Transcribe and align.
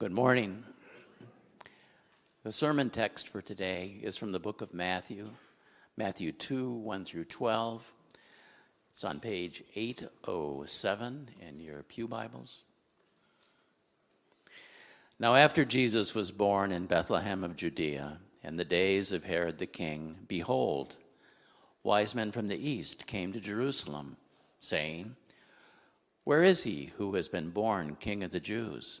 Good 0.00 0.12
morning. 0.12 0.62
The 2.44 2.52
sermon 2.52 2.88
text 2.88 3.30
for 3.30 3.42
today 3.42 3.98
is 4.00 4.16
from 4.16 4.30
the 4.30 4.38
book 4.38 4.60
of 4.60 4.72
Matthew, 4.72 5.28
Matthew 5.96 6.30
2 6.30 6.70
1 6.70 7.04
through 7.04 7.24
12. 7.24 7.92
It's 8.92 9.02
on 9.02 9.18
page 9.18 9.64
807 9.74 11.30
in 11.40 11.58
your 11.58 11.82
Pew 11.82 12.06
Bibles. 12.06 12.60
Now, 15.18 15.34
after 15.34 15.64
Jesus 15.64 16.14
was 16.14 16.30
born 16.30 16.70
in 16.70 16.86
Bethlehem 16.86 17.42
of 17.42 17.56
Judea, 17.56 18.20
in 18.44 18.56
the 18.56 18.64
days 18.64 19.10
of 19.10 19.24
Herod 19.24 19.58
the 19.58 19.66
king, 19.66 20.16
behold, 20.28 20.94
wise 21.82 22.14
men 22.14 22.30
from 22.30 22.46
the 22.46 22.70
east 22.70 23.08
came 23.08 23.32
to 23.32 23.40
Jerusalem, 23.40 24.16
saying, 24.60 25.16
Where 26.22 26.44
is 26.44 26.62
he 26.62 26.92
who 26.98 27.16
has 27.16 27.26
been 27.26 27.50
born 27.50 27.96
King 27.96 28.22
of 28.22 28.30
the 28.30 28.38
Jews? 28.38 29.00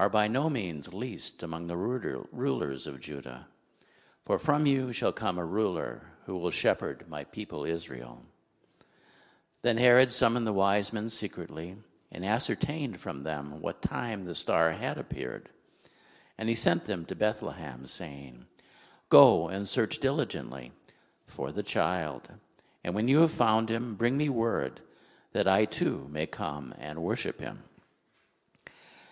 are 0.00 0.08
by 0.08 0.26
no 0.26 0.48
means 0.48 0.94
least 0.94 1.42
among 1.42 1.66
the 1.66 1.76
rulers 1.76 2.86
of 2.86 3.00
Judah, 3.00 3.46
for 4.24 4.38
from 4.38 4.64
you 4.64 4.94
shall 4.94 5.12
come 5.12 5.36
a 5.36 5.44
ruler 5.44 6.00
who 6.24 6.38
will 6.38 6.50
shepherd 6.50 7.04
my 7.06 7.22
people 7.24 7.66
Israel. 7.66 8.24
Then 9.60 9.76
Herod 9.76 10.10
summoned 10.10 10.46
the 10.46 10.54
wise 10.54 10.94
men 10.94 11.10
secretly 11.10 11.76
and 12.10 12.24
ascertained 12.24 12.98
from 12.98 13.22
them 13.22 13.60
what 13.60 13.82
time 13.82 14.24
the 14.24 14.34
star 14.34 14.72
had 14.72 14.96
appeared. 14.96 15.50
And 16.38 16.48
he 16.48 16.54
sent 16.54 16.86
them 16.86 17.04
to 17.04 17.14
Bethlehem, 17.14 17.84
saying, 17.84 18.46
Go 19.10 19.48
and 19.48 19.68
search 19.68 19.98
diligently 19.98 20.72
for 21.26 21.52
the 21.52 21.62
child, 21.62 22.26
and 22.84 22.94
when 22.94 23.06
you 23.06 23.18
have 23.18 23.32
found 23.32 23.70
him, 23.70 23.96
bring 23.96 24.16
me 24.16 24.30
word 24.30 24.80
that 25.34 25.46
I 25.46 25.66
too 25.66 26.08
may 26.10 26.24
come 26.24 26.72
and 26.78 27.02
worship 27.02 27.38
him. 27.38 27.64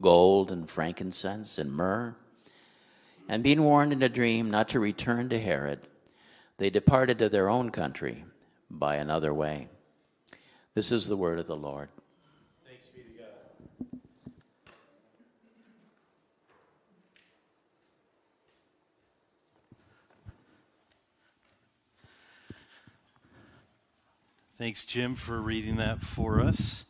gold 0.00 0.50
and 0.50 0.68
frankincense 0.68 1.58
and 1.58 1.72
myrrh. 1.72 2.14
And 3.28 3.42
being 3.42 3.62
warned 3.62 3.92
in 3.92 4.02
a 4.02 4.08
dream 4.08 4.50
not 4.50 4.68
to 4.70 4.80
return 4.80 5.28
to 5.28 5.38
Herod, 5.38 5.80
they 6.56 6.70
departed 6.70 7.18
to 7.18 7.28
their 7.28 7.48
own 7.48 7.70
country 7.70 8.24
by 8.70 8.96
another 8.96 9.34
way. 9.34 9.68
This 10.74 10.92
is 10.92 11.06
the 11.06 11.16
word 11.16 11.38
of 11.38 11.46
the 11.46 11.56
Lord. 11.56 11.88
Thanks 12.66 12.86
be 12.86 13.02
to 13.02 13.18
God. 13.18 14.00
Thanks, 24.56 24.84
Jim, 24.84 25.14
for 25.14 25.40
reading 25.40 25.76
that 25.76 26.00
for 26.00 26.40
us. 26.40 26.84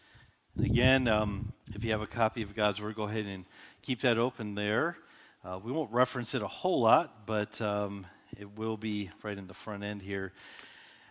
Again, 0.60 1.06
um, 1.06 1.52
if 1.72 1.84
you 1.84 1.92
have 1.92 2.00
a 2.00 2.06
copy 2.06 2.42
of 2.42 2.56
God's 2.56 2.82
Word, 2.82 2.96
go 2.96 3.04
ahead 3.04 3.26
and 3.26 3.44
keep 3.80 4.00
that 4.00 4.18
open 4.18 4.56
there. 4.56 4.96
Uh, 5.44 5.60
we 5.62 5.70
won't 5.70 5.92
reference 5.92 6.34
it 6.34 6.42
a 6.42 6.48
whole 6.48 6.80
lot, 6.80 7.26
but 7.26 7.60
um, 7.60 8.04
it 8.36 8.58
will 8.58 8.76
be 8.76 9.08
right 9.22 9.38
in 9.38 9.46
the 9.46 9.54
front 9.54 9.84
end 9.84 10.02
here. 10.02 10.32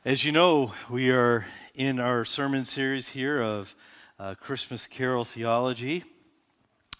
As 0.03 0.25
you 0.25 0.33
know, 0.33 0.73
we 0.89 1.11
are 1.11 1.45
in 1.75 2.01
our 2.01 2.25
sermon 2.25 2.65
series 2.65 3.07
here 3.07 3.41
of 3.41 3.73
uh, 4.19 4.35
Christmas 4.35 4.85
Carol 4.85 5.23
theology, 5.23 6.03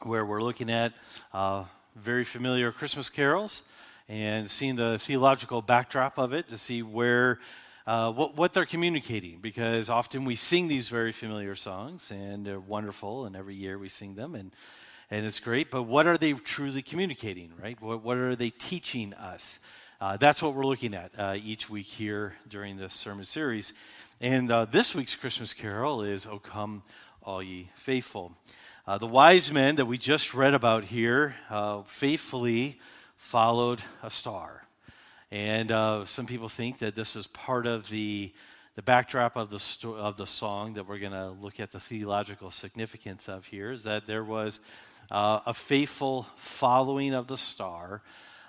where 0.04 0.26
we're 0.26 0.42
looking 0.42 0.72
at 0.72 0.94
uh, 1.34 1.66
very 1.98 2.24
familiar 2.24 2.72
Christmas 2.72 3.10
carols 3.10 3.62
and 4.08 4.50
seeing 4.50 4.78
the 4.78 4.98
theological 5.00 5.62
backdrop 5.62 6.18
of 6.18 6.32
it 6.32 6.48
to 6.48 6.58
see 6.58 6.82
where 6.82 7.40
uh, 7.88 8.12
what, 8.12 8.36
what 8.36 8.54
they're 8.54 8.66
communicating 8.66 9.40
because 9.40 9.90
often 9.90 10.26
we 10.26 10.36
sing 10.36 10.68
these 10.68 10.90
very 10.90 11.14
familiar 11.14 11.56
songs 11.56 12.12
and 12.12 12.46
they're 12.46 12.60
wonderful 12.60 13.26
and 13.26 13.36
every 13.36 13.56
year 13.56 13.80
we 13.80 13.88
sing 13.88 14.14
them 14.14 14.36
and, 14.36 14.52
and 15.10 15.26
it's 15.26 15.40
great 15.40 15.72
but 15.72 15.84
what 15.84 16.06
are 16.06 16.18
they 16.18 16.34
truly 16.34 16.82
communicating 16.82 17.50
right? 17.64 17.82
What, 17.82 18.04
what 18.04 18.18
are 18.18 18.36
they 18.36 18.50
teaching 18.50 19.14
us? 19.14 19.60
Uh, 20.02 20.18
that's 20.18 20.44
what 20.44 20.54
we're 20.54 20.66
looking 20.66 20.94
at 20.94 21.12
uh, 21.18 21.38
each 21.42 21.70
week 21.70 21.86
here 21.86 22.36
during 22.50 22.76
this 22.76 22.94
sermon 22.94 23.24
series. 23.24 23.74
And 24.20 24.52
uh, 24.52 24.66
this 24.66 24.94
week's 24.94 25.16
christmas 25.16 25.54
carol 25.54 26.04
is 26.04 26.28
o 26.28 26.40
come 26.40 26.84
all 27.24 27.42
ye 27.42 27.70
faithful. 27.76 28.34
Uh, 28.86 28.98
the 28.98 29.08
wise 29.08 29.50
men 29.50 29.78
that 29.78 29.86
we 29.86 29.98
just 29.98 30.34
read 30.34 30.54
about 30.54 30.84
here 30.84 31.36
uh, 31.50 31.84
faithfully 31.84 32.80
followed 33.16 33.82
a 34.04 34.10
star 34.10 34.67
and 35.32 35.72
uh, 35.72 36.06
some 36.06 36.26
people 36.26 36.48
think 36.48 36.80
that 36.80 36.96
this 36.96 37.16
is 37.16 37.28
part 37.28 37.68
of 37.68 37.90
the, 37.90 38.32
the 38.76 38.82
backdrop 38.82 39.36
of 39.36 39.50
the, 39.50 39.60
sto- 39.60 39.96
of 39.96 40.16
the 40.16 40.26
song 40.26 40.76
that 40.76 40.88
we're 40.88 41.00
going 41.00 41.12
to 41.12 41.32
look 41.32 41.60
at 41.60 41.72
the 41.72 41.80
theological 41.80 42.50
significance 42.50 43.28
of 43.28 43.46
here 43.46 43.74
is 43.74 43.84
that 43.84 44.08
there 44.08 44.24
was 44.24 44.62
uh, 45.12 45.42
a 45.46 45.54
faithful 45.54 46.28
following 46.38 47.14
of 47.14 47.28
the 47.28 47.38
star. 47.38 48.02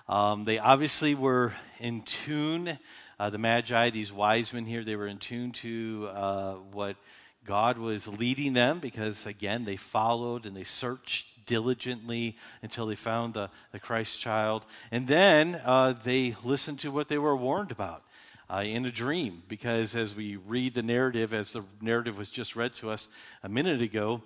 Um, 0.09 0.45
they 0.45 0.59
obviously 0.59 1.17
were 1.17 1.53
in 1.81 2.03
tune, 2.03 2.79
uh, 3.19 3.31
the 3.31 3.39
Magi, 3.39 3.91
these 3.91 4.13
wise 4.13 4.53
men 4.53 4.65
here, 4.65 4.85
they 4.85 4.97
were 4.97 5.09
in 5.09 5.19
tune 5.19 5.51
to 5.53 6.09
uh, 6.15 6.53
what 6.73 6.97
God 7.45 7.77
was 7.77 8.07
leading 8.07 8.53
them 8.53 8.79
because, 8.79 9.27
again, 9.27 9.65
they 9.65 9.77
followed 9.77 10.47
and 10.47 10.57
they 10.57 10.65
searched 10.65 11.27
diligently 11.49 12.37
until 12.63 12.87
they 12.87 12.95
found 12.95 13.35
the, 13.35 13.51
the 13.73 13.81
Christ 13.81 14.21
child. 14.21 14.65
And 14.93 15.09
then 15.09 15.61
uh, 15.65 15.95
they 16.05 16.37
listened 16.45 16.79
to 16.81 16.93
what 16.93 17.09
they 17.09 17.19
were 17.19 17.37
warned 17.37 17.73
about. 17.73 18.05
Uh, 18.51 18.63
in 18.63 18.87
a 18.87 18.91
dream, 18.91 19.43
because 19.47 19.95
as 19.95 20.15
we 20.15 20.37
read 20.37 20.73
the 20.73 20.83
narrative, 20.83 21.35
as 21.35 21.53
the 21.53 21.63
narrative 21.83 22.17
was 22.17 22.31
just 22.31 22.57
read 22.57 22.73
to 22.73 22.89
us 22.89 23.07
a 23.43 23.49
minute 23.49 23.83
ago, 23.83 24.23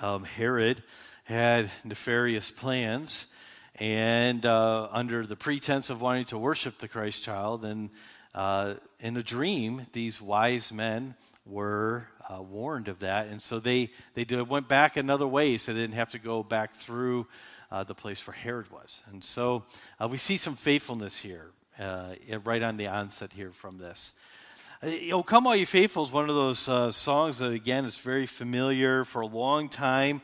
um, 0.00 0.22
Herod 0.22 0.84
had 1.24 1.68
nefarious 1.82 2.52
plans, 2.52 3.26
and 3.80 4.46
uh, 4.46 4.88
under 4.92 5.26
the 5.26 5.34
pretense 5.34 5.90
of 5.90 6.00
wanting 6.00 6.26
to 6.26 6.38
worship 6.38 6.78
the 6.78 6.86
Christ 6.86 7.24
child, 7.24 7.64
and 7.64 7.90
uh, 8.36 8.74
in 9.00 9.16
a 9.16 9.22
dream, 9.22 9.86
these 9.92 10.22
wise 10.22 10.72
men 10.72 11.16
were 11.46 12.08
uh, 12.30 12.40
warned 12.40 12.88
of 12.88 13.00
that. 13.00 13.26
And 13.26 13.40
so 13.40 13.60
they, 13.60 13.90
they 14.14 14.24
did, 14.24 14.48
went 14.48 14.68
back 14.68 14.96
another 14.96 15.26
way 15.26 15.56
so 15.56 15.72
they 15.72 15.80
didn't 15.80 15.96
have 15.96 16.10
to 16.12 16.18
go 16.18 16.42
back 16.42 16.76
through 16.76 17.26
uh, 17.70 17.84
the 17.84 17.94
place 17.94 18.26
where 18.26 18.34
Herod 18.34 18.70
was. 18.70 19.02
And 19.12 19.22
so 19.22 19.64
uh, 20.00 20.08
we 20.08 20.16
see 20.16 20.36
some 20.36 20.56
faithfulness 20.56 21.18
here, 21.18 21.50
uh, 21.78 22.14
right 22.44 22.62
on 22.62 22.76
the 22.76 22.86
onset 22.86 23.32
here 23.32 23.50
from 23.50 23.78
this. 23.78 24.12
Oh, 25.12 25.22
Come 25.22 25.46
All 25.46 25.56
You 25.56 25.66
Faithful 25.66 26.04
is 26.04 26.12
one 26.12 26.28
of 26.28 26.34
those 26.34 26.68
uh, 26.68 26.90
songs 26.90 27.38
that, 27.38 27.52
again, 27.52 27.84
is 27.84 27.96
very 27.96 28.26
familiar 28.26 29.04
for 29.04 29.22
a 29.22 29.26
long 29.26 29.70
time. 29.70 30.20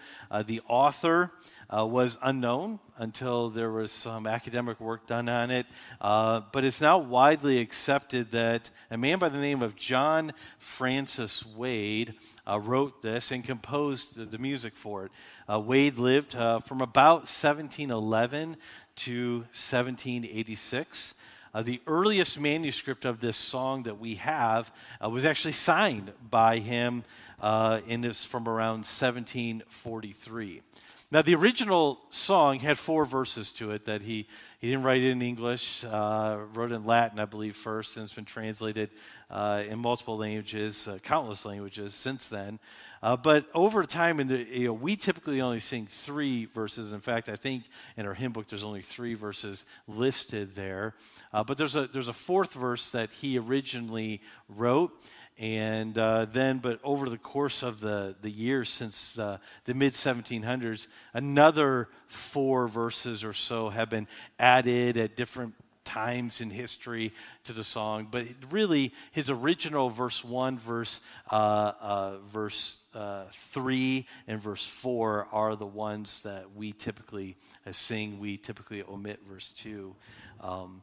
The 0.47 0.61
author 0.69 1.33
uh, 1.75 1.87
was 1.87 2.19
unknown 2.23 2.79
until 2.97 3.49
there 3.49 3.71
was 3.71 3.93
some 3.93 4.27
academic 4.27 4.81
work 4.81 5.07
done 5.07 5.29
on 5.29 5.51
it. 5.51 5.67
Uh, 6.01 6.41
but 6.53 6.65
it's 6.65 6.81
now 6.81 6.99
widely 6.99 7.59
accepted 7.59 8.33
that 8.33 8.71
a 8.91 8.97
man 8.97 9.19
by 9.19 9.29
the 9.29 9.39
name 9.39 9.63
of 9.63 9.77
John 9.77 10.33
Francis 10.59 11.47
Wade 11.47 12.15
uh, 12.47 12.59
wrote 12.59 13.03
this 13.03 13.31
and 13.31 13.45
composed 13.45 14.17
the, 14.17 14.25
the 14.25 14.39
music 14.39 14.77
for 14.77 15.07
it. 15.07 15.13
Uh, 15.49 15.61
Wade 15.61 15.99
lived 15.99 16.35
uh, 16.35 16.59
from 16.59 16.81
about 16.81 17.21
1711 17.21 18.57
to 18.97 19.39
1786. 19.39 21.15
Uh, 21.53 21.63
the 21.63 21.81
earliest 21.87 22.39
manuscript 22.39 23.05
of 23.05 23.21
this 23.21 23.37
song 23.37 23.83
that 23.83 23.99
we 23.99 24.15
have 24.17 24.73
uh, 25.03 25.09
was 25.09 25.25
actually 25.25 25.53
signed 25.53 26.13
by 26.31 26.59
him, 26.59 27.03
uh, 27.41 27.81
and 27.89 28.05
it's 28.05 28.25
from 28.25 28.49
around 28.49 28.85
1743. 28.85 30.63
Now, 31.13 31.23
the 31.23 31.35
original 31.35 31.99
song 32.11 32.61
had 32.61 32.79
four 32.79 33.05
verses 33.05 33.51
to 33.55 33.73
it 33.73 33.87
that 33.87 34.01
he, 34.01 34.29
he 34.61 34.69
didn't 34.69 34.85
write 34.85 35.03
it 35.03 35.11
in 35.11 35.23
English, 35.23 35.85
uh, 35.85 36.39
wrote 36.55 36.71
in 36.71 36.85
Latin, 36.85 37.19
I 37.19 37.25
believe, 37.25 37.57
first, 37.57 37.97
and 37.97 38.05
it's 38.05 38.15
been 38.15 38.25
translated 38.25 38.91
uh, 39.29 39.65
in 39.69 39.81
multiple 39.81 40.17
languages, 40.17 40.87
uh, 40.87 40.99
countless 41.03 41.45
languages 41.45 41.97
since 41.97 42.29
then. 42.29 42.61
Uh, 43.03 43.17
but 43.17 43.47
over 43.55 43.83
time, 43.83 44.21
in 44.21 44.29
the, 44.29 44.39
you 44.39 44.67
know, 44.67 44.73
we 44.73 44.95
typically 44.95 45.41
only 45.41 45.59
sing 45.59 45.89
three 45.91 46.45
verses. 46.45 46.93
In 46.93 47.01
fact, 47.01 47.29
I 47.29 47.35
think 47.35 47.65
in 47.97 48.07
our 48.07 48.15
hymn 48.15 48.31
book 48.31 48.47
there's 48.47 48.63
only 48.63 48.83
three 48.83 49.15
verses 49.15 49.65
listed 49.89 50.55
there. 50.55 50.95
Uh, 51.33 51.43
but 51.43 51.59
there's 51.59 51.75
a, 51.75 51.89
there's 51.89 52.07
a 52.07 52.13
fourth 52.13 52.53
verse 52.53 52.89
that 52.91 53.11
he 53.11 53.37
originally 53.37 54.21
wrote. 54.49 54.93
And 55.41 55.97
uh, 55.97 56.27
then, 56.27 56.59
but 56.59 56.81
over 56.85 57.09
the 57.09 57.17
course 57.17 57.63
of 57.63 57.81
the, 57.81 58.15
the 58.21 58.31
years 58.31 58.69
since 58.69 59.19
uh, 59.19 59.39
the 59.65 59.73
mid 59.73 59.95
1700s, 59.95 60.87
another 61.15 61.89
four 62.09 62.69
verses 62.69 63.25
or 63.25 63.33
so 63.33 63.71
have 63.71 63.89
been 63.89 64.07
added 64.39 64.99
at 64.99 65.17
different 65.17 65.55
times 65.83 66.43
in 66.43 66.51
history 66.51 67.15
to 67.45 67.55
the 67.55 67.65
song. 67.65 68.09
But 68.11 68.27
really, 68.51 68.93
his 69.13 69.31
original 69.31 69.89
verse 69.89 70.23
1, 70.23 70.59
verse, 70.59 71.01
uh, 71.31 71.73
uh 71.81 72.19
verse 72.31 72.77
uh, 72.95 73.25
3, 73.33 74.07
and 74.29 74.43
verse 74.43 74.67
4 74.67 75.29
are 75.33 75.57
the 75.57 75.65
ones 75.65 76.21
that 76.21 76.55
we 76.55 76.73
typically 76.73 77.35
sing. 77.73 78.21
We 78.21 78.37
typically 78.37 78.83
omit 78.83 79.21
verse 79.27 79.55
2. 79.55 79.97
Um, 80.43 80.83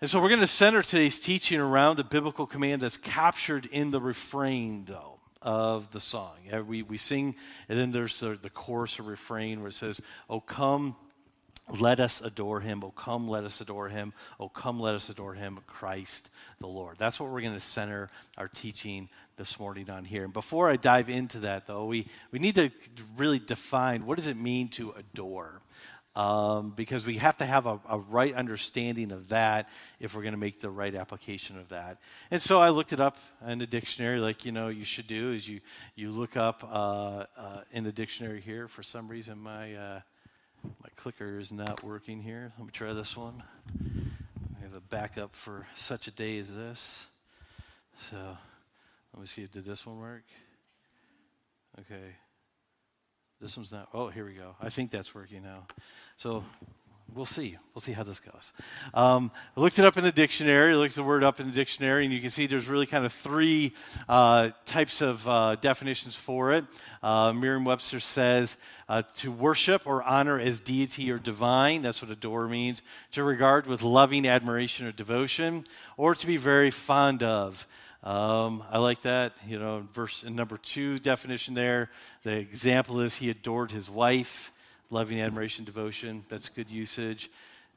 and 0.00 0.08
so 0.08 0.20
we're 0.20 0.28
going 0.28 0.40
to 0.40 0.46
center 0.46 0.82
today's 0.82 1.18
teaching 1.18 1.58
around 1.58 1.96
the 1.96 2.04
biblical 2.04 2.46
command 2.46 2.82
that's 2.82 2.96
captured 2.96 3.66
in 3.66 3.90
the 3.90 4.00
refrain, 4.00 4.84
though, 4.84 5.18
of 5.42 5.90
the 5.90 6.00
song. 6.00 6.36
We, 6.66 6.82
we 6.82 6.96
sing, 6.96 7.34
and 7.68 7.78
then 7.78 7.90
there's 7.90 8.20
the, 8.20 8.38
the 8.40 8.50
chorus 8.50 9.00
or 9.00 9.02
refrain 9.02 9.60
where 9.60 9.68
it 9.68 9.74
says, 9.74 10.00
Oh, 10.30 10.40
come, 10.40 10.94
let 11.68 12.00
us 12.00 12.20
adore 12.20 12.60
him. 12.60 12.82
Oh, 12.84 12.90
come, 12.90 13.28
let 13.28 13.44
us 13.44 13.60
adore 13.60 13.88
him. 13.88 14.12
Oh, 14.40 14.48
come, 14.48 14.80
let 14.80 14.94
us 14.94 15.08
adore 15.08 15.34
him, 15.34 15.58
Christ 15.66 16.30
the 16.60 16.66
Lord. 16.66 16.96
That's 16.98 17.20
what 17.20 17.30
we're 17.30 17.40
going 17.40 17.54
to 17.54 17.60
center 17.60 18.08
our 18.36 18.48
teaching 18.48 19.08
this 19.36 19.58
morning 19.60 19.90
on 19.90 20.04
here. 20.04 20.24
And 20.24 20.32
before 20.32 20.70
I 20.70 20.76
dive 20.76 21.08
into 21.08 21.40
that, 21.40 21.66
though, 21.66 21.86
we, 21.86 22.06
we 22.30 22.38
need 22.38 22.54
to 22.56 22.70
really 23.16 23.38
define 23.38 24.06
what 24.06 24.16
does 24.16 24.26
it 24.26 24.36
mean 24.36 24.68
to 24.70 24.92
adore? 24.92 25.60
Um, 26.18 26.72
because 26.74 27.06
we 27.06 27.18
have 27.18 27.36
to 27.36 27.46
have 27.46 27.66
a, 27.66 27.78
a, 27.88 27.96
right 27.96 28.34
understanding 28.34 29.12
of 29.12 29.28
that 29.28 29.68
if 30.00 30.16
we're 30.16 30.22
going 30.22 30.32
to 30.32 30.38
make 30.38 30.60
the 30.60 30.68
right 30.68 30.92
application 30.96 31.56
of 31.56 31.68
that. 31.68 31.98
And 32.32 32.42
so 32.42 32.60
I 32.60 32.70
looked 32.70 32.92
it 32.92 32.98
up 32.98 33.18
in 33.46 33.58
the 33.58 33.68
dictionary, 33.68 34.18
like 34.18 34.44
you 34.44 34.50
know 34.50 34.66
you 34.66 34.84
should 34.84 35.06
do 35.06 35.30
is 35.30 35.46
you 35.46 35.60
you 35.94 36.10
look 36.10 36.36
up 36.36 36.64
uh, 36.64 37.24
uh, 37.36 37.60
in 37.70 37.84
the 37.84 37.92
dictionary 37.92 38.40
here. 38.40 38.66
For 38.66 38.82
some 38.82 39.06
reason, 39.06 39.38
my 39.38 39.76
uh, 39.76 40.00
my 40.64 40.88
clicker 40.96 41.38
is 41.38 41.52
not 41.52 41.84
working 41.84 42.20
here. 42.20 42.52
Let 42.58 42.66
me 42.66 42.72
try 42.72 42.92
this 42.94 43.16
one. 43.16 43.44
I 43.80 44.62
have 44.64 44.74
a 44.74 44.80
backup 44.80 45.36
for 45.36 45.68
such 45.76 46.08
a 46.08 46.10
day 46.10 46.40
as 46.40 46.48
this. 46.48 47.06
So 48.10 48.16
let 49.14 49.20
me 49.20 49.26
see. 49.28 49.42
If 49.42 49.52
did 49.52 49.64
this 49.64 49.86
one 49.86 50.00
work? 50.00 50.24
Okay. 51.78 52.16
This 53.40 53.56
one's 53.56 53.70
not. 53.70 53.88
Oh, 53.94 54.08
here 54.08 54.24
we 54.24 54.32
go. 54.32 54.56
I 54.60 54.68
think 54.68 54.90
that's 54.90 55.14
working 55.14 55.44
now. 55.44 55.64
So 56.16 56.42
we'll 57.14 57.24
see. 57.24 57.56
We'll 57.72 57.80
see 57.80 57.92
how 57.92 58.02
this 58.02 58.18
goes. 58.18 58.52
Um, 58.92 59.30
I 59.56 59.60
looked 59.60 59.78
it 59.78 59.84
up 59.84 59.96
in 59.96 60.02
the 60.02 60.10
dictionary, 60.10 60.74
looked 60.74 60.96
the 60.96 61.04
word 61.04 61.22
up 61.22 61.38
in 61.38 61.46
the 61.46 61.52
dictionary, 61.52 62.04
and 62.04 62.12
you 62.12 62.20
can 62.20 62.30
see 62.30 62.48
there's 62.48 62.66
really 62.66 62.86
kind 62.86 63.06
of 63.06 63.12
three 63.12 63.74
uh, 64.08 64.50
types 64.66 65.00
of 65.02 65.28
uh, 65.28 65.54
definitions 65.54 66.16
for 66.16 66.52
it. 66.52 66.64
Uh, 67.00 67.32
Merriam 67.32 67.64
Webster 67.64 68.00
says 68.00 68.56
uh, 68.88 69.02
to 69.16 69.30
worship 69.30 69.82
or 69.86 70.02
honor 70.02 70.40
as 70.40 70.58
deity 70.58 71.08
or 71.12 71.18
divine, 71.18 71.82
that's 71.82 72.02
what 72.02 72.10
adore 72.10 72.48
means, 72.48 72.82
to 73.12 73.22
regard 73.22 73.68
with 73.68 73.82
loving 73.82 74.26
admiration 74.26 74.84
or 74.84 74.90
devotion, 74.90 75.64
or 75.96 76.16
to 76.16 76.26
be 76.26 76.36
very 76.36 76.72
fond 76.72 77.22
of. 77.22 77.68
Um, 78.02 78.62
I 78.70 78.78
like 78.78 79.02
that. 79.02 79.34
You 79.46 79.58
know, 79.58 79.86
verse 79.92 80.22
in 80.22 80.36
number 80.36 80.56
two 80.56 80.98
definition 80.98 81.54
there, 81.54 81.90
the 82.22 82.36
example 82.36 83.00
is 83.00 83.16
he 83.16 83.30
adored 83.30 83.70
his 83.70 83.90
wife 83.90 84.52
loving 84.90 85.20
admiration, 85.20 85.64
devotion. 85.64 86.24
That's 86.28 86.48
good 86.48 86.70
usage. 86.70 87.30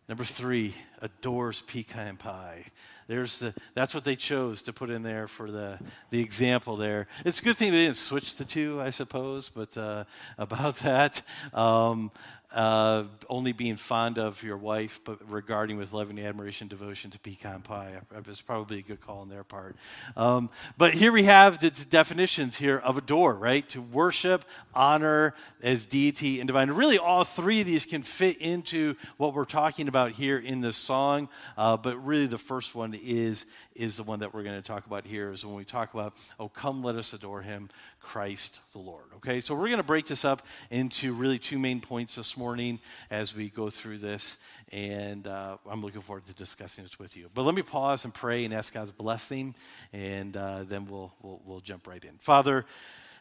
Number 0.07 0.23
three, 0.23 0.73
adores 1.01 1.61
pecan 1.61 2.17
pie. 2.17 2.65
There's 3.07 3.39
the, 3.39 3.53
that's 3.73 3.93
what 3.93 4.05
they 4.05 4.15
chose 4.15 4.61
to 4.63 4.73
put 4.73 4.89
in 4.89 5.03
there 5.03 5.27
for 5.27 5.51
the, 5.51 5.79
the 6.11 6.19
example 6.19 6.77
there. 6.77 7.07
It's 7.25 7.39
a 7.39 7.43
good 7.43 7.57
thing 7.57 7.71
they 7.71 7.83
didn't 7.83 7.97
switch 7.97 8.35
to 8.35 8.45
two, 8.45 8.81
I 8.81 8.89
suppose, 8.89 9.49
but 9.49 9.77
uh, 9.77 10.05
about 10.37 10.77
that. 10.79 11.21
Um, 11.53 12.11
uh, 12.53 13.03
only 13.29 13.53
being 13.53 13.77
fond 13.77 14.17
of 14.17 14.43
your 14.43 14.57
wife, 14.57 14.99
but 15.05 15.29
regarding 15.29 15.77
with 15.77 15.93
loving 15.93 16.19
admiration, 16.19 16.67
devotion 16.67 17.11
to 17.11 17.19
pecan 17.19 17.61
pie. 17.61 17.93
It's 18.27 18.41
probably 18.41 18.79
a 18.79 18.81
good 18.81 18.99
call 18.99 19.19
on 19.19 19.29
their 19.29 19.43
part. 19.43 19.75
Um, 20.17 20.49
but 20.77 20.93
here 20.93 21.11
we 21.11 21.23
have 21.23 21.59
the 21.59 21.69
definitions 21.69 22.57
here 22.57 22.77
of 22.77 22.97
adore, 22.97 23.33
right? 23.33 23.67
To 23.69 23.81
worship, 23.81 24.43
honor 24.73 25.33
as 25.63 25.85
deity 25.85 26.39
and 26.39 26.47
divine. 26.47 26.71
Really, 26.71 26.97
all 26.97 27.23
three 27.23 27.61
of 27.61 27.67
these 27.67 27.85
can 27.85 28.03
fit 28.03 28.37
into 28.37 28.95
what 29.17 29.33
we're 29.33 29.45
talking 29.45 29.87
about 29.87 30.11
here 30.11 30.37
in 30.37 30.61
this 30.61 30.77
song. 30.77 31.29
Uh, 31.57 31.77
but 31.77 31.97
really, 32.05 32.27
the 32.27 32.37
first 32.37 32.75
one 32.75 32.93
is 32.93 33.45
is 33.73 33.95
the 33.95 34.03
one 34.03 34.19
that 34.19 34.33
we're 34.33 34.43
going 34.43 34.61
to 34.61 34.67
talk 34.67 34.85
about 34.85 35.05
here. 35.05 35.31
Is 35.31 35.45
when 35.45 35.55
we 35.55 35.63
talk 35.63 35.93
about, 35.93 36.13
oh, 36.39 36.49
come, 36.49 36.83
let 36.83 36.95
us 36.95 37.13
adore 37.13 37.41
Him. 37.41 37.69
Christ 38.01 38.59
the 38.73 38.79
Lord. 38.79 39.05
Okay, 39.17 39.39
so 39.39 39.53
we're 39.53 39.67
going 39.67 39.77
to 39.77 39.83
break 39.83 40.07
this 40.07 40.25
up 40.25 40.45
into 40.69 41.13
really 41.13 41.39
two 41.39 41.59
main 41.59 41.79
points 41.79 42.15
this 42.15 42.35
morning 42.35 42.79
as 43.09 43.35
we 43.35 43.49
go 43.49 43.69
through 43.69 43.99
this, 43.99 44.37
and 44.71 45.27
uh, 45.27 45.57
I'm 45.69 45.81
looking 45.81 46.01
forward 46.01 46.25
to 46.25 46.33
discussing 46.33 46.83
this 46.83 46.99
with 46.99 47.15
you. 47.15 47.29
But 47.33 47.43
let 47.43 47.55
me 47.55 47.61
pause 47.61 48.03
and 48.03 48.13
pray 48.13 48.43
and 48.43 48.53
ask 48.53 48.73
God's 48.73 48.91
blessing, 48.91 49.55
and 49.93 50.35
uh, 50.35 50.63
then 50.63 50.87
we'll, 50.87 51.13
we'll, 51.21 51.41
we'll 51.45 51.59
jump 51.59 51.87
right 51.87 52.03
in. 52.03 52.17
Father, 52.17 52.65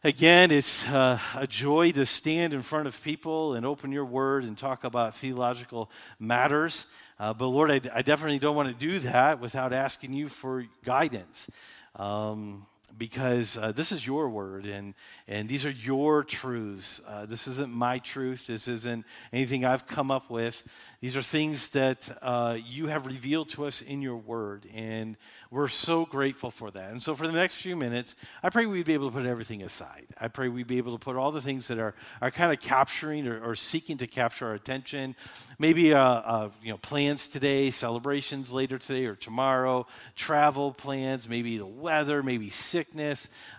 again, 0.02 0.50
it's 0.50 0.86
uh, 0.88 1.18
a 1.36 1.46
joy 1.46 1.92
to 1.92 2.06
stand 2.06 2.52
in 2.52 2.62
front 2.62 2.88
of 2.88 3.02
people 3.02 3.54
and 3.54 3.66
open 3.66 3.92
your 3.92 4.04
word 4.04 4.44
and 4.44 4.56
talk 4.56 4.84
about 4.84 5.14
theological 5.16 5.90
matters. 6.18 6.86
Uh, 7.18 7.34
but 7.34 7.46
Lord, 7.46 7.70
I, 7.70 7.80
I, 7.94 8.02
definitely 8.02 8.38
don't 8.38 8.56
want 8.56 8.68
to 8.68 8.86
do 8.86 9.00
that 9.00 9.40
without 9.40 9.74
asking 9.74 10.14
you 10.14 10.28
for 10.28 10.64
guidance. 10.84 11.48
Um, 11.96 12.66
because 12.98 13.56
uh, 13.56 13.72
this 13.72 13.92
is 13.92 14.06
your 14.06 14.28
word 14.28 14.66
and, 14.66 14.94
and 15.26 15.48
these 15.48 15.64
are 15.64 15.70
your 15.70 16.24
truths. 16.24 17.00
Uh, 17.06 17.26
this 17.26 17.46
isn't 17.46 17.72
my 17.72 17.98
truth. 17.98 18.46
This 18.46 18.68
isn't 18.68 19.04
anything 19.32 19.64
I've 19.64 19.86
come 19.86 20.10
up 20.10 20.30
with. 20.30 20.62
These 21.00 21.16
are 21.16 21.22
things 21.22 21.70
that 21.70 22.14
uh, 22.20 22.58
you 22.62 22.88
have 22.88 23.06
revealed 23.06 23.48
to 23.50 23.64
us 23.64 23.80
in 23.80 24.02
your 24.02 24.16
word, 24.16 24.66
and 24.74 25.16
we're 25.50 25.68
so 25.68 26.04
grateful 26.04 26.50
for 26.50 26.70
that. 26.72 26.90
And 26.90 27.02
so, 27.02 27.14
for 27.14 27.26
the 27.26 27.32
next 27.32 27.54
few 27.54 27.74
minutes, 27.74 28.14
I 28.42 28.50
pray 28.50 28.66
we'd 28.66 28.84
be 28.84 28.92
able 28.92 29.08
to 29.10 29.16
put 29.16 29.24
everything 29.24 29.62
aside. 29.62 30.08
I 30.20 30.28
pray 30.28 30.48
we'd 30.50 30.66
be 30.66 30.76
able 30.76 30.92
to 30.92 31.02
put 31.02 31.16
all 31.16 31.32
the 31.32 31.40
things 31.40 31.68
that 31.68 31.78
are, 31.78 31.94
are 32.20 32.30
kind 32.30 32.52
of 32.52 32.60
capturing 32.60 33.26
or, 33.26 33.42
or 33.42 33.54
seeking 33.54 33.96
to 33.96 34.06
capture 34.06 34.48
our 34.48 34.52
attention. 34.52 35.16
Maybe 35.58 35.94
uh, 35.94 36.02
uh, 36.02 36.50
you 36.62 36.70
know 36.70 36.76
plans 36.76 37.28
today, 37.28 37.70
celebrations 37.70 38.52
later 38.52 38.76
today 38.76 39.06
or 39.06 39.14
tomorrow, 39.14 39.86
travel 40.16 40.70
plans, 40.74 41.30
maybe 41.30 41.56
the 41.56 41.64
weather, 41.64 42.22
maybe 42.22 42.50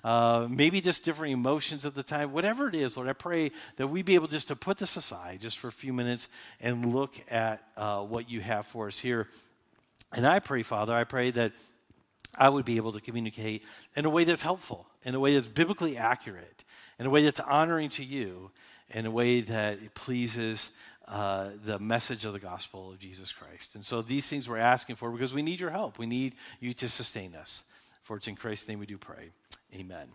uh, 0.04 0.48
maybe 0.50 0.82
just 0.82 1.04
different 1.04 1.34
emotions 1.34 1.86
at 1.86 1.96
the 1.96 2.04
time. 2.04 2.32
Whatever 2.32 2.68
it 2.68 2.76
is, 2.76 2.98
Lord, 2.98 3.10
I 3.10 3.14
pray 3.14 3.52
that 3.78 3.88
we 3.88 4.02
be 4.02 4.16
able 4.16 4.28
just 4.28 4.48
to 4.50 4.56
put 4.56 4.78
this 4.78 4.96
aside 4.96 5.42
just 5.42 5.60
for 5.60 5.68
a 5.68 5.72
few 5.72 5.94
minutes 5.94 6.28
and 6.60 6.94
look 6.94 7.14
at 7.30 7.64
uh, 7.78 8.02
what 8.02 8.30
you 8.30 8.42
have 8.42 8.66
for 8.66 8.88
us 8.88 9.00
here. 9.00 9.28
And 10.14 10.26
I 10.26 10.40
pray, 10.40 10.64
Father, 10.64 10.94
I 10.94 11.04
pray 11.04 11.32
that 11.32 11.54
I 12.36 12.50
would 12.50 12.66
be 12.66 12.78
able 12.78 12.94
to 12.94 13.02
communicate 13.02 13.64
in 13.96 14.06
a 14.06 14.10
way 14.10 14.24
that's 14.24 14.42
helpful, 14.42 14.88
in 15.04 15.16
a 15.16 15.20
way 15.20 15.36
that's 15.36 15.48
biblically 15.48 15.98
accurate, 15.98 16.64
in 17.00 17.06
a 17.06 17.10
way 17.10 17.24
that's 17.24 17.40
honoring 17.40 17.90
to 17.92 18.04
you, 18.04 18.52
in 18.90 19.06
a 19.06 19.12
way 19.12 19.42
that 19.42 19.94
pleases 19.94 20.72
uh, 21.08 21.50
the 21.66 21.78
message 21.80 22.26
of 22.26 22.34
the 22.34 22.40
gospel 22.40 22.92
of 22.92 23.00
Jesus 23.00 23.32
Christ. 23.32 23.76
And 23.76 23.86
so 23.86 24.02
these 24.02 24.28
things 24.28 24.48
we're 24.48 24.58
asking 24.58 24.96
for 24.96 25.12
because 25.12 25.34
we 25.34 25.42
need 25.42 25.60
your 25.60 25.70
help. 25.70 25.98
We 25.98 26.06
need 26.06 26.36
you 26.60 26.74
to 26.76 26.88
sustain 26.88 27.36
us. 27.36 27.64
For 28.12 28.18
it's 28.18 28.28
in 28.28 28.36
Christ's 28.36 28.68
name 28.68 28.80
we 28.80 28.86
do 28.86 28.98
pray. 28.98 29.30
Amen. 29.74 30.10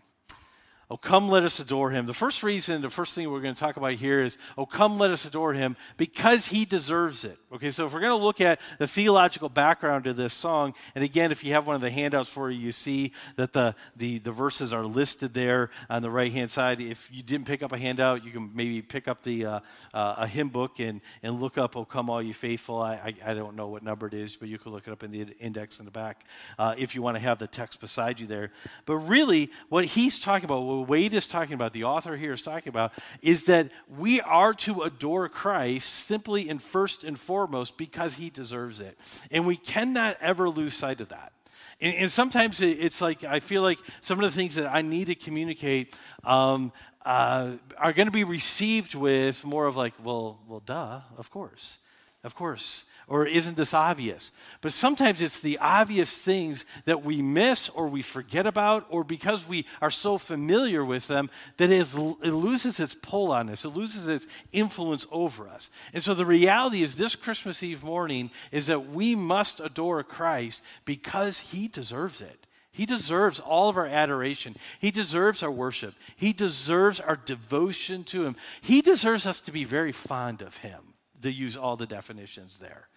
Oh, 0.89 0.95
come, 0.95 1.27
let 1.27 1.43
us 1.43 1.59
adore 1.59 1.91
him. 1.91 2.05
The 2.05 2.13
first 2.13 2.43
reason, 2.43 2.81
the 2.81 2.89
first 2.89 3.13
thing 3.13 3.29
we're 3.29 3.41
going 3.41 3.53
to 3.53 3.59
talk 3.59 3.75
about 3.75 3.95
here 3.95 4.23
is, 4.23 4.37
oh, 4.57 4.65
come, 4.65 4.97
let 4.97 5.11
us 5.11 5.25
adore 5.25 5.53
him 5.53 5.75
because 5.97 6.45
he 6.47 6.63
deserves 6.63 7.25
it. 7.25 7.37
Okay, 7.51 7.71
so 7.71 7.85
if 7.85 7.93
we're 7.93 7.99
going 7.99 8.17
to 8.17 8.23
look 8.23 8.39
at 8.39 8.61
the 8.79 8.87
theological 8.87 9.49
background 9.49 10.07
of 10.07 10.15
this 10.15 10.33
song, 10.33 10.73
and 10.95 11.03
again, 11.03 11.33
if 11.33 11.43
you 11.43 11.51
have 11.51 11.67
one 11.67 11.75
of 11.75 11.81
the 11.81 11.89
handouts 11.89 12.29
for 12.29 12.49
you, 12.49 12.57
you 12.57 12.71
see 12.71 13.11
that 13.35 13.51
the, 13.51 13.75
the, 13.97 14.19
the 14.19 14.31
verses 14.31 14.71
are 14.71 14.85
listed 14.85 15.33
there 15.33 15.71
on 15.89 16.01
the 16.01 16.09
right 16.09 16.31
hand 16.31 16.49
side. 16.49 16.79
If 16.79 17.09
you 17.11 17.21
didn't 17.21 17.47
pick 17.47 17.63
up 17.63 17.73
a 17.73 17.77
handout, 17.77 18.23
you 18.23 18.31
can 18.31 18.51
maybe 18.53 18.81
pick 18.81 19.09
up 19.09 19.23
the, 19.23 19.45
uh, 19.45 19.59
uh, 19.93 20.15
a 20.19 20.27
hymn 20.27 20.47
book 20.47 20.79
and, 20.79 21.01
and 21.21 21.41
look 21.41 21.57
up, 21.57 21.75
oh, 21.75 21.83
come, 21.83 22.09
all 22.09 22.21
you 22.21 22.33
faithful. 22.33 22.81
I, 22.81 22.93
I, 22.93 23.31
I, 23.31 23.33
don't 23.33 23.57
know 23.57 23.67
what 23.67 23.83
number 23.83 24.07
it 24.07 24.13
is, 24.13 24.37
but 24.37 24.47
you 24.47 24.57
can 24.57 24.71
look 24.71 24.87
it 24.87 24.91
up 24.91 25.03
in 25.03 25.11
the 25.11 25.27
index 25.41 25.79
in 25.79 25.85
the 25.85 25.91
back 25.91 26.23
uh, 26.57 26.75
if 26.77 26.95
you 26.95 27.01
want 27.01 27.17
to 27.17 27.21
have 27.21 27.39
the 27.39 27.47
text 27.47 27.81
beside 27.81 28.21
you 28.21 28.27
there. 28.27 28.51
But 28.85 28.95
really, 28.99 29.51
what 29.67 29.83
he's 29.83 30.21
talking 30.21 30.45
about, 30.45 30.76
what 30.79 30.89
Wade 30.89 31.13
is 31.13 31.27
talking 31.27 31.53
about, 31.53 31.73
the 31.73 31.83
author 31.83 32.17
here 32.17 32.33
is 32.33 32.41
talking 32.41 32.69
about, 32.69 32.91
is 33.21 33.45
that 33.45 33.69
we 33.87 34.21
are 34.21 34.53
to 34.53 34.81
adore 34.81 35.29
Christ 35.29 35.93
simply 36.07 36.49
and 36.49 36.61
first 36.61 37.03
and 37.03 37.19
foremost 37.19 37.77
because 37.77 38.15
he 38.15 38.29
deserves 38.29 38.79
it. 38.79 38.97
And 39.31 39.45
we 39.45 39.57
cannot 39.57 40.17
ever 40.21 40.49
lose 40.49 40.73
sight 40.73 41.01
of 41.01 41.09
that. 41.09 41.33
And, 41.79 41.95
and 41.95 42.11
sometimes 42.11 42.61
it's 42.61 43.01
like, 43.01 43.23
I 43.23 43.39
feel 43.39 43.61
like 43.61 43.79
some 44.01 44.19
of 44.19 44.31
the 44.31 44.35
things 44.35 44.55
that 44.55 44.67
I 44.67 44.81
need 44.81 45.05
to 45.07 45.15
communicate 45.15 45.93
um, 46.23 46.71
uh, 47.05 47.51
are 47.77 47.93
going 47.93 48.07
to 48.07 48.11
be 48.11 48.23
received 48.23 48.95
with 48.95 49.45
more 49.45 49.65
of 49.65 49.75
like, 49.75 49.93
well, 50.03 50.39
well, 50.47 50.61
duh, 50.65 51.01
of 51.17 51.29
course, 51.31 51.79
of 52.23 52.35
course 52.35 52.85
or 53.07 53.25
isn't 53.25 53.55
this 53.55 53.73
obvious? 53.73 54.31
But 54.61 54.73
sometimes 54.73 55.21
it's 55.21 55.39
the 55.39 55.57
obvious 55.59 56.15
things 56.15 56.65
that 56.85 57.03
we 57.03 57.21
miss 57.21 57.69
or 57.69 57.87
we 57.87 58.01
forget 58.01 58.45
about, 58.45 58.85
or 58.89 59.03
because 59.03 59.47
we 59.47 59.65
are 59.81 59.91
so 59.91 60.17
familiar 60.17 60.83
with 60.83 61.07
them 61.07 61.29
that 61.55 61.71
it, 61.71 61.79
is, 61.79 61.95
it 61.95 62.33
loses 62.33 62.79
its 62.79 62.93
pull 62.93 63.31
on 63.31 63.49
us, 63.49 63.63
it 63.63 63.69
loses 63.69 64.07
its 64.07 64.27
influence 64.51 65.05
over 65.09 65.47
us. 65.47 65.69
And 65.93 66.03
so 66.03 66.13
the 66.13 66.25
reality 66.25 66.83
is, 66.83 66.95
this 66.95 67.15
Christmas 67.15 67.63
Eve 67.63 67.83
morning 67.83 68.29
is 68.51 68.67
that 68.67 68.89
we 68.89 69.15
must 69.15 69.59
adore 69.61 70.03
Christ 70.03 70.61
because 70.83 71.39
he 71.39 71.67
deserves 71.67 72.21
it. 72.21 72.45
He 72.77 72.85
deserves 72.85 73.39
all 73.39 73.69
of 73.69 73.77
our 73.77 73.87
adoration. 73.87 74.55
He 74.79 74.91
deserves 74.91 75.41
our 75.41 75.49
worship. 75.49 75.95
He 76.15 76.31
deserves 76.31 76.99
our 76.99 77.15
devotion 77.15 78.03
to 78.03 78.23
Him. 78.23 78.35
He 78.61 78.81
deserves 78.81 79.25
us 79.25 79.39
to 79.41 79.51
be 79.51 79.63
very 79.63 79.91
fond 79.91 80.43
of 80.43 80.57
Him, 80.57 80.93
to 81.23 81.31
use 81.31 81.57
all 81.57 81.75
the 81.75 81.87
definitions 81.87 82.59
there. 82.59 82.87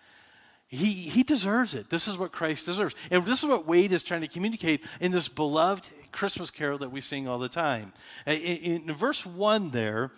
He, 0.71 1.09
he 1.09 1.25
deserves 1.25 1.75
it. 1.75 1.91
This 1.91 2.07
is 2.07 2.17
what 2.17 2.31
Christ 2.31 2.65
deserves. 2.65 2.95
And 3.11 3.27
this 3.27 3.43
is 3.43 3.49
what 3.49 3.67
Wade 3.67 3.91
is 3.91 4.05
trying 4.05 4.21
to 4.21 4.29
communicate 4.29 4.85
in 5.00 5.11
this 5.11 5.29
beloved 5.29 5.89
Christmas 6.12 6.49
carol 6.49 6.79
that 6.79 6.93
we 6.93 7.00
sing 7.00 7.27
all 7.27 7.41
the 7.41 7.49
time. 7.49 7.93
In, 8.25 8.37
in 8.89 8.93
verse 8.95 9.27
1 9.27 9.71
there, 9.71 10.12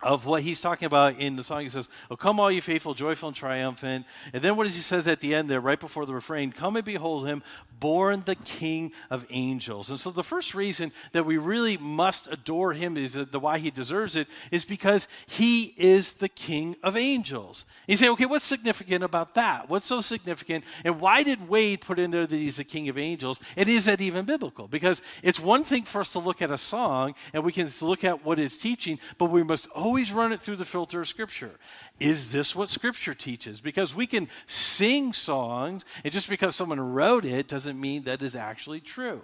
of 0.00 0.26
what 0.26 0.42
he's 0.42 0.60
talking 0.60 0.86
about 0.86 1.18
in 1.18 1.34
the 1.34 1.42
song. 1.42 1.62
He 1.62 1.68
says, 1.68 1.88
Oh, 2.10 2.16
come, 2.16 2.38
all 2.38 2.52
you 2.52 2.60
faithful, 2.60 2.94
joyful, 2.94 3.28
and 3.28 3.36
triumphant. 3.36 4.06
And 4.32 4.42
then 4.42 4.56
what 4.56 4.64
does 4.64 4.76
he 4.76 4.82
says 4.82 5.08
at 5.08 5.20
the 5.20 5.34
end 5.34 5.50
there, 5.50 5.60
right 5.60 5.78
before 5.78 6.06
the 6.06 6.14
refrain? 6.14 6.52
Come 6.52 6.76
and 6.76 6.84
behold 6.84 7.26
him, 7.26 7.42
born 7.80 8.22
the 8.24 8.36
King 8.36 8.92
of 9.10 9.26
angels. 9.30 9.90
And 9.90 9.98
so 9.98 10.10
the 10.10 10.22
first 10.22 10.54
reason 10.54 10.92
that 11.12 11.26
we 11.26 11.36
really 11.36 11.76
must 11.76 12.28
adore 12.28 12.72
him 12.72 12.96
is 12.96 13.14
the 13.14 13.40
why 13.40 13.58
he 13.58 13.70
deserves 13.70 14.14
it 14.14 14.28
is 14.52 14.64
because 14.64 15.08
he 15.26 15.74
is 15.76 16.14
the 16.14 16.28
King 16.28 16.76
of 16.82 16.96
angels. 16.96 17.64
You 17.88 17.96
say, 17.96 18.08
okay, 18.10 18.26
what's 18.26 18.44
significant 18.44 19.02
about 19.02 19.34
that? 19.34 19.68
What's 19.68 19.86
so 19.86 20.00
significant? 20.00 20.64
And 20.84 21.00
why 21.00 21.24
did 21.24 21.48
Wade 21.48 21.80
put 21.80 21.98
in 21.98 22.12
there 22.12 22.26
that 22.26 22.36
he's 22.36 22.56
the 22.56 22.64
King 22.64 22.88
of 22.88 22.98
angels? 22.98 23.40
And 23.56 23.68
is 23.68 23.86
that 23.86 24.00
even 24.00 24.24
biblical? 24.24 24.68
Because 24.68 25.02
it's 25.22 25.40
one 25.40 25.64
thing 25.64 25.82
for 25.82 26.00
us 26.00 26.12
to 26.12 26.20
look 26.20 26.40
at 26.40 26.52
a 26.52 26.58
song 26.58 27.14
and 27.32 27.42
we 27.42 27.52
can 27.52 27.68
look 27.80 28.04
at 28.04 28.24
what 28.24 28.38
it's 28.38 28.56
teaching, 28.56 28.98
but 29.18 29.26
we 29.26 29.42
must 29.42 29.66
run 30.12 30.32
it 30.32 30.40
through 30.40 30.56
the 30.56 30.64
filter 30.64 31.00
of 31.00 31.08
Scripture. 31.08 31.52
Is 32.00 32.32
this 32.32 32.54
what 32.54 32.68
Scripture 32.70 33.14
teaches? 33.14 33.60
Because 33.60 33.94
we 33.94 34.06
can 34.06 34.28
sing 34.46 35.12
songs, 35.12 35.84
and 36.04 36.12
just 36.12 36.28
because 36.28 36.56
someone 36.56 36.80
wrote 36.80 37.24
it 37.24 37.48
doesn't 37.48 37.80
mean 37.80 38.04
that 38.04 38.22
is 38.22 38.34
actually 38.34 38.80
true. 38.80 39.22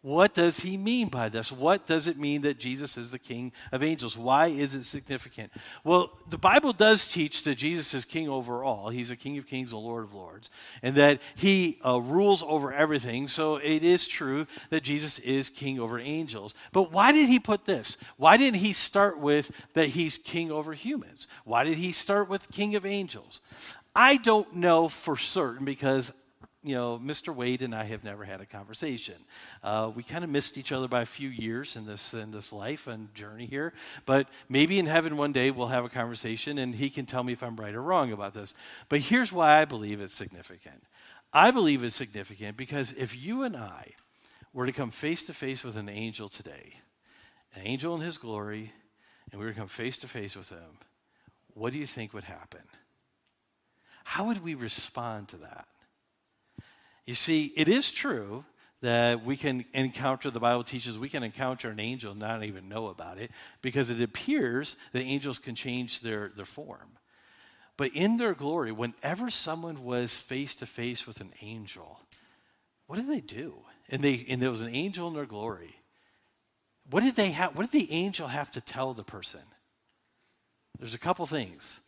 What 0.00 0.32
does 0.32 0.60
he 0.60 0.76
mean 0.76 1.08
by 1.08 1.28
this? 1.28 1.50
What 1.50 1.88
does 1.88 2.06
it 2.06 2.16
mean 2.16 2.42
that 2.42 2.60
Jesus 2.60 2.96
is 2.96 3.10
the 3.10 3.18
King 3.18 3.50
of 3.72 3.82
angels? 3.82 4.16
Why 4.16 4.46
is 4.46 4.76
it 4.76 4.84
significant? 4.84 5.50
Well, 5.82 6.12
the 6.30 6.38
Bible 6.38 6.72
does 6.72 7.08
teach 7.08 7.42
that 7.44 7.56
Jesus 7.56 7.92
is 7.94 8.04
King 8.04 8.28
over 8.28 8.62
all. 8.62 8.90
He's 8.90 9.10
a 9.10 9.16
King 9.16 9.38
of 9.38 9.48
kings, 9.48 9.72
a 9.72 9.76
Lord 9.76 10.04
of 10.04 10.14
lords, 10.14 10.50
and 10.84 10.94
that 10.94 11.20
he 11.34 11.80
uh, 11.84 12.00
rules 12.00 12.44
over 12.44 12.72
everything. 12.72 13.26
So 13.26 13.56
it 13.56 13.82
is 13.82 14.06
true 14.06 14.46
that 14.70 14.84
Jesus 14.84 15.18
is 15.18 15.50
King 15.50 15.80
over 15.80 15.98
angels. 15.98 16.54
But 16.72 16.92
why 16.92 17.10
did 17.10 17.28
he 17.28 17.40
put 17.40 17.64
this? 17.64 17.96
Why 18.18 18.36
didn't 18.36 18.60
he 18.60 18.72
start 18.72 19.18
with 19.18 19.50
that 19.74 19.88
he's 19.88 20.16
King 20.16 20.52
over 20.52 20.74
humans? 20.74 21.26
Why 21.44 21.64
did 21.64 21.76
he 21.76 21.90
start 21.90 22.28
with 22.28 22.52
King 22.52 22.76
of 22.76 22.86
angels? 22.86 23.40
I 23.96 24.16
don't 24.16 24.54
know 24.54 24.86
for 24.86 25.16
certain 25.16 25.64
because 25.64 26.12
you 26.68 26.74
know, 26.74 27.00
Mr. 27.02 27.34
Wade 27.34 27.62
and 27.62 27.74
I 27.74 27.84
have 27.84 28.04
never 28.04 28.24
had 28.24 28.42
a 28.42 28.46
conversation. 28.46 29.14
Uh, 29.62 29.90
we 29.94 30.02
kind 30.02 30.22
of 30.22 30.28
missed 30.28 30.58
each 30.58 30.70
other 30.70 30.86
by 30.86 31.00
a 31.00 31.06
few 31.06 31.30
years 31.30 31.76
in 31.76 31.86
this 31.86 32.12
in 32.12 32.30
this 32.30 32.52
life 32.52 32.86
and 32.86 33.14
journey 33.14 33.46
here. 33.46 33.72
But 34.04 34.28
maybe 34.50 34.78
in 34.78 34.86
heaven 34.86 35.16
one 35.16 35.32
day 35.32 35.50
we'll 35.50 35.68
have 35.68 35.86
a 35.86 35.88
conversation, 35.88 36.58
and 36.58 36.74
he 36.74 36.90
can 36.90 37.06
tell 37.06 37.22
me 37.22 37.32
if 37.32 37.42
I'm 37.42 37.56
right 37.56 37.74
or 37.74 37.82
wrong 37.82 38.12
about 38.12 38.34
this. 38.34 38.54
But 38.90 39.00
here's 39.00 39.32
why 39.32 39.62
I 39.62 39.64
believe 39.64 40.00
it's 40.00 40.14
significant. 40.14 40.82
I 41.32 41.50
believe 41.50 41.82
it's 41.82 41.96
significant 41.96 42.56
because 42.56 42.92
if 42.96 43.16
you 43.16 43.44
and 43.44 43.56
I 43.56 43.92
were 44.52 44.66
to 44.66 44.72
come 44.72 44.90
face 44.90 45.22
to 45.24 45.34
face 45.34 45.64
with 45.64 45.76
an 45.76 45.88
angel 45.88 46.28
today, 46.28 46.74
an 47.54 47.62
angel 47.64 47.94
in 47.94 48.02
his 48.02 48.18
glory, 48.18 48.72
and 49.30 49.40
we 49.40 49.46
were 49.46 49.52
to 49.52 49.58
come 49.58 49.68
face 49.68 49.96
to 49.98 50.08
face 50.08 50.36
with 50.36 50.50
him, 50.50 50.78
what 51.54 51.72
do 51.72 51.78
you 51.78 51.86
think 51.86 52.12
would 52.12 52.24
happen? 52.24 52.62
How 54.04 54.26
would 54.26 54.42
we 54.42 54.54
respond 54.54 55.28
to 55.28 55.38
that? 55.38 55.66
You 57.08 57.14
see, 57.14 57.54
it 57.56 57.68
is 57.70 57.90
true 57.90 58.44
that 58.82 59.24
we 59.24 59.38
can 59.38 59.64
encounter, 59.72 60.30
the 60.30 60.40
Bible 60.40 60.62
teaches 60.62 60.98
we 60.98 61.08
can 61.08 61.22
encounter 61.22 61.70
an 61.70 61.80
angel 61.80 62.10
and 62.10 62.20
not 62.20 62.44
even 62.44 62.68
know 62.68 62.88
about 62.88 63.16
it 63.16 63.30
because 63.62 63.88
it 63.88 64.02
appears 64.02 64.76
that 64.92 65.00
angels 65.00 65.38
can 65.38 65.54
change 65.54 66.02
their, 66.02 66.30
their 66.36 66.44
form. 66.44 66.98
But 67.78 67.92
in 67.94 68.18
their 68.18 68.34
glory, 68.34 68.72
whenever 68.72 69.30
someone 69.30 69.84
was 69.84 70.18
face 70.18 70.54
to 70.56 70.66
face 70.66 71.06
with 71.06 71.22
an 71.22 71.32
angel, 71.40 71.98
what 72.88 72.96
did 72.96 73.08
they 73.08 73.22
do? 73.22 73.54
And, 73.88 74.04
they, 74.04 74.26
and 74.28 74.42
there 74.42 74.50
was 74.50 74.60
an 74.60 74.74
angel 74.74 75.08
in 75.08 75.14
their 75.14 75.24
glory. 75.24 75.76
What 76.90 77.04
did 77.04 77.16
they 77.16 77.30
have? 77.30 77.56
What 77.56 77.70
did 77.70 77.80
the 77.80 77.90
angel 77.90 78.28
have 78.28 78.50
to 78.50 78.60
tell 78.60 78.92
the 78.92 79.02
person? 79.02 79.40
There's 80.78 80.92
a 80.92 80.98
couple 80.98 81.24
things. 81.24 81.80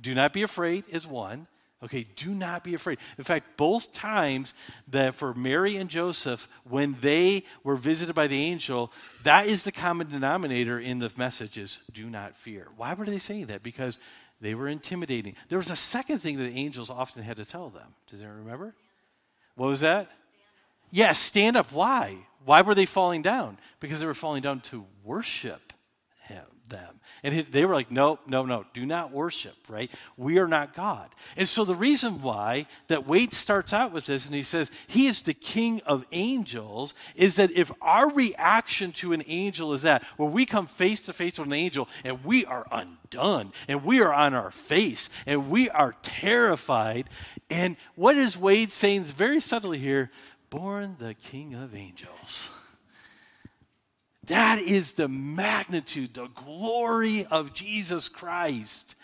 Do 0.00 0.14
not 0.14 0.32
be 0.32 0.42
afraid 0.42 0.84
is 0.88 1.04
one. 1.04 1.48
Okay, 1.82 2.06
do 2.16 2.30
not 2.30 2.64
be 2.64 2.74
afraid. 2.74 2.98
In 3.18 3.24
fact, 3.24 3.58
both 3.58 3.92
times 3.92 4.54
that 4.88 5.14
for 5.14 5.34
Mary 5.34 5.76
and 5.76 5.90
Joseph, 5.90 6.48
when 6.64 6.96
they 7.02 7.44
were 7.64 7.76
visited 7.76 8.14
by 8.14 8.26
the 8.26 8.42
angel, 8.42 8.90
that 9.24 9.46
is 9.46 9.62
the 9.62 9.72
common 9.72 10.08
denominator 10.08 10.80
in 10.80 11.00
the 11.00 11.12
messages 11.16 11.78
do 11.92 12.08
not 12.08 12.34
fear. 12.34 12.68
Why 12.76 12.94
were 12.94 13.04
they 13.04 13.18
saying 13.18 13.46
that? 13.46 13.62
Because 13.62 13.98
they 14.40 14.54
were 14.54 14.68
intimidating. 14.68 15.34
There 15.50 15.58
was 15.58 15.70
a 15.70 15.76
second 15.76 16.20
thing 16.20 16.38
that 16.38 16.44
the 16.44 16.58
angels 16.58 16.88
often 16.88 17.22
had 17.22 17.36
to 17.36 17.44
tell 17.44 17.68
them. 17.68 17.94
Does 18.08 18.20
anyone 18.20 18.38
remember? 18.38 18.74
What 19.54 19.66
was 19.66 19.80
that? 19.80 20.10
Yes, 20.90 21.08
yeah, 21.08 21.12
stand 21.12 21.56
up. 21.58 21.72
Why? 21.72 22.16
Why 22.46 22.62
were 22.62 22.74
they 22.74 22.86
falling 22.86 23.20
down? 23.20 23.58
Because 23.80 24.00
they 24.00 24.06
were 24.06 24.14
falling 24.14 24.42
down 24.42 24.60
to 24.60 24.86
worship 25.04 25.65
them. 26.68 27.00
And 27.22 27.46
they 27.50 27.64
were 27.64 27.74
like, 27.74 27.90
no, 27.90 28.18
no, 28.26 28.44
no, 28.44 28.64
do 28.72 28.86
not 28.86 29.10
worship, 29.10 29.56
right? 29.68 29.90
We 30.16 30.38
are 30.38 30.46
not 30.46 30.74
God. 30.74 31.08
And 31.36 31.48
so 31.48 31.64
the 31.64 31.74
reason 31.74 32.22
why 32.22 32.66
that 32.88 33.06
Wade 33.06 33.32
starts 33.32 33.72
out 33.72 33.92
with 33.92 34.06
this 34.06 34.26
and 34.26 34.34
he 34.34 34.42
says, 34.42 34.70
he 34.86 35.06
is 35.06 35.22
the 35.22 35.34
king 35.34 35.80
of 35.86 36.04
angels, 36.12 36.94
is 37.14 37.36
that 37.36 37.50
if 37.52 37.72
our 37.80 38.10
reaction 38.10 38.92
to 38.92 39.12
an 39.12 39.22
angel 39.26 39.72
is 39.72 39.82
that, 39.82 40.02
where 40.16 40.28
we 40.28 40.46
come 40.46 40.66
face 40.66 41.00
to 41.02 41.12
face 41.12 41.38
with 41.38 41.48
an 41.48 41.54
angel 41.54 41.88
and 42.04 42.22
we 42.24 42.44
are 42.44 42.66
undone 42.70 43.52
and 43.66 43.84
we 43.84 44.00
are 44.00 44.12
on 44.12 44.34
our 44.34 44.50
face 44.50 45.08
and 45.26 45.50
we 45.50 45.68
are 45.70 45.94
terrified. 46.02 47.08
And 47.50 47.76
what 47.94 48.16
is 48.16 48.36
Wade 48.36 48.72
saying 48.72 49.04
very 49.04 49.40
subtly 49.40 49.78
here? 49.78 50.10
Born 50.50 50.96
the 50.98 51.14
king 51.14 51.54
of 51.54 51.74
angels. 51.74 52.50
That 54.26 54.58
is 54.58 54.92
the 54.92 55.08
magnitude, 55.08 56.14
the 56.14 56.28
glory 56.28 57.26
of 57.26 57.54
Jesus 57.54 58.08
Christ. 58.08 58.94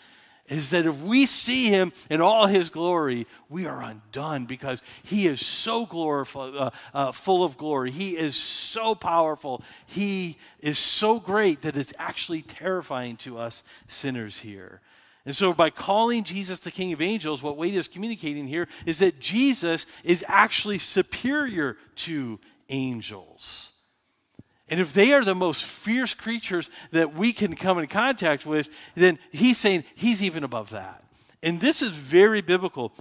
Is 0.49 0.71
that 0.71 0.85
if 0.85 1.01
we 1.01 1.25
see 1.25 1.69
him 1.69 1.93
in 2.09 2.19
all 2.19 2.47
his 2.47 2.69
glory, 2.69 3.27
we 3.47 3.65
are 3.65 3.81
undone 3.81 4.45
because 4.45 4.81
he 5.01 5.25
is 5.25 5.43
so 5.43 5.85
glorified, 5.85 6.53
uh, 6.53 6.69
uh, 6.93 7.11
full 7.13 7.45
of 7.45 7.57
glory. 7.57 7.91
He 7.91 8.17
is 8.17 8.35
so 8.35 8.93
powerful. 8.93 9.63
He 9.85 10.37
is 10.59 10.77
so 10.77 11.17
great 11.17 11.61
that 11.61 11.77
it's 11.77 11.93
actually 11.97 12.41
terrifying 12.41 13.15
to 13.17 13.37
us 13.37 13.63
sinners 13.87 14.39
here. 14.39 14.81
And 15.25 15.33
so, 15.33 15.53
by 15.53 15.69
calling 15.69 16.25
Jesus 16.25 16.59
the 16.59 16.71
King 16.71 16.91
of 16.91 17.01
Angels, 17.01 17.41
what 17.41 17.55
Wade 17.55 17.75
is 17.75 17.87
communicating 17.87 18.45
here 18.45 18.67
is 18.85 18.99
that 18.99 19.21
Jesus 19.21 19.85
is 20.03 20.25
actually 20.27 20.79
superior 20.79 21.77
to 21.95 22.41
angels. 22.67 23.72
And 24.69 24.79
if 24.79 24.93
they 24.93 25.13
are 25.13 25.23
the 25.23 25.35
most 25.35 25.63
fierce 25.63 26.13
creatures 26.13 26.69
that 26.91 27.13
we 27.13 27.33
can 27.33 27.55
come 27.55 27.79
in 27.79 27.87
contact 27.87 28.45
with, 28.45 28.69
then 28.95 29.19
he's 29.31 29.57
saying 29.57 29.83
he's 29.95 30.23
even 30.23 30.43
above 30.43 30.69
that. 30.71 31.03
And 31.41 31.59
this 31.59 31.81
is 31.81 31.93
very 31.93 32.41
biblical. 32.41 32.93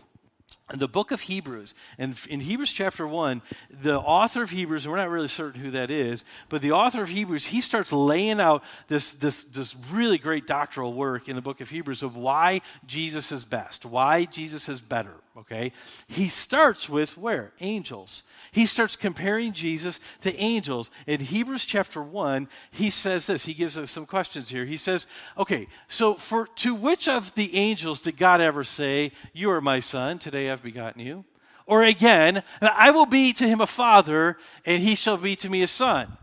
The 0.74 0.88
book 0.88 1.10
of 1.10 1.22
Hebrews, 1.22 1.74
and 1.98 2.16
in 2.28 2.40
Hebrews 2.40 2.72
chapter 2.72 3.06
1, 3.06 3.42
the 3.82 3.98
author 3.98 4.42
of 4.42 4.50
Hebrews, 4.50 4.84
and 4.84 4.92
we're 4.92 4.98
not 4.98 5.10
really 5.10 5.28
certain 5.28 5.60
who 5.60 5.70
that 5.72 5.90
is, 5.90 6.24
but 6.48 6.62
the 6.62 6.72
author 6.72 7.02
of 7.02 7.08
Hebrews, 7.08 7.46
he 7.46 7.60
starts 7.60 7.92
laying 7.92 8.40
out 8.40 8.62
this, 8.88 9.12
this, 9.14 9.44
this 9.44 9.76
really 9.90 10.18
great 10.18 10.46
doctoral 10.46 10.92
work 10.94 11.28
in 11.28 11.36
the 11.36 11.42
book 11.42 11.60
of 11.60 11.70
Hebrews 11.70 12.02
of 12.02 12.16
why 12.16 12.60
Jesus 12.86 13.32
is 13.32 13.44
best, 13.44 13.84
why 13.84 14.24
Jesus 14.24 14.68
is 14.68 14.80
better, 14.80 15.14
okay? 15.36 15.72
He 16.06 16.28
starts 16.28 16.88
with 16.88 17.16
where? 17.18 17.52
Angels. 17.60 18.22
He 18.50 18.66
starts 18.66 18.96
comparing 18.96 19.52
Jesus 19.52 19.98
to 20.20 20.34
angels. 20.36 20.90
In 21.06 21.20
Hebrews 21.20 21.64
chapter 21.64 22.02
1, 22.02 22.48
he 22.70 22.90
says 22.90 23.26
this. 23.26 23.44
He 23.44 23.54
gives 23.54 23.78
us 23.78 23.90
some 23.90 24.06
questions 24.06 24.50
here. 24.50 24.64
He 24.64 24.76
says, 24.76 25.06
okay, 25.38 25.68
so 25.88 26.14
for 26.14 26.46
to 26.56 26.74
which 26.74 27.08
of 27.08 27.34
the 27.34 27.56
angels 27.56 28.00
did 28.00 28.16
God 28.16 28.40
ever 28.40 28.64
say, 28.64 29.12
You 29.32 29.50
are 29.50 29.60
my 29.60 29.80
son, 29.80 30.18
today 30.18 30.50
I've 30.50 30.61
begotten 30.62 31.00
you? 31.00 31.24
Or 31.66 31.82
again, 31.82 32.42
I 32.60 32.90
will 32.90 33.06
be 33.06 33.32
to 33.34 33.46
him 33.46 33.60
a 33.60 33.66
father, 33.66 34.36
and 34.64 34.82
he 34.82 34.94
shall 34.94 35.16
be 35.16 35.36
to 35.36 35.48
me 35.48 35.62
a 35.62 35.68
son. 35.68 36.16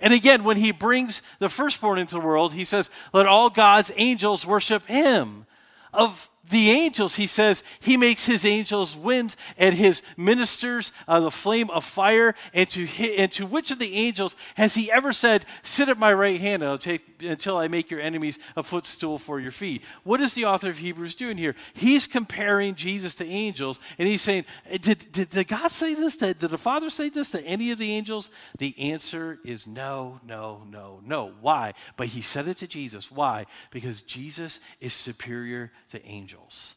And 0.00 0.12
again, 0.12 0.44
when 0.44 0.56
he 0.56 0.70
brings 0.70 1.22
the 1.38 1.48
firstborn 1.48 1.98
into 1.98 2.14
the 2.14 2.20
world, 2.20 2.54
he 2.54 2.64
says, 2.64 2.90
Let 3.12 3.26
all 3.26 3.50
God's 3.50 3.90
angels 3.96 4.46
worship 4.46 4.86
him. 4.86 5.46
Of 5.92 6.28
the 6.52 6.70
angels, 6.70 7.16
he 7.16 7.26
says, 7.26 7.64
he 7.80 7.96
makes 7.96 8.26
his 8.26 8.44
angels 8.44 8.94
winds 8.94 9.36
and 9.56 9.74
his 9.74 10.02
ministers 10.16 10.92
uh, 11.08 11.18
the 11.18 11.30
flame 11.30 11.70
of 11.70 11.84
fire. 11.84 12.34
And 12.52 12.68
to, 12.70 12.86
and 13.18 13.32
to 13.32 13.46
which 13.46 13.70
of 13.70 13.78
the 13.78 13.94
angels 13.96 14.36
has 14.54 14.74
he 14.74 14.92
ever 14.92 15.12
said, 15.12 15.46
Sit 15.62 15.88
at 15.88 15.98
my 15.98 16.12
right 16.12 16.40
hand 16.40 16.62
take, 16.80 17.22
until 17.22 17.56
I 17.56 17.68
make 17.68 17.90
your 17.90 18.00
enemies 18.00 18.38
a 18.54 18.62
footstool 18.62 19.18
for 19.18 19.40
your 19.40 19.50
feet? 19.50 19.82
What 20.04 20.20
is 20.20 20.34
the 20.34 20.44
author 20.44 20.68
of 20.68 20.78
Hebrews 20.78 21.14
doing 21.14 21.38
here? 21.38 21.56
He's 21.72 22.06
comparing 22.06 22.74
Jesus 22.74 23.14
to 23.16 23.24
angels 23.24 23.80
and 23.98 24.06
he's 24.06 24.22
saying, 24.22 24.44
Did, 24.70 25.10
did, 25.10 25.30
did 25.30 25.48
God 25.48 25.70
say 25.70 25.94
this? 25.94 26.16
Did, 26.16 26.38
did 26.38 26.50
the 26.50 26.58
Father 26.58 26.90
say 26.90 27.08
this 27.08 27.30
to 27.30 27.42
any 27.44 27.70
of 27.70 27.78
the 27.78 27.92
angels? 27.92 28.28
The 28.58 28.78
answer 28.78 29.38
is 29.42 29.66
no, 29.66 30.20
no, 30.26 30.62
no, 30.70 31.00
no. 31.04 31.32
Why? 31.40 31.72
But 31.96 32.08
he 32.08 32.20
said 32.20 32.46
it 32.46 32.58
to 32.58 32.66
Jesus. 32.66 33.10
Why? 33.10 33.46
Because 33.70 34.02
Jesus 34.02 34.60
is 34.80 34.92
superior 34.92 35.72
to 35.90 36.04
angels 36.06 36.41
angels. 36.42 36.74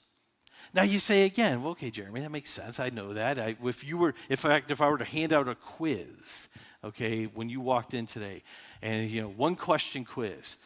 Now 0.74 0.84
you 0.84 1.00
say 1.00 1.24
again, 1.24 1.62
well, 1.62 1.72
okay, 1.72 1.90
Jeremy, 1.90 2.22
that 2.22 2.32
makes 2.32 2.50
sense. 2.50 2.80
I 2.80 2.90
know 2.90 3.14
that. 3.14 3.40
I, 3.40 3.56
if 3.64 3.84
you 3.84 3.98
were, 3.98 4.14
if 4.30 4.46
I, 4.46 4.62
if 4.68 4.82
I 4.82 4.90
were 4.90 4.98
to 4.98 5.06
hand 5.06 5.32
out 5.32 5.48
a 5.48 5.56
quiz, 5.56 6.50
okay, 6.84 7.26
when 7.26 7.50
you 7.50 7.62
walked 7.62 7.94
in 7.94 8.08
today, 8.08 8.44
and 8.82 9.10
you 9.10 9.22
know, 9.22 9.30
one 9.30 9.56
question 9.56 10.04
quiz, 10.04 10.58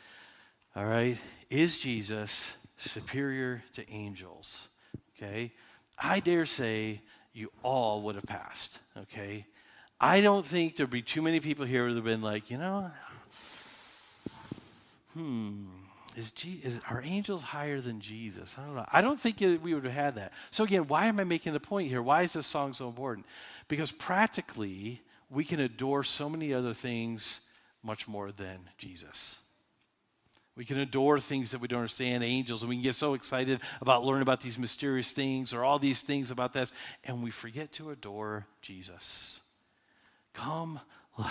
all 0.76 0.86
right, 0.86 1.18
is 1.50 1.78
Jesus 1.78 2.56
superior 2.78 3.64
to 3.74 3.88
angels? 3.90 4.70
Okay, 5.16 5.52
I 5.98 6.22
dare 6.22 6.46
say 6.46 7.02
you 7.34 7.52
all 7.62 8.02
would 8.04 8.16
have 8.16 8.26
passed. 8.26 8.80
Okay, 8.98 9.46
I 10.00 10.22
don't 10.22 10.46
think 10.46 10.76
there'd 10.76 10.90
be 10.90 11.04
too 11.04 11.22
many 11.22 11.40
people 11.40 11.66
here 11.66 11.84
who 11.84 11.90
would 11.90 11.98
have 11.98 12.06
been 12.06 12.22
like, 12.22 12.50
you 12.50 12.58
know, 12.58 12.90
hmm 15.14 15.66
is, 16.16 16.32
G, 16.32 16.62
is 16.64 16.80
are 16.90 17.02
angels 17.04 17.44
higher 17.44 17.82
than 17.82 18.00
Jesus? 18.02 18.56
I 18.58 18.66
don't 18.66 18.76
know. 18.76 18.86
I 18.92 19.02
don't 19.02 19.20
think 19.20 19.40
we 19.40 19.74
would 19.74 19.86
have 19.86 19.94
had 19.94 20.16
that. 20.16 20.34
So 20.52 20.64
again, 20.64 20.88
why 20.88 21.06
am 21.06 21.20
I 21.20 21.24
making 21.24 21.54
the 21.54 21.60
point 21.60 21.90
here? 21.90 22.02
Why 22.02 22.24
is 22.24 22.34
this 22.34 22.48
song 22.48 22.74
so 22.74 22.88
important? 22.88 23.26
Because 23.68 23.92
practically, 23.92 25.02
we 25.30 25.44
can 25.44 25.60
adore 25.60 26.04
so 26.04 26.30
many 26.30 26.54
other 26.54 26.74
things 26.74 27.42
much 27.84 28.08
more 28.08 28.32
than 28.32 28.60
Jesus. 28.78 29.38
We 30.56 30.66
can 30.66 30.80
adore 30.80 31.22
things 31.22 31.52
that 31.52 31.62
we 31.62 31.70
don't 31.70 31.80
understand, 31.80 32.22
angels, 32.24 32.64
and 32.64 32.70
we 32.70 32.76
can 32.76 32.84
get 32.84 32.96
so 32.96 33.14
excited 33.14 33.62
about 33.80 34.04
learning 34.04 34.24
about 34.24 34.42
these 34.42 34.60
mysterious 34.60 35.12
things 35.12 35.54
or 35.54 35.64
all 35.64 35.80
these 35.80 36.02
things 36.02 36.32
about 36.32 36.52
this, 36.52 36.74
and 37.06 37.24
we 37.24 37.32
forget 37.32 37.72
to 37.74 37.92
adore 37.92 38.46
Jesus. 38.62 39.40
Come 40.34 40.82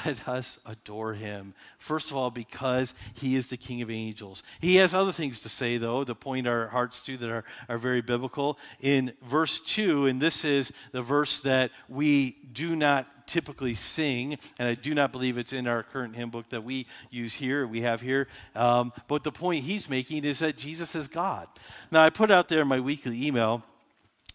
let 0.05 0.29
us 0.29 0.59
adore 0.67 1.15
him. 1.15 1.55
First 1.79 2.11
of 2.11 2.17
all, 2.17 2.31
because 2.31 2.95
he 3.15 3.37
is 3.37 3.49
the 3.49 3.57
King 3.57 3.83
of 3.83 3.91
angels. 3.91 4.43
He 4.61 4.77
has 4.77 4.93
other 4.93 5.13
things 5.13 5.41
to 5.41 5.49
say, 5.49 5.79
though, 5.79 6.05
to 6.05 6.15
point 6.15 6.47
our 6.47 6.69
hearts 6.69 7.05
to 7.07 7.17
that 7.17 7.31
are, 7.31 7.45
are 7.69 7.79
very 7.79 8.03
biblical. 8.03 8.59
In 8.81 9.13
verse 9.23 9.61
2, 9.61 10.07
and 10.07 10.21
this 10.21 10.45
is 10.45 10.73
the 10.93 11.03
verse 11.03 11.41
that 11.41 11.71
we 11.89 12.37
do 12.53 12.77
not 12.77 13.27
typically 13.27 13.75
sing, 13.75 14.39
and 14.59 14.69
I 14.69 14.75
do 14.75 14.95
not 14.95 15.13
believe 15.13 15.39
it's 15.39 15.53
in 15.53 15.67
our 15.67 15.83
current 15.83 16.17
hymn 16.17 16.31
book 16.31 16.49
that 16.51 16.65
we 16.65 16.87
use 17.11 17.35
here, 17.35 17.67
we 17.67 17.83
have 17.83 18.01
here. 18.01 18.27
Um, 18.55 18.93
but 19.07 19.23
the 19.23 19.33
point 19.33 19.65
he's 19.65 19.89
making 19.89 20.25
is 20.25 20.39
that 20.41 20.57
Jesus 20.57 20.95
is 20.95 21.09
God. 21.09 21.47
Now, 21.91 22.03
I 22.03 22.11
put 22.11 22.31
out 22.31 22.49
there 22.49 22.63
in 22.63 22.69
my 22.69 22.81
weekly 22.81 23.27
email 23.27 23.63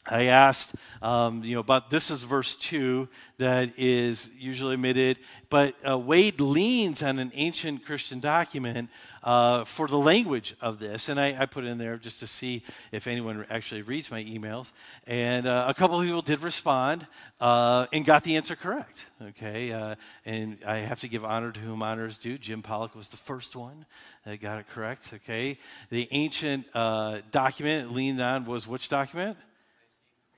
I 0.05 0.25
asked, 0.25 0.75
um, 1.01 1.43
you 1.45 1.53
know, 1.55 1.61
about 1.61 1.89
this 1.89 2.11
is 2.11 2.23
verse 2.23 2.57
2 2.57 3.07
that 3.37 3.71
is 3.77 4.29
usually 4.37 4.73
omitted, 4.73 5.17
but 5.49 5.75
uh, 5.87 5.97
Wade 5.97 6.41
leans 6.41 7.01
on 7.01 7.19
an 7.19 7.31
ancient 7.33 7.85
Christian 7.85 8.19
document 8.19 8.89
uh, 9.23 9.63
for 9.63 9.87
the 9.87 9.97
language 9.97 10.55
of 10.59 10.79
this. 10.79 11.07
And 11.07 11.17
I, 11.19 11.35
I, 11.39 11.45
put 11.45 11.63
in 11.63 11.77
there 11.77 11.97
just 11.97 12.19
to 12.19 12.27
see 12.27 12.63
if 12.91 13.07
anyone 13.07 13.45
actually 13.49 13.81
reads 13.81 14.11
my 14.11 14.21
emails. 14.21 14.71
And 15.07 15.47
uh, 15.47 15.65
a 15.69 15.73
couple 15.73 15.99
of 15.99 16.05
people 16.05 16.21
did 16.21 16.41
respond 16.41 17.07
uh, 17.39 17.87
and 17.93 18.03
got 18.03 18.25
the 18.25 18.35
answer 18.35 18.57
correct. 18.57 19.05
Okay. 19.21 19.71
Uh, 19.71 19.95
and 20.25 20.57
I 20.65 20.79
have 20.79 20.99
to 21.01 21.07
give 21.07 21.23
honor 21.23 21.53
to 21.53 21.59
whom 21.61 21.81
honor 21.81 22.05
is 22.05 22.17
due. 22.17 22.37
Jim 22.37 22.61
Pollock 22.61 22.95
was 22.95 23.07
the 23.07 23.17
first 23.17 23.55
one 23.55 23.85
that 24.25 24.41
got 24.41 24.59
it 24.59 24.67
correct. 24.69 25.13
Okay. 25.13 25.57
The 25.89 26.09
ancient 26.11 26.65
uh, 26.73 27.19
document 27.31 27.93
leaned 27.93 28.21
on 28.21 28.43
was 28.43 28.67
which 28.67 28.89
document? 28.89 29.37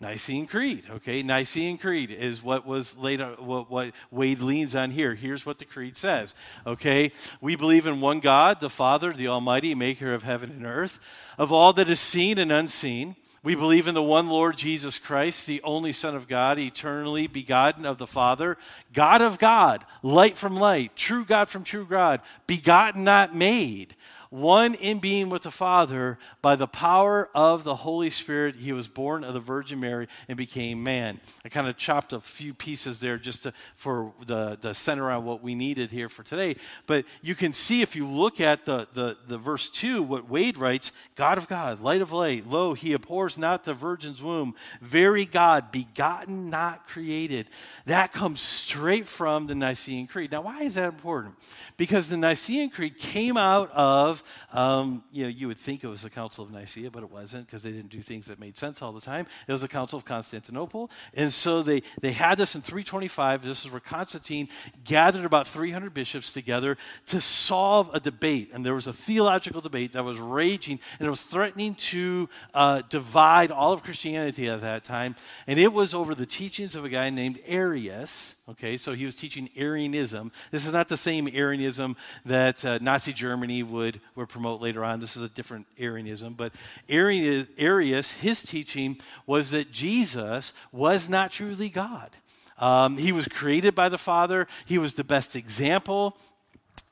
Nicene 0.01 0.45
Creed, 0.45 0.83
okay? 0.89 1.23
Nicene 1.23 1.77
Creed 1.77 2.11
is 2.11 2.43
what 2.43 2.65
was 2.65 2.97
laid 2.97 3.21
what, 3.39 3.71
what 3.71 3.93
Wade 4.11 4.41
leans 4.41 4.75
on 4.75 4.91
here. 4.91 5.15
Here's 5.15 5.45
what 5.45 5.57
the 5.57 5.65
creed 5.65 5.95
says, 5.95 6.35
okay? 6.67 7.13
We 7.39 7.55
believe 7.55 7.87
in 7.87 8.01
one 8.01 8.19
God, 8.19 8.59
the 8.59 8.69
Father, 8.69 9.13
the 9.13 9.29
Almighty, 9.29 9.73
maker 9.73 10.13
of 10.13 10.23
heaven 10.23 10.51
and 10.51 10.65
earth, 10.65 10.99
of 11.37 11.53
all 11.53 11.71
that 11.73 11.89
is 11.89 12.01
seen 12.01 12.37
and 12.37 12.51
unseen. 12.51 13.15
We 13.41 13.55
believe 13.55 13.87
in 13.87 13.93
the 13.93 14.03
one 14.03 14.27
Lord 14.27 14.57
Jesus 14.57 14.97
Christ, 14.97 15.45
the 15.45 15.61
only 15.61 15.91
Son 15.91 16.15
of 16.15 16.27
God, 16.27 16.57
eternally 16.59 17.27
begotten 17.27 17.85
of 17.85 17.97
the 17.97 18.07
Father, 18.07 18.57
God 18.91 19.21
of 19.21 19.37
God, 19.37 19.85
light 20.01 20.35
from 20.35 20.57
light, 20.57 20.95
true 20.95 21.23
God 21.23 21.47
from 21.47 21.63
true 21.63 21.85
God, 21.85 22.21
begotten, 22.47 23.03
not 23.03 23.35
made 23.35 23.95
one 24.35 24.73
in 24.73 24.99
being 24.99 25.29
with 25.29 25.43
the 25.43 25.51
Father, 25.51 26.19
by 26.41 26.57
the 26.57 26.67
power 26.67 27.29
of 27.33 27.63
the 27.63 27.75
Holy 27.75 28.09
Spirit, 28.09 28.55
he 28.55 28.73
was 28.73 28.85
born 28.85 29.23
of 29.23 29.33
the 29.33 29.39
Virgin 29.39 29.79
Mary 29.79 30.09
and 30.27 30.37
became 30.37 30.83
man. 30.83 31.21
I 31.45 31.49
kind 31.49 31.69
of 31.69 31.77
chopped 31.77 32.11
a 32.11 32.19
few 32.19 32.53
pieces 32.53 32.99
there 32.99 33.17
just 33.17 33.43
to, 33.43 33.53
for 33.77 34.11
the, 34.27 34.57
the 34.59 34.73
center 34.73 35.09
on 35.09 35.23
what 35.23 35.41
we 35.41 35.55
needed 35.55 35.89
here 35.89 36.09
for 36.09 36.23
today. 36.23 36.57
But 36.85 37.05
you 37.21 37.33
can 37.33 37.53
see 37.53 37.81
if 37.81 37.95
you 37.95 38.05
look 38.05 38.41
at 38.41 38.65
the, 38.65 38.89
the, 38.93 39.15
the 39.25 39.37
verse 39.37 39.69
2, 39.69 40.03
what 40.03 40.29
Wade 40.29 40.57
writes 40.57 40.91
God 41.15 41.37
of 41.37 41.47
God, 41.47 41.79
light 41.79 42.01
of 42.01 42.11
light, 42.11 42.45
lo, 42.45 42.73
he 42.73 42.91
abhors 42.91 43.37
not 43.37 43.63
the 43.63 43.73
virgin's 43.73 44.21
womb, 44.21 44.53
very 44.81 45.25
God, 45.25 45.71
begotten, 45.71 46.49
not 46.49 46.89
created. 46.89 47.47
That 47.85 48.11
comes 48.11 48.41
straight 48.41 49.07
from 49.07 49.47
the 49.47 49.55
Nicene 49.55 50.07
Creed. 50.07 50.31
Now, 50.31 50.41
why 50.41 50.63
is 50.63 50.73
that 50.73 50.89
important? 50.89 51.35
Because 51.77 52.09
the 52.09 52.17
Nicene 52.17 52.69
Creed 52.69 52.97
came 52.97 53.37
out 53.37 53.71
of 53.71 54.23
um, 54.53 55.03
you 55.11 55.23
know, 55.23 55.29
you 55.29 55.47
would 55.47 55.57
think 55.57 55.83
it 55.83 55.87
was 55.87 56.01
the 56.01 56.09
Council 56.09 56.43
of 56.43 56.51
Nicaea, 56.51 56.91
but 56.91 57.03
it 57.03 57.11
wasn't 57.11 57.45
because 57.45 57.63
they 57.63 57.71
didn't 57.71 57.89
do 57.89 58.01
things 58.01 58.25
that 58.25 58.39
made 58.39 58.57
sense 58.57 58.81
all 58.81 58.91
the 58.91 59.01
time. 59.01 59.25
It 59.47 59.51
was 59.51 59.61
the 59.61 59.67
Council 59.67 59.97
of 59.97 60.05
Constantinople. 60.05 60.89
And 61.13 61.31
so 61.31 61.63
they, 61.63 61.83
they 62.01 62.11
had 62.11 62.37
this 62.37 62.55
in 62.55 62.61
325. 62.61 63.43
This 63.43 63.65
is 63.65 63.71
where 63.71 63.79
Constantine 63.79 64.49
gathered 64.83 65.25
about 65.25 65.47
300 65.47 65.93
bishops 65.93 66.33
together 66.33 66.77
to 67.07 67.21
solve 67.21 67.89
a 67.93 67.99
debate. 67.99 68.51
And 68.53 68.65
there 68.65 68.73
was 68.73 68.87
a 68.87 68.93
theological 68.93 69.61
debate 69.61 69.93
that 69.93 70.03
was 70.03 70.19
raging 70.19 70.79
and 70.99 71.07
it 71.07 71.09
was 71.09 71.21
threatening 71.21 71.75
to 71.75 72.29
uh, 72.53 72.81
divide 72.89 73.51
all 73.51 73.73
of 73.73 73.83
Christianity 73.83 74.47
at 74.49 74.61
that 74.61 74.83
time. 74.83 75.15
And 75.47 75.59
it 75.59 75.73
was 75.73 75.93
over 75.93 76.15
the 76.15 76.25
teachings 76.25 76.75
of 76.75 76.85
a 76.85 76.89
guy 76.89 77.09
named 77.09 77.39
Arius. 77.45 78.34
Okay, 78.47 78.77
so 78.77 78.93
he 78.93 79.05
was 79.05 79.15
teaching 79.15 79.49
Arianism. 79.55 80.31
This 80.51 80.67
is 80.67 80.73
not 80.73 80.87
the 80.87 80.97
same 80.97 81.27
Arianism 81.33 81.95
that 82.25 82.63
uh, 82.63 82.77
Nazi 82.79 83.11
Germany 83.11 83.63
would, 83.63 83.99
would 84.15 84.29
promote 84.29 84.61
later 84.61 84.83
on. 84.83 84.99
This 84.99 85.17
is 85.17 85.23
a 85.23 85.29
different 85.29 85.65
Arianism. 85.79 86.35
But 86.35 86.53
Arius, 86.87 87.47
Arius 87.57 88.11
his 88.11 88.43
teaching 88.43 88.99
was 89.25 89.49
that 89.49 89.71
Jesus 89.71 90.53
was 90.71 91.09
not 91.09 91.31
truly 91.31 91.69
God. 91.69 92.11
Um, 92.59 92.99
he 92.99 93.11
was 93.11 93.27
created 93.27 93.73
by 93.73 93.89
the 93.89 93.97
Father, 93.97 94.47
he 94.65 94.77
was 94.77 94.93
the 94.93 95.03
best 95.03 95.35
example 95.35 96.15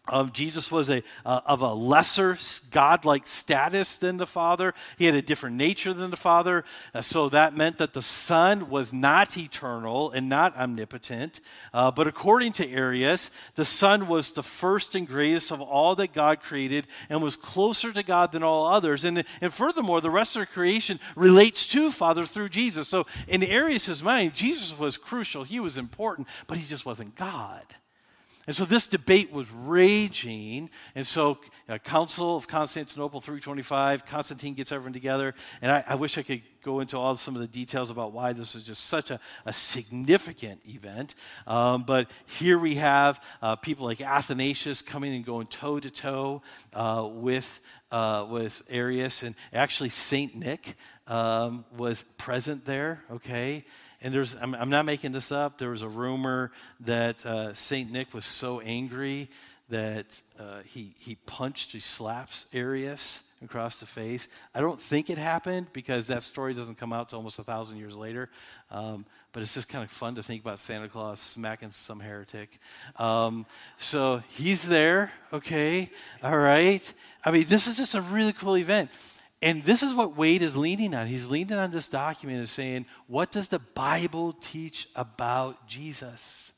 um, 0.10 0.32
Jesus 0.34 0.70
was 0.70 0.90
a, 0.90 1.02
uh, 1.26 1.40
of 1.46 1.62
a 1.62 1.74
lesser 1.74 2.38
godlike 2.72 3.26
status 3.26 3.96
than 3.96 4.18
the 4.18 4.28
Father. 4.28 4.74
He 4.98 5.06
had 5.06 5.16
a 5.16 5.22
different 5.22 5.56
nature 5.56 5.94
than 5.94 6.12
the 6.12 6.18
Father. 6.18 6.66
Uh, 6.94 7.02
so 7.02 7.30
that 7.30 7.56
meant 7.56 7.78
that 7.78 7.94
the 7.94 8.02
Son 8.02 8.70
was 8.70 8.92
not 8.92 9.38
eternal 9.38 10.12
and 10.12 10.28
not 10.28 10.58
omnipotent. 10.58 11.40
Uh, 11.74 11.90
but 11.90 12.06
according 12.06 12.52
to 12.54 12.70
Arius, 12.70 13.32
the 13.56 13.64
Son 13.64 14.10
was 14.10 14.32
the 14.32 14.44
first 14.44 14.94
and 14.94 15.08
greatest 15.08 15.54
of 15.54 15.62
all 15.62 15.96
that 15.96 16.12
God 16.12 16.42
created 16.42 16.86
and 17.10 17.24
was 17.24 17.38
closer 17.38 17.94
to 17.94 18.04
God 18.04 18.34
than 18.34 18.44
all 18.44 18.66
others. 18.66 19.06
And, 19.06 19.24
and 19.40 19.54
furthermore, 19.54 20.02
the 20.02 20.10
rest 20.10 20.36
of 20.36 20.50
creation 20.50 21.00
relates 21.16 21.66
to 21.68 21.92
Father 21.92 22.26
through 22.26 22.50
Jesus. 22.50 22.90
So 22.90 23.06
in 23.30 23.42
Arius's 23.42 24.04
mind, 24.04 24.34
Jesus 24.34 24.78
was 24.78 24.98
crucial. 24.98 25.46
He 25.46 25.62
was 25.62 25.78
important, 25.78 26.28
but 26.48 26.58
he 26.58 26.66
just 26.66 26.86
wasn't 26.86 27.16
God. 27.16 27.64
And 28.46 28.56
so 28.56 28.66
this 28.66 28.88
debate 28.88 29.32
was 29.32 29.50
raging. 29.52 30.70
And 30.96 31.08
so 31.08 31.38
uh, 31.70 31.78
Council 31.78 32.36
of 32.36 32.46
Constantinople 32.46 33.22
325, 33.22 34.06
Constantine 34.06 34.54
gets 34.54 34.74
everyone 34.74 34.92
together. 34.92 35.34
And 35.62 35.72
I, 35.72 35.84
I, 35.88 35.96
wish 35.96 36.18
I 36.18 36.24
could 36.24 36.42
go 36.62 36.82
into 36.82 36.98
all 36.98 37.16
some 37.16 37.36
of 37.36 37.42
the 37.42 37.48
details 37.48 37.90
about 37.90 38.12
why 38.12 38.34
this 38.34 38.54
was 38.54 38.64
just 38.64 38.86
such 38.86 39.12
a, 39.12 39.20
a 39.46 39.54
significant 39.54 40.60
event. 40.68 41.16
Um, 41.48 41.84
but 41.84 42.10
here 42.26 42.60
we 42.60 42.76
have 42.76 43.22
uh, 43.42 43.56
people 43.56 43.86
like 43.86 44.02
Athanasius 44.02 44.82
coming 44.82 45.16
and 45.16 45.26
going 45.26 45.48
toe 45.48 45.80
to 45.80 45.90
toe 45.90 46.42
with, 47.14 47.62
uh, 47.92 48.26
with 48.30 48.62
Arius. 48.70 49.24
And 49.24 49.36
actually, 49.54 49.90
St. 49.90 50.36
Nick 50.36 50.76
um, 51.08 51.66
was 51.78 52.04
present 52.18 52.66
there, 52.66 53.04
okay? 53.12 53.66
and 54.04 54.14
there's 54.14 54.36
I'm, 54.36 54.54
I'm, 54.54 54.70
not 54.70 54.86
making 54.86 55.14
this 55.14 55.32
up. 55.32 55.58
There 55.58 55.70
was 55.70 55.82
a 55.82 55.88
rumor 55.88 56.52
that 56.82 57.26
uh, 57.26 57.54
saint 57.54 57.90
nick 57.90 58.14
was 58.14 58.26
so 58.26 58.60
angry 58.60 59.30
that 59.70 60.22
uh, 60.38 60.60
he, 60.66 60.94
he 61.00 61.16
punched 61.26 61.72
he 61.72 61.80
slaps 61.80 62.46
arius 62.54 63.22
across 63.42 63.78
the 63.80 63.86
face. 63.86 64.28
I 64.54 64.62
don't 64.62 64.80
think 64.80 65.10
it 65.10 65.18
happened 65.18 65.68
because 65.74 66.08
that 66.08 66.24
story 66.24 66.54
doesn't 66.54 66.78
come 66.78 66.94
out 66.94 67.10
to 67.10 67.16
almost 67.16 67.40
a 67.40 67.44
thousand 67.44 67.78
years 67.78 67.96
later 67.96 68.30
um, 68.72 69.06
but 69.32 69.42
it's 69.42 69.54
just 69.54 69.68
kind 69.68 69.84
of 69.84 69.90
fun 69.90 70.16
to 70.16 70.24
think 70.24 70.42
about 70.42 70.60
santa 70.60 70.90
claus 70.90 71.20
smacking 71.20 71.72
some 71.72 72.00
heretic. 72.00 72.60
Um, 72.98 73.46
so 73.78 74.22
he's 74.30 74.64
there 74.64 75.14
okay? 75.32 75.90
All 76.22 76.38
right? 76.38 76.94
I 77.24 77.32
mean 77.32 77.46
this 77.48 77.68
is 77.68 77.78
just 77.78 77.96
a 77.96 78.02
really 78.02 78.34
cool 78.34 78.58
event 78.58 78.90
and 79.44 79.66
this 79.66 79.84
is 79.84 79.94
what 79.94 80.16
Wade 80.16 80.42
is 80.42 80.56
leaning 80.56 80.96
on. 80.96 81.06
He's 81.08 81.28
leaning 81.28 81.58
on 81.58 81.70
this 81.70 81.90
document 81.90 82.40
and 82.40 82.48
saying, 82.48 82.86
what 83.08 83.30
does 83.30 83.50
the 83.50 83.60
Bible 83.60 84.32
teach 84.40 84.88
about 84.96 85.68
Jesus? 85.68 86.54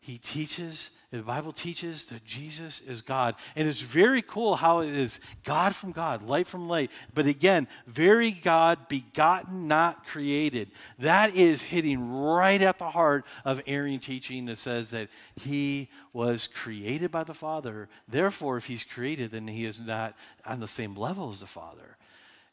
He 0.00 0.18
teaches, 0.18 0.90
the 1.12 1.22
Bible 1.22 1.52
teaches 1.52 2.06
that 2.06 2.24
Jesus 2.24 2.80
is 2.86 3.02
God. 3.02 3.34
And 3.54 3.68
it's 3.68 3.82
very 3.82 4.22
cool 4.22 4.56
how 4.56 4.80
it 4.80 4.96
is 4.96 5.20
God 5.44 5.74
from 5.74 5.92
God, 5.92 6.22
light 6.22 6.46
from 6.46 6.68
light. 6.68 6.90
But 7.12 7.26
again, 7.26 7.68
very 7.86 8.30
God, 8.30 8.88
begotten, 8.88 9.68
not 9.68 10.06
created. 10.06 10.70
That 10.98 11.36
is 11.36 11.60
hitting 11.60 12.10
right 12.10 12.62
at 12.62 12.78
the 12.78 12.88
heart 12.88 13.26
of 13.44 13.60
Arian 13.66 14.00
teaching 14.00 14.46
that 14.46 14.56
says 14.56 14.90
that 14.90 15.10
he 15.36 15.90
was 16.14 16.48
created 16.48 17.10
by 17.10 17.24
the 17.24 17.34
Father. 17.34 17.90
Therefore, 18.08 18.56
if 18.56 18.64
he's 18.64 18.82
created, 18.82 19.32
then 19.32 19.48
he 19.48 19.66
is 19.66 19.78
not 19.78 20.16
on 20.46 20.60
the 20.60 20.66
same 20.66 20.94
level 20.94 21.28
as 21.28 21.40
the 21.40 21.46
Father. 21.46 21.98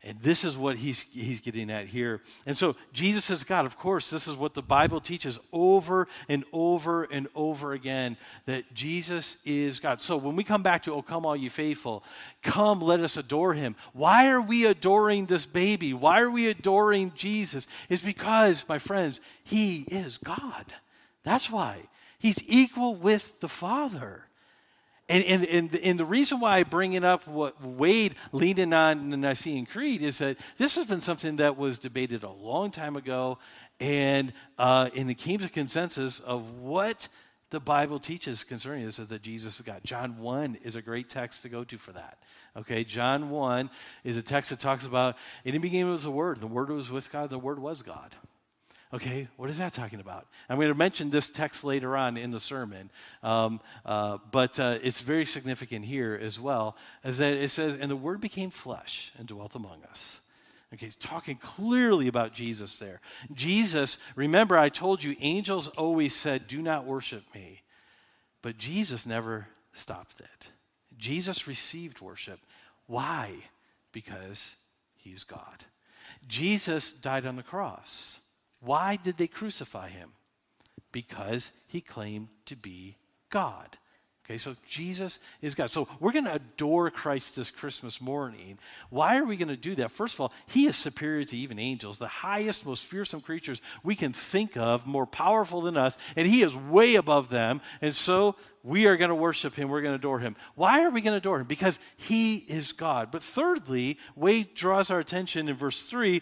And 0.01 0.17
this 0.21 0.45
is 0.45 0.55
what 0.55 0.77
he's, 0.77 1.01
he's 1.11 1.41
getting 1.41 1.69
at 1.69 1.87
here. 1.87 2.21
And 2.45 2.55
so 2.55 2.77
Jesus 2.93 3.29
is 3.29 3.43
God. 3.43 3.65
Of 3.65 3.77
course, 3.77 4.09
this 4.09 4.29
is 4.29 4.35
what 4.35 4.53
the 4.53 4.61
Bible 4.61 5.01
teaches 5.01 5.37
over 5.51 6.07
and 6.29 6.45
over 6.53 7.03
and 7.03 7.27
over 7.35 7.73
again 7.73 8.15
that 8.45 8.73
Jesus 8.73 9.35
is 9.43 9.81
God. 9.81 9.99
So 9.99 10.15
when 10.15 10.37
we 10.37 10.45
come 10.45 10.63
back 10.63 10.83
to, 10.83 10.93
Oh, 10.93 11.01
come, 11.01 11.25
all 11.25 11.35
you 11.35 11.49
faithful, 11.49 12.05
come, 12.41 12.79
let 12.79 13.01
us 13.01 13.17
adore 13.17 13.53
him. 13.53 13.75
Why 13.91 14.29
are 14.29 14.41
we 14.41 14.65
adoring 14.65 15.25
this 15.25 15.45
baby? 15.45 15.93
Why 15.93 16.21
are 16.21 16.31
we 16.31 16.47
adoring 16.47 17.11
Jesus? 17.13 17.67
It's 17.89 18.03
because, 18.03 18.63
my 18.69 18.79
friends, 18.79 19.19
he 19.43 19.81
is 19.81 20.17
God. 20.17 20.65
That's 21.23 21.49
why. 21.49 21.89
He's 22.19 22.39
equal 22.47 22.95
with 22.95 23.37
the 23.41 23.49
Father. 23.49 24.28
And, 25.09 25.23
and, 25.23 25.45
and, 25.45 25.75
and, 25.75 25.99
the 25.99 26.05
reason 26.05 26.39
why 26.39 26.59
I 26.59 26.63
bring 26.63 26.93
it 26.93 27.03
up, 27.03 27.27
what 27.27 27.59
Wade 27.65 28.13
leaning 28.31 28.73
on 28.73 29.09
the 29.09 29.17
Nicene 29.17 29.65
Creed, 29.65 30.03
is 30.03 30.19
that 30.19 30.37
this 30.59 30.75
has 30.75 30.85
been 30.85 31.01
something 31.01 31.37
that 31.37 31.57
was 31.57 31.79
debated 31.79 32.21
a 32.21 32.29
long 32.29 32.69
time 32.69 32.95
ago, 32.95 33.39
and, 33.79 34.31
uh, 34.59 34.91
and 34.95 35.09
it 35.09 35.15
came 35.15 35.39
to 35.39 35.49
consensus 35.49 36.19
of 36.19 36.59
what 36.59 37.07
the 37.49 37.59
Bible 37.59 37.99
teaches 37.99 38.43
concerning 38.43 38.85
this 38.85 38.99
is 38.99 39.09
that 39.09 39.23
Jesus 39.23 39.55
is 39.55 39.61
God. 39.61 39.81
John 39.83 40.19
1 40.19 40.59
is 40.63 40.75
a 40.75 40.81
great 40.81 41.09
text 41.09 41.41
to 41.41 41.49
go 41.49 41.63
to 41.63 41.77
for 41.77 41.91
that. 41.93 42.19
Okay, 42.55 42.83
John 42.83 43.31
1 43.31 43.69
is 44.03 44.17
a 44.17 44.21
text 44.21 44.51
that 44.51 44.59
talks 44.59 44.85
about, 44.85 45.15
it 45.43 45.49
in 45.49 45.53
the 45.53 45.59
beginning 45.59 45.89
was 45.89 46.03
the 46.03 46.11
Word, 46.11 46.39
the 46.39 46.47
Word 46.47 46.69
was 46.69 46.91
with 46.91 47.11
God, 47.11 47.31
the 47.31 47.39
Word 47.39 47.57
was 47.57 47.81
God. 47.81 48.15
Okay, 48.91 49.27
what 49.37 49.51
is 49.51 49.59
that 49.59 49.73
talking 49.73 49.99
about? 49.99 50.25
I'm 50.49 50.57
going 50.57 50.69
to 50.69 50.73
mention 50.73 51.11
this 51.11 51.29
text 51.29 51.63
later 51.63 51.95
on 51.95 52.17
in 52.17 52.31
the 52.31 52.39
sermon, 52.39 52.89
um, 53.21 53.61
uh, 53.85 54.17
but 54.31 54.59
uh, 54.59 54.79
it's 54.81 55.01
very 55.01 55.25
significant 55.25 55.85
here 55.85 56.19
as 56.19 56.39
well, 56.39 56.75
as 57.03 57.19
that 57.19 57.33
it 57.33 57.49
says, 57.49 57.77
and 57.79 57.91
the 57.91 57.95
Word 57.95 58.19
became 58.19 58.49
flesh 58.49 59.11
and 59.17 59.27
dwelt 59.27 59.53
among 59.53 59.83
us. 59.83 60.21
Okay, 60.73 60.87
he's 60.87 60.95
talking 60.95 61.37
clearly 61.37 62.07
about 62.07 62.33
Jesus 62.33 62.77
there. 62.77 62.99
Jesus, 63.33 63.99
remember, 64.15 64.57
I 64.57 64.69
told 64.69 65.03
you, 65.03 65.15
angels 65.19 65.67
always 65.67 66.15
said, 66.15 66.47
Do 66.47 66.61
not 66.61 66.85
worship 66.85 67.23
me. 67.33 67.61
But 68.41 68.57
Jesus 68.57 69.05
never 69.05 69.47
stopped 69.73 70.19
it. 70.19 70.47
Jesus 70.97 71.47
received 71.47 72.01
worship. 72.01 72.39
Why? 72.87 73.33
Because 73.91 74.55
he's 74.95 75.23
God. 75.23 75.65
Jesus 76.27 76.91
died 76.91 77.25
on 77.25 77.35
the 77.35 77.43
cross. 77.43 78.19
Why 78.61 78.97
did 78.97 79.17
they 79.17 79.27
crucify 79.27 79.89
him? 79.89 80.11
Because 80.91 81.51
he 81.67 81.81
claimed 81.81 82.29
to 82.45 82.55
be 82.55 82.97
God. 83.29 83.77
Okay, 84.29 84.37
so 84.37 84.55
Jesus 84.67 85.17
is 85.41 85.55
God. 85.55 85.71
So 85.71 85.87
we're 85.99 86.11
going 86.11 86.25
to 86.25 86.35
adore 86.35 86.91
Christ 86.91 87.35
this 87.35 87.49
Christmas 87.49 87.99
morning. 87.99 88.59
Why 88.91 89.17
are 89.17 89.25
we 89.25 89.37
going 89.37 89.47
to 89.47 89.57
do 89.57 89.73
that? 89.77 89.89
First 89.89 90.13
of 90.13 90.21
all, 90.21 90.33
he 90.45 90.67
is 90.67 90.75
superior 90.75 91.25
to 91.25 91.35
even 91.35 91.57
angels, 91.57 91.97
the 91.97 92.07
highest, 92.07 92.63
most 92.63 92.85
fearsome 92.85 93.21
creatures 93.21 93.59
we 93.83 93.95
can 93.95 94.13
think 94.13 94.55
of, 94.55 94.85
more 94.85 95.07
powerful 95.07 95.61
than 95.61 95.77
us, 95.77 95.97
and 96.15 96.27
he 96.27 96.43
is 96.43 96.55
way 96.55 96.93
above 96.93 97.29
them. 97.29 97.59
And 97.81 97.95
so 97.95 98.35
we 98.61 98.85
are 98.85 98.97
going 98.97 99.09
to 99.09 99.15
worship 99.15 99.55
him, 99.55 99.67
we're 99.67 99.81
going 99.81 99.93
to 99.93 99.99
adore 99.99 100.19
him. 100.19 100.35
Why 100.53 100.83
are 100.83 100.91
we 100.91 101.01
going 101.01 101.13
to 101.13 101.17
adore 101.17 101.39
him? 101.39 101.47
Because 101.47 101.79
he 101.97 102.35
is 102.35 102.71
God. 102.71 103.09
But 103.09 103.23
thirdly, 103.23 103.97
Wade 104.15 104.53
draws 104.53 104.91
our 104.91 104.99
attention 104.99 105.49
in 105.49 105.55
verse 105.55 105.89
3 105.89 106.21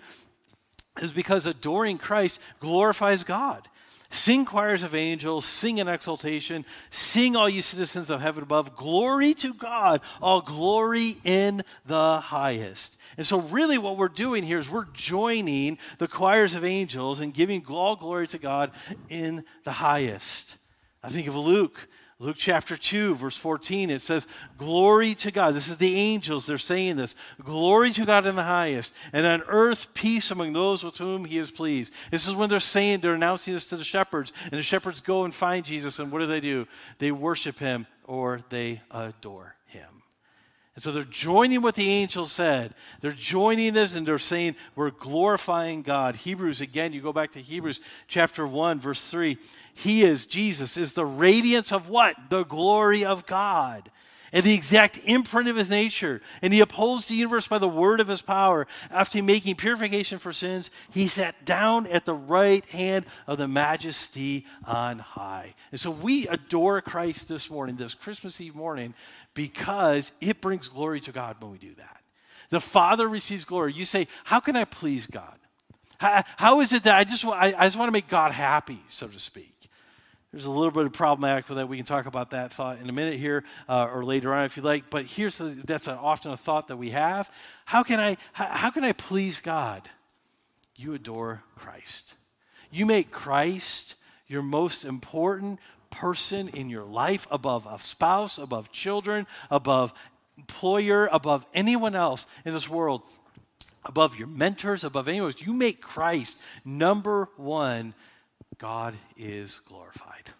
is 1.02 1.14
because 1.14 1.46
adoring 1.46 1.98
Christ 1.98 2.40
glorifies 2.60 3.24
God. 3.24 3.68
Sing 4.10 4.46
choirs 4.46 4.84
of 4.84 4.96
angels, 4.96 5.44
sing 5.44 5.80
in 5.80 5.90
exaltation, 5.90 6.66
sing 6.92 7.36
all 7.36 7.50
you 7.50 7.62
citizens 7.62 8.10
of 8.10 8.22
heaven 8.22 8.42
above. 8.42 8.76
Glory 8.76 9.34
to 9.36 9.54
God, 9.54 10.00
all 10.22 10.40
glory 10.40 11.18
in 11.26 11.64
the 11.86 12.20
highest. 12.22 12.96
And 13.18 13.26
so, 13.26 13.42
really, 13.42 13.78
what 13.78 13.98
we're 13.98 14.08
doing 14.08 14.44
here 14.44 14.60
is 14.60 14.70
we're 14.70 14.86
joining 14.94 15.78
the 15.98 16.08
choirs 16.08 16.54
of 16.54 16.64
angels 16.64 17.20
and 17.20 17.34
giving 17.34 17.66
all 17.68 17.98
glory 17.98 18.28
to 18.30 18.38
God 18.38 18.72
in 19.10 19.44
the 19.66 19.74
highest. 19.74 20.56
I 21.04 21.10
think 21.10 21.28
of 21.28 21.36
Luke 21.36 21.90
Luke 22.20 22.38
chapter 22.40 22.76
2, 22.76 23.14
verse 23.14 23.38
14, 23.38 23.92
it 23.92 24.02
says, 24.02 24.26
Glory 24.58 25.14
to 25.14 25.30
God. 25.30 25.54
This 25.54 25.68
is 25.68 25.78
the 25.78 25.96
angels, 25.96 26.48
they're 26.48 26.58
saying 26.58 26.96
this. 26.96 27.14
Glory 27.44 27.92
to 27.92 28.08
God 28.08 28.26
in 28.26 28.36
the 28.36 28.44
highest, 28.44 28.92
and 29.14 29.24
on 29.28 29.44
earth 29.48 29.94
peace 29.94 30.32
among 30.32 30.54
those 30.54 30.84
with 30.84 30.98
whom 30.98 31.26
he 31.26 31.38
is 31.38 31.52
pleased. 31.52 31.94
This 32.10 32.28
is 32.28 32.34
when 32.34 32.50
they're 32.50 32.60
saying, 32.60 33.02
they're 33.02 33.14
announcing 33.14 33.54
this 33.54 33.66
to 33.66 33.78
the 33.78 33.84
shepherds, 33.84 34.34
and 34.44 34.54
the 34.54 34.64
shepherds 34.64 35.00
go 35.00 35.26
and 35.26 35.34
find 35.34 35.64
Jesus, 35.64 36.00
and 36.00 36.12
what 36.12 36.20
do 36.20 36.26
they 36.26 36.40
do? 36.40 36.68
They 36.98 37.12
worship 37.12 37.60
him 37.60 37.86
or 38.04 38.42
they 38.50 38.82
adore. 38.90 39.57
And 40.78 40.84
so 40.84 40.92
they're 40.92 41.06
joining 41.06 41.64
what 41.64 41.74
the 41.74 41.90
angels 41.90 42.32
said. 42.32 42.76
They're 43.02 43.12
joining 43.12 43.74
this 43.74 43.96
and 43.96 44.08
they're 44.08 44.20
saying, 44.20 44.56
We're 44.76 44.92
glorifying 44.92 45.82
God. 45.82 46.18
Hebrews, 46.18 46.62
again, 46.62 46.94
you 46.94 47.02
go 47.02 47.12
back 47.12 47.32
to 47.32 47.42
Hebrews 47.42 47.80
chapter 48.08 48.46
1, 48.46 48.80
verse 48.80 49.10
3. 49.10 49.40
He 49.74 50.04
is, 50.04 50.28
Jesus, 50.28 50.78
is 50.78 50.94
the 50.94 51.04
radiance 51.04 51.72
of 51.72 51.90
what? 51.90 52.16
The 52.30 52.44
glory 52.44 53.04
of 53.04 53.26
God 53.26 53.90
and 54.32 54.46
the 54.46 54.54
exact 54.54 55.00
imprint 55.06 55.50
of 55.50 55.56
his 55.56 55.70
nature. 55.70 56.22
And 56.42 56.54
he 56.54 56.60
upholds 56.60 57.08
the 57.08 57.16
universe 57.16 57.48
by 57.48 57.60
the 57.60 57.68
word 57.68 58.00
of 58.00 58.08
his 58.08 58.22
power. 58.22 58.68
After 58.92 59.22
making 59.24 59.56
purification 59.56 60.20
for 60.20 60.34
sins, 60.34 60.70
he 60.92 61.08
sat 61.08 61.46
down 61.46 61.88
at 61.88 62.06
the 62.06 62.14
right 62.14 62.66
hand 62.66 63.06
of 63.26 63.38
the 63.38 63.48
majesty 63.48 64.46
on 64.66 65.00
high. 65.00 65.56
And 65.72 65.80
so 65.80 65.92
we 65.92 66.28
adore 66.28 66.82
Christ 66.82 67.28
this 67.28 67.50
morning, 67.50 67.78
this 67.78 67.96
Christmas 67.96 68.40
Eve 68.42 68.56
morning, 68.56 68.94
because 69.38 70.12
it 70.20 70.42
brings 70.42 70.68
glory 70.68 71.00
to 71.00 71.12
God 71.12 71.36
when 71.40 71.52
we 71.52 71.60
do 71.60 71.76
that. 71.76 72.02
The 72.50 72.60
Father 72.60 73.08
receives 73.08 73.46
glory. 73.46 73.72
You 73.72 73.86
say, 73.86 74.08
How 74.24 74.40
can 74.40 74.56
I 74.56 74.66
please 74.66 75.06
God? 75.06 75.36
how, 76.00 76.24
how 76.38 76.60
is 76.62 76.74
it 76.74 76.84
that 76.84 76.96
I 76.96 77.04
just, 77.04 77.24
I, 77.24 77.54
I 77.56 77.66
just 77.66 77.78
want 77.78 77.88
to 77.88 77.92
make 77.92 78.08
God 78.08 78.32
happy, 78.32 78.82
so 78.90 79.08
to 79.08 79.20
speak? 79.20 79.54
There's 80.32 80.46
a 80.46 80.52
little 80.52 80.72
bit 80.72 80.88
of 80.88 80.94
problematic 80.94 81.48
with 81.50 81.60
that. 81.60 81.70
We 81.70 81.78
can 81.78 81.86
talk 81.86 82.08
about 82.08 82.32
that 82.32 82.52
thought 82.52 82.80
in 82.80 82.90
a 82.90 82.92
minute 82.92 83.20
here 83.20 83.44
uh, 83.70 83.90
or 83.94 84.04
later 84.04 84.34
on 84.34 84.46
if 84.46 84.58
you 84.58 84.64
like. 84.64 84.90
But 84.90 85.06
here's 85.06 85.40
that's 85.40 85.88
a, 85.88 85.96
often 85.96 86.32
a 86.32 86.38
thought 86.38 86.70
that 86.70 86.78
we 86.78 86.90
have. 86.90 87.32
How 87.66 87.84
can 87.84 88.00
I 88.00 88.18
how, 88.34 88.46
how 88.46 88.72
can 88.72 88.84
I 88.84 88.94
please 88.94 89.40
God? 89.40 89.88
You 90.76 90.96
adore 90.96 91.44
Christ. 91.56 92.16
You 92.72 92.88
make 92.88 93.12
Christ 93.12 93.94
your 94.28 94.42
most 94.42 94.84
important 94.84 95.60
person 95.90 96.50
in 96.50 96.70
your 96.70 96.84
life 96.84 97.28
above 97.32 97.66
a 97.66 97.80
spouse, 97.80 98.38
above 98.38 98.72
children, 98.72 99.28
above 99.50 99.94
employer, 100.38 101.10
above 101.12 101.46
anyone 101.54 101.96
else 101.96 102.26
in 102.46 102.54
this 102.54 102.70
world, 102.70 103.02
above 103.86 104.18
your 104.18 104.28
mentors, 104.28 104.84
above 104.84 105.08
anyone 105.08 105.32
else. 105.32 105.42
You 105.42 105.54
make 105.54 105.82
Christ 105.82 106.38
number 106.64 107.30
one 107.38 107.94
God 108.58 108.96
is 109.18 109.62
glorified. 109.68 110.32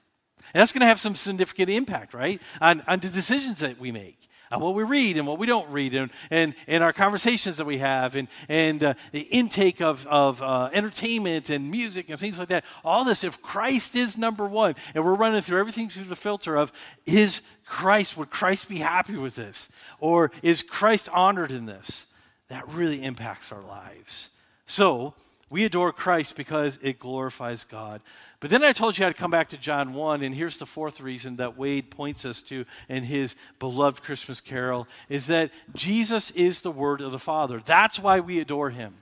And 0.54 0.62
that's 0.62 0.72
going 0.72 0.82
to 0.82 0.88
have 0.88 1.00
some 1.00 1.16
significant 1.16 1.70
impact, 1.70 2.14
right, 2.14 2.42
on, 2.62 2.82
on 2.88 3.00
the 3.00 3.10
decisions 3.10 3.60
that 3.60 3.80
we 3.80 3.92
make 3.92 4.27
on 4.52 4.62
what 4.62 4.74
we 4.74 4.84
read 4.84 5.18
and 5.18 5.28
what 5.28 5.40
we 5.40 5.48
don't 5.48 5.70
read, 5.70 5.96
and, 5.96 6.12
and, 6.30 6.54
and 6.68 6.84
our 6.84 6.94
conversations 6.94 7.58
that 7.58 7.66
we 7.66 7.78
have, 7.78 8.16
and, 8.16 8.28
and 8.50 8.84
uh, 8.84 8.94
the 9.12 9.22
intake 9.22 9.82
of, 9.82 10.06
of 10.08 10.42
uh, 10.42 10.70
entertainment 10.74 11.50
and 11.50 11.70
music 11.70 12.10
and 12.10 12.20
things 12.20 12.40
like 12.40 12.50
that. 12.50 12.64
All 12.84 13.04
this, 13.04 13.24
if 13.24 13.42
Christ 13.42 13.96
is 13.96 14.18
number 14.18 14.48
one, 14.48 14.76
and 14.96 15.04
we're 15.04 15.16
running 15.16 15.42
through 15.42 15.60
everything 15.60 15.90
through 15.90 16.06
the 16.06 16.16
filter 16.16 16.56
of, 16.56 16.72
is 17.06 17.42
Christ, 17.66 18.18
would 18.18 18.30
Christ 18.30 18.70
be 18.70 18.78
happy 18.78 19.16
with 19.18 19.36
this? 19.36 19.70
Or 20.00 20.32
is 20.42 20.62
Christ 20.62 21.10
honored 21.10 21.52
in 21.52 21.66
this? 21.66 22.06
That 22.48 22.68
really 22.70 23.04
impacts 23.04 23.52
our 23.52 23.62
lives. 23.62 24.30
So, 24.66 25.14
we 25.50 25.64
adore 25.64 25.94
Christ 25.94 26.36
because 26.36 26.78
it 26.82 27.00
glorifies 27.00 27.64
God. 27.64 28.02
But 28.40 28.50
then 28.50 28.64
I 28.64 28.74
told 28.74 28.98
you 28.98 29.06
I'd 29.06 29.16
come 29.16 29.32
back 29.32 29.50
to 29.50 29.58
John 29.58 29.94
1, 29.94 30.22
and 30.22 30.36
here's 30.36 30.58
the 30.58 30.66
fourth 30.66 31.00
reason 31.00 31.38
that 31.38 31.58
Wade 31.58 31.90
points 31.90 32.26
us 32.26 32.42
to 32.44 32.66
in 32.90 33.04
his 33.04 33.36
beloved 33.58 34.04
Christmas 34.04 34.42
carol 34.42 34.88
is 35.08 35.28
that 35.28 35.52
Jesus 35.74 36.32
is 36.32 36.62
the 36.62 36.72
Word 36.72 37.02
of 37.02 37.12
the 37.12 37.20
Father. 37.20 37.62
That's 37.66 37.98
why 37.98 38.20
we 38.20 38.40
adore 38.40 38.72
him. 38.72 38.94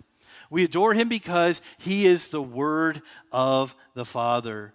We 0.51 0.63
adore 0.63 0.93
him 0.93 1.09
because 1.09 1.61
he 1.79 2.05
is 2.05 2.29
the 2.29 2.43
Word 2.43 3.01
of 3.31 3.75
the 3.95 4.05
Father. 4.05 4.73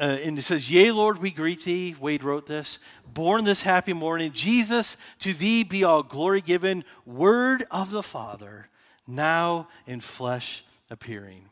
Uh, 0.00 0.04
and 0.04 0.38
it 0.38 0.42
says, 0.42 0.70
Yea, 0.70 0.90
Lord, 0.90 1.18
we 1.18 1.30
greet 1.30 1.64
thee. 1.64 1.94
Wade 2.00 2.24
wrote 2.24 2.46
this. 2.46 2.78
Born 3.12 3.44
this 3.44 3.62
happy 3.62 3.92
morning, 3.92 4.32
Jesus, 4.32 4.96
to 5.20 5.34
thee 5.34 5.64
be 5.64 5.84
all 5.84 6.02
glory 6.02 6.40
given, 6.40 6.82
Word 7.04 7.66
of 7.70 7.90
the 7.90 8.02
Father, 8.02 8.68
now 9.06 9.68
in 9.86 10.00
flesh 10.00 10.64
appearing. 10.94 11.50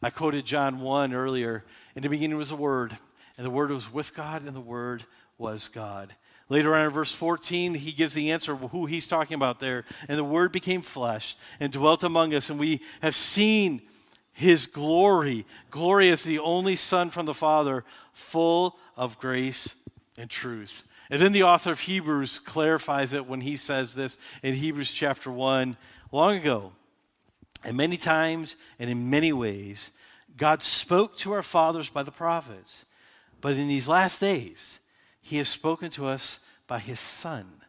I 0.00 0.10
quoted 0.10 0.46
John 0.46 0.80
1 0.80 1.12
earlier. 1.12 1.64
In 1.96 2.02
the 2.02 2.08
beginning 2.08 2.36
was 2.36 2.50
the 2.50 2.56
Word, 2.56 2.96
and 3.36 3.44
the 3.44 3.50
Word 3.50 3.70
was 3.70 3.92
with 3.92 4.14
God, 4.14 4.46
and 4.46 4.54
the 4.54 4.60
Word 4.60 5.04
was 5.36 5.68
God. 5.68 6.14
Later 6.48 6.76
on 6.76 6.86
in 6.86 6.92
verse 6.92 7.12
14, 7.12 7.74
he 7.74 7.90
gives 7.90 8.14
the 8.14 8.30
answer 8.30 8.54
who 8.54 8.86
he's 8.86 9.08
talking 9.08 9.34
about 9.34 9.58
there. 9.58 9.84
And 10.08 10.16
the 10.16 10.24
Word 10.24 10.52
became 10.52 10.80
flesh 10.80 11.36
and 11.58 11.72
dwelt 11.72 12.04
among 12.04 12.32
us, 12.32 12.48
and 12.48 12.60
we 12.60 12.80
have 13.02 13.16
seen 13.16 13.82
his 14.32 14.66
glory. 14.66 15.44
Glory 15.70 16.10
as 16.10 16.22
the 16.22 16.38
only 16.38 16.76
Son 16.76 17.10
from 17.10 17.26
the 17.26 17.34
Father, 17.34 17.84
full 18.12 18.78
of 18.96 19.18
grace 19.18 19.74
and 20.16 20.30
truth. 20.30 20.84
And 21.10 21.20
then 21.20 21.32
the 21.32 21.42
author 21.42 21.72
of 21.72 21.80
Hebrews 21.80 22.38
clarifies 22.38 23.12
it 23.12 23.26
when 23.26 23.40
he 23.40 23.56
says 23.56 23.94
this 23.94 24.16
in 24.44 24.54
Hebrews 24.54 24.92
chapter 24.92 25.32
1 25.32 25.76
long 26.12 26.36
ago. 26.36 26.72
And 27.66 27.76
many 27.76 27.96
times 27.96 28.56
and 28.78 28.88
in 28.88 29.10
many 29.10 29.32
ways, 29.32 29.90
God 30.36 30.62
spoke 30.62 31.16
to 31.18 31.32
our 31.32 31.42
fathers 31.42 31.88
by 31.88 32.04
the 32.04 32.12
prophets. 32.12 32.84
But 33.40 33.56
in 33.56 33.66
these 33.66 33.88
last 33.88 34.20
days, 34.20 34.78
he 35.20 35.38
has 35.38 35.48
spoken 35.48 35.90
to 35.90 36.06
us 36.06 36.38
by 36.68 36.78
his 36.78 37.00
Son, 37.00 37.62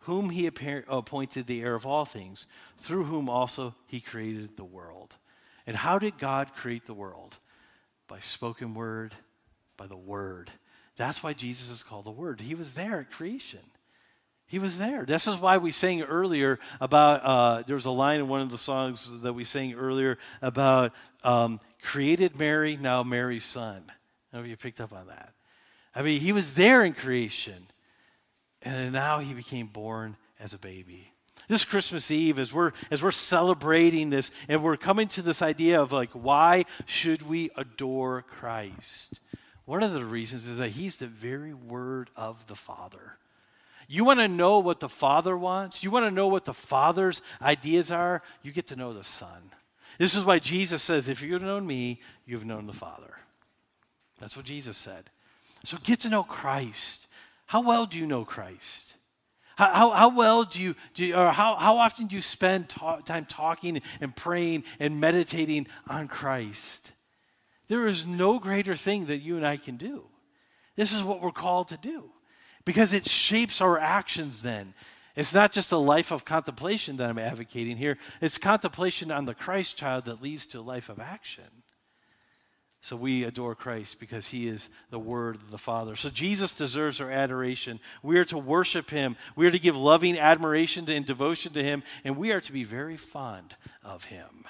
whom 0.00 0.30
he 0.30 0.46
appointed 0.48 1.46
the 1.46 1.62
heir 1.62 1.76
of 1.76 1.86
all 1.86 2.04
things, 2.04 2.48
through 2.78 3.04
whom 3.04 3.28
also 3.28 3.72
he 3.86 4.00
created 4.00 4.56
the 4.56 4.64
world. 4.64 5.14
And 5.64 5.76
how 5.76 6.00
did 6.00 6.18
God 6.18 6.52
create 6.56 6.86
the 6.86 6.94
world? 6.94 7.38
By 8.08 8.18
spoken 8.18 8.74
word, 8.74 9.14
by 9.76 9.86
the 9.86 9.96
word. 9.96 10.50
That's 10.96 11.22
why 11.22 11.34
Jesus 11.34 11.70
is 11.70 11.84
called 11.84 12.06
the 12.06 12.10
Word. 12.10 12.40
He 12.40 12.54
was 12.56 12.74
there 12.74 12.98
at 12.98 13.12
creation. 13.12 13.60
He 14.48 14.60
was 14.60 14.78
there. 14.78 15.04
This 15.04 15.26
is 15.26 15.36
why 15.36 15.58
we 15.58 15.72
sang 15.72 16.02
earlier 16.02 16.60
about, 16.80 17.24
uh, 17.24 17.62
there 17.66 17.74
was 17.74 17.84
a 17.84 17.90
line 17.90 18.20
in 18.20 18.28
one 18.28 18.42
of 18.42 18.50
the 18.50 18.58
songs 18.58 19.10
that 19.22 19.32
we 19.32 19.42
sang 19.42 19.74
earlier 19.74 20.18
about 20.40 20.92
um, 21.24 21.60
created 21.82 22.38
Mary, 22.38 22.76
now 22.76 23.02
Mary's 23.02 23.44
son. 23.44 23.84
I 23.88 24.36
don't 24.36 24.40
know 24.40 24.40
if 24.42 24.46
you 24.48 24.56
picked 24.56 24.80
up 24.80 24.92
on 24.92 25.08
that. 25.08 25.32
I 25.94 26.02
mean, 26.02 26.20
he 26.20 26.32
was 26.32 26.54
there 26.54 26.84
in 26.84 26.92
creation, 26.92 27.66
and 28.62 28.92
now 28.92 29.18
he 29.18 29.34
became 29.34 29.66
born 29.66 30.16
as 30.38 30.52
a 30.52 30.58
baby. 30.58 31.12
This 31.48 31.64
Christmas 31.64 32.10
Eve, 32.10 32.38
as 32.38 32.52
we're, 32.52 32.72
as 32.90 33.02
we're 33.02 33.10
celebrating 33.10 34.10
this, 34.10 34.30
and 34.48 34.62
we're 34.62 34.76
coming 34.76 35.08
to 35.08 35.22
this 35.22 35.42
idea 35.42 35.80
of 35.80 35.90
like, 35.90 36.10
why 36.12 36.66
should 36.84 37.22
we 37.22 37.50
adore 37.56 38.22
Christ? 38.22 39.20
One 39.64 39.82
of 39.82 39.92
the 39.92 40.04
reasons 40.04 40.46
is 40.46 40.58
that 40.58 40.70
he's 40.70 40.96
the 40.96 41.06
very 41.08 41.52
word 41.52 42.10
of 42.14 42.46
the 42.46 42.54
Father. 42.54 43.18
You 43.88 44.04
want 44.04 44.20
to 44.20 44.28
know 44.28 44.58
what 44.58 44.80
the 44.80 44.88
Father 44.88 45.36
wants? 45.36 45.82
You 45.82 45.90
want 45.90 46.06
to 46.06 46.10
know 46.10 46.28
what 46.28 46.44
the 46.44 46.54
Father's 46.54 47.22
ideas 47.40 47.90
are? 47.90 48.22
You 48.42 48.52
get 48.52 48.66
to 48.68 48.76
know 48.76 48.92
the 48.92 49.04
Son. 49.04 49.52
This 49.98 50.14
is 50.14 50.24
why 50.24 50.38
Jesus 50.38 50.82
says, 50.82 51.08
If 51.08 51.22
you've 51.22 51.42
known 51.42 51.66
me, 51.66 52.00
you've 52.24 52.44
known 52.44 52.66
the 52.66 52.72
Father. 52.72 53.14
That's 54.18 54.36
what 54.36 54.46
Jesus 54.46 54.76
said. 54.76 55.10
So 55.64 55.78
get 55.82 56.00
to 56.00 56.08
know 56.08 56.22
Christ. 56.22 57.06
How 57.46 57.60
well 57.60 57.86
do 57.86 57.98
you 57.98 58.06
know 58.06 58.24
Christ? 58.24 58.94
How, 59.56 59.72
how, 59.72 59.90
how 59.90 60.16
well 60.16 60.44
do 60.44 60.60
you, 60.60 60.74
do 60.94 61.06
you, 61.06 61.14
or 61.14 61.30
how, 61.30 61.56
how 61.56 61.78
often 61.78 62.08
do 62.08 62.16
you 62.16 62.22
spend 62.22 62.68
ta- 62.68 62.98
time 62.98 63.24
talking 63.24 63.80
and 64.00 64.14
praying 64.14 64.64
and 64.78 65.00
meditating 65.00 65.66
on 65.88 66.08
Christ? 66.08 66.92
There 67.68 67.86
is 67.86 68.06
no 68.06 68.38
greater 68.38 68.76
thing 68.76 69.06
that 69.06 69.18
you 69.18 69.36
and 69.36 69.46
I 69.46 69.56
can 69.56 69.76
do. 69.76 70.04
This 70.76 70.92
is 70.92 71.02
what 71.02 71.22
we're 71.22 71.30
called 71.30 71.68
to 71.68 71.76
do 71.76 72.10
because 72.66 72.92
it 72.92 73.08
shapes 73.08 73.62
our 73.62 73.78
actions 73.78 74.42
then. 74.42 74.74
It's 75.14 75.32
not 75.32 75.52
just 75.52 75.72
a 75.72 75.78
life 75.78 76.10
of 76.10 76.26
contemplation 76.26 76.96
that 76.98 77.08
I'm 77.08 77.18
advocating 77.18 77.78
here, 77.78 77.96
it's 78.20 78.36
contemplation 78.36 79.10
on 79.10 79.24
the 79.24 79.34
Christ 79.34 79.78
child 79.78 80.04
that 80.04 80.20
leads 80.20 80.44
to 80.48 80.58
a 80.58 80.60
life 80.60 80.90
of 80.90 81.00
action. 81.00 81.44
So 82.82 82.94
we 82.94 83.24
adore 83.24 83.54
Christ 83.54 83.98
because 83.98 84.28
he 84.28 84.46
is 84.46 84.68
the 84.90 84.98
Word 84.98 85.36
of 85.36 85.50
the 85.50 85.58
Father. 85.58 85.96
So 85.96 86.10
Jesus 86.10 86.54
deserves 86.54 87.00
our 87.00 87.10
adoration. 87.10 87.80
We 88.02 88.18
are 88.18 88.24
to 88.26 88.38
worship 88.38 88.90
him. 88.90 89.16
We 89.34 89.46
are 89.46 89.50
to 89.50 89.58
give 89.58 89.76
loving 89.76 90.18
admiration 90.18 90.88
and 90.88 91.04
devotion 91.04 91.52
to 91.54 91.64
him. 91.64 91.82
And 92.04 92.16
we 92.16 92.30
are 92.30 92.40
to 92.42 92.52
be 92.52 92.62
very 92.62 92.96
fond 92.96 93.56
of 93.82 94.04
him 94.04 94.44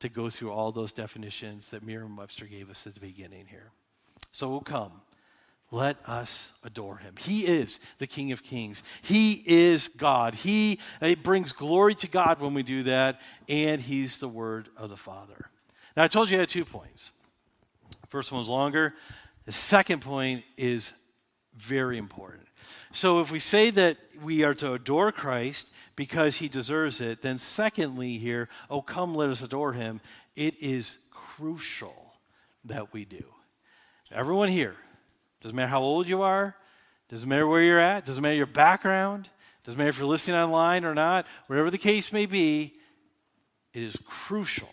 to 0.00 0.08
go 0.08 0.30
through 0.30 0.52
all 0.52 0.70
those 0.70 0.92
definitions 0.92 1.70
that 1.70 1.82
Merriam 1.82 2.16
Webster 2.16 2.44
gave 2.44 2.70
us 2.70 2.86
at 2.86 2.94
the 2.94 3.00
beginning 3.00 3.46
here. 3.48 3.72
So 4.30 4.48
we'll 4.48 4.60
come. 4.60 4.92
Let 5.70 5.96
us 6.06 6.52
adore 6.64 6.96
him. 6.96 7.14
He 7.16 7.46
is 7.46 7.78
the 7.98 8.06
King 8.06 8.32
of 8.32 8.42
Kings. 8.42 8.82
He 9.02 9.42
is 9.46 9.88
God. 9.88 10.34
He 10.34 10.80
it 11.00 11.22
brings 11.22 11.52
glory 11.52 11.94
to 11.96 12.08
God 12.08 12.40
when 12.40 12.54
we 12.54 12.64
do 12.64 12.82
that, 12.84 13.20
and 13.48 13.80
he's 13.80 14.18
the 14.18 14.28
word 14.28 14.68
of 14.76 14.90
the 14.90 14.96
Father. 14.96 15.48
Now 15.96 16.04
I 16.04 16.08
told 16.08 16.28
you 16.28 16.38
I 16.38 16.40
had 16.40 16.48
two 16.48 16.64
points. 16.64 17.12
First 18.08 18.32
one 18.32 18.40
was 18.40 18.48
longer. 18.48 18.94
The 19.44 19.52
second 19.52 20.00
point 20.00 20.44
is 20.56 20.92
very 21.56 21.98
important. 21.98 22.48
So 22.92 23.20
if 23.20 23.30
we 23.30 23.38
say 23.38 23.70
that 23.70 23.96
we 24.22 24.42
are 24.42 24.54
to 24.54 24.72
adore 24.72 25.12
Christ 25.12 25.70
because 25.94 26.36
he 26.36 26.48
deserves 26.48 27.00
it, 27.00 27.22
then 27.22 27.38
secondly 27.38 28.18
here, 28.18 28.48
oh 28.68 28.82
come 28.82 29.14
let 29.14 29.30
us 29.30 29.42
adore 29.42 29.72
him, 29.72 30.00
it 30.34 30.60
is 30.60 30.98
crucial 31.10 32.14
that 32.64 32.92
we 32.92 33.04
do. 33.04 33.24
Everyone 34.10 34.48
here, 34.48 34.74
doesn't 35.40 35.56
matter 35.56 35.68
how 35.68 35.82
old 35.82 36.06
you 36.06 36.22
are, 36.22 36.54
doesn't 37.08 37.28
matter 37.28 37.46
where 37.46 37.62
you're 37.62 37.80
at, 37.80 38.06
doesn't 38.06 38.22
matter 38.22 38.36
your 38.36 38.46
background, 38.46 39.28
doesn't 39.64 39.78
matter 39.78 39.90
if 39.90 39.98
you're 39.98 40.06
listening 40.06 40.36
online 40.36 40.84
or 40.84 40.94
not, 40.94 41.26
whatever 41.46 41.70
the 41.70 41.78
case 41.78 42.12
may 42.12 42.26
be, 42.26 42.74
it 43.72 43.82
is 43.82 43.96
crucial 44.04 44.68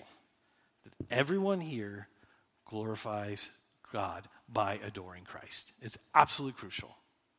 that 0.84 0.94
everyone 1.12 1.60
here 1.60 2.08
glorifies 2.66 3.50
God 3.92 4.28
by 4.50 4.80
adoring 4.86 5.24
Christ. 5.24 5.72
It's 5.82 5.98
absolutely 6.16 6.58
crucial. 6.60 6.96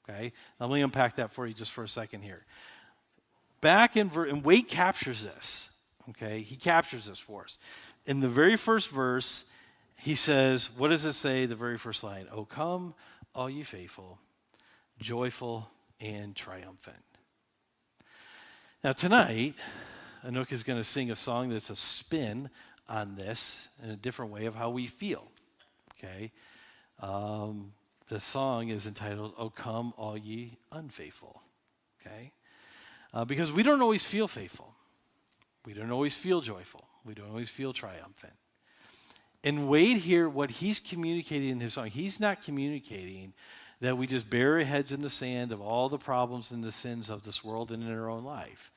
Okay? 0.08 0.32
Let 0.60 0.70
me 0.70 0.82
unpack 0.82 1.16
that 1.16 1.32
for 1.32 1.46
you 1.46 1.54
just 1.54 1.72
for 1.72 1.84
a 1.84 1.88
second 1.88 2.22
here. 2.22 2.44
Back 3.60 3.96
in, 3.96 4.08
ver- 4.08 4.26
and 4.26 4.44
Wade 4.44 4.68
captures 4.68 5.22
this. 5.22 5.68
Okay? 6.10 6.40
He 6.40 6.56
captures 6.56 7.06
this 7.06 7.18
for 7.18 7.44
us. 7.44 7.58
In 8.06 8.20
the 8.20 8.28
very 8.28 8.56
first 8.56 8.88
verse, 8.88 9.44
he 9.98 10.14
says, 10.14 10.70
What 10.76 10.88
does 10.88 11.04
it 11.04 11.14
say, 11.14 11.46
the 11.46 11.56
very 11.56 11.78
first 11.78 12.04
line? 12.04 12.26
Oh, 12.32 12.44
come, 12.44 12.94
all 13.38 13.48
ye 13.48 13.62
faithful, 13.62 14.18
joyful 14.98 15.70
and 16.00 16.34
triumphant. 16.34 16.96
Now, 18.82 18.90
tonight, 18.90 19.54
Anouk 20.26 20.50
is 20.50 20.64
going 20.64 20.78
to 20.78 20.84
sing 20.84 21.12
a 21.12 21.16
song 21.16 21.48
that's 21.50 21.70
a 21.70 21.76
spin 21.76 22.50
on 22.88 23.14
this 23.14 23.68
in 23.80 23.90
a 23.90 23.96
different 23.96 24.32
way 24.32 24.46
of 24.46 24.56
how 24.56 24.70
we 24.70 24.88
feel. 24.88 25.22
Okay? 25.94 26.32
Um, 26.98 27.72
the 28.08 28.18
song 28.18 28.70
is 28.70 28.88
entitled, 28.88 29.34
Oh 29.38 29.50
Come, 29.50 29.94
All 29.96 30.18
Ye 30.18 30.58
Unfaithful. 30.72 31.40
Okay? 32.00 32.32
Uh, 33.14 33.24
because 33.24 33.52
we 33.52 33.62
don't 33.62 33.80
always 33.80 34.04
feel 34.04 34.26
faithful, 34.26 34.74
we 35.64 35.74
don't 35.74 35.92
always 35.92 36.16
feel 36.16 36.40
joyful, 36.40 36.88
we 37.04 37.14
don't 37.14 37.28
always 37.28 37.50
feel 37.50 37.72
triumphant. 37.72 38.34
And 39.48 39.66
Wade 39.66 39.96
here, 39.96 40.28
what 40.28 40.50
he's 40.50 40.78
communicating 40.78 41.48
in 41.48 41.60
his 41.60 41.72
song, 41.72 41.86
he's 41.86 42.20
not 42.20 42.42
communicating 42.42 43.32
that 43.80 43.96
we 43.96 44.06
just 44.06 44.28
bury 44.28 44.60
our 44.60 44.68
heads 44.68 44.92
in 44.92 45.00
the 45.00 45.08
sand 45.08 45.52
of 45.52 45.62
all 45.62 45.88
the 45.88 45.96
problems 45.96 46.50
and 46.50 46.62
the 46.62 46.70
sins 46.70 47.08
of 47.08 47.22
this 47.22 47.42
world 47.42 47.72
and 47.72 47.82
in 47.82 47.90
our 47.90 48.10
own 48.10 48.24
life. 48.24 48.70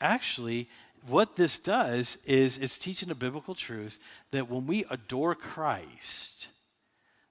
Actually, 0.00 0.70
what 1.06 1.36
this 1.36 1.58
does 1.58 2.16
is 2.24 2.56
it's 2.56 2.78
teaching 2.78 3.10
a 3.10 3.14
biblical 3.14 3.54
truth 3.54 3.98
that 4.30 4.48
when 4.48 4.66
we 4.66 4.86
adore 4.88 5.34
Christ, 5.34 6.48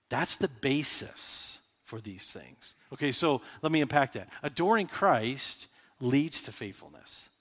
that's 0.07 0.35
the 0.35 0.47
basis 0.47 1.57
for 1.85 1.99
these 1.99 2.25
things. 2.25 2.75
Okay, 2.93 3.11
so 3.11 3.41
let 3.63 3.71
me 3.71 3.81
unpack 3.81 4.13
that. 4.13 4.29
Adoring 4.43 4.85
Christ 4.85 5.65
leads 5.99 6.43
to 6.43 6.51
faithfulness. 6.51 7.31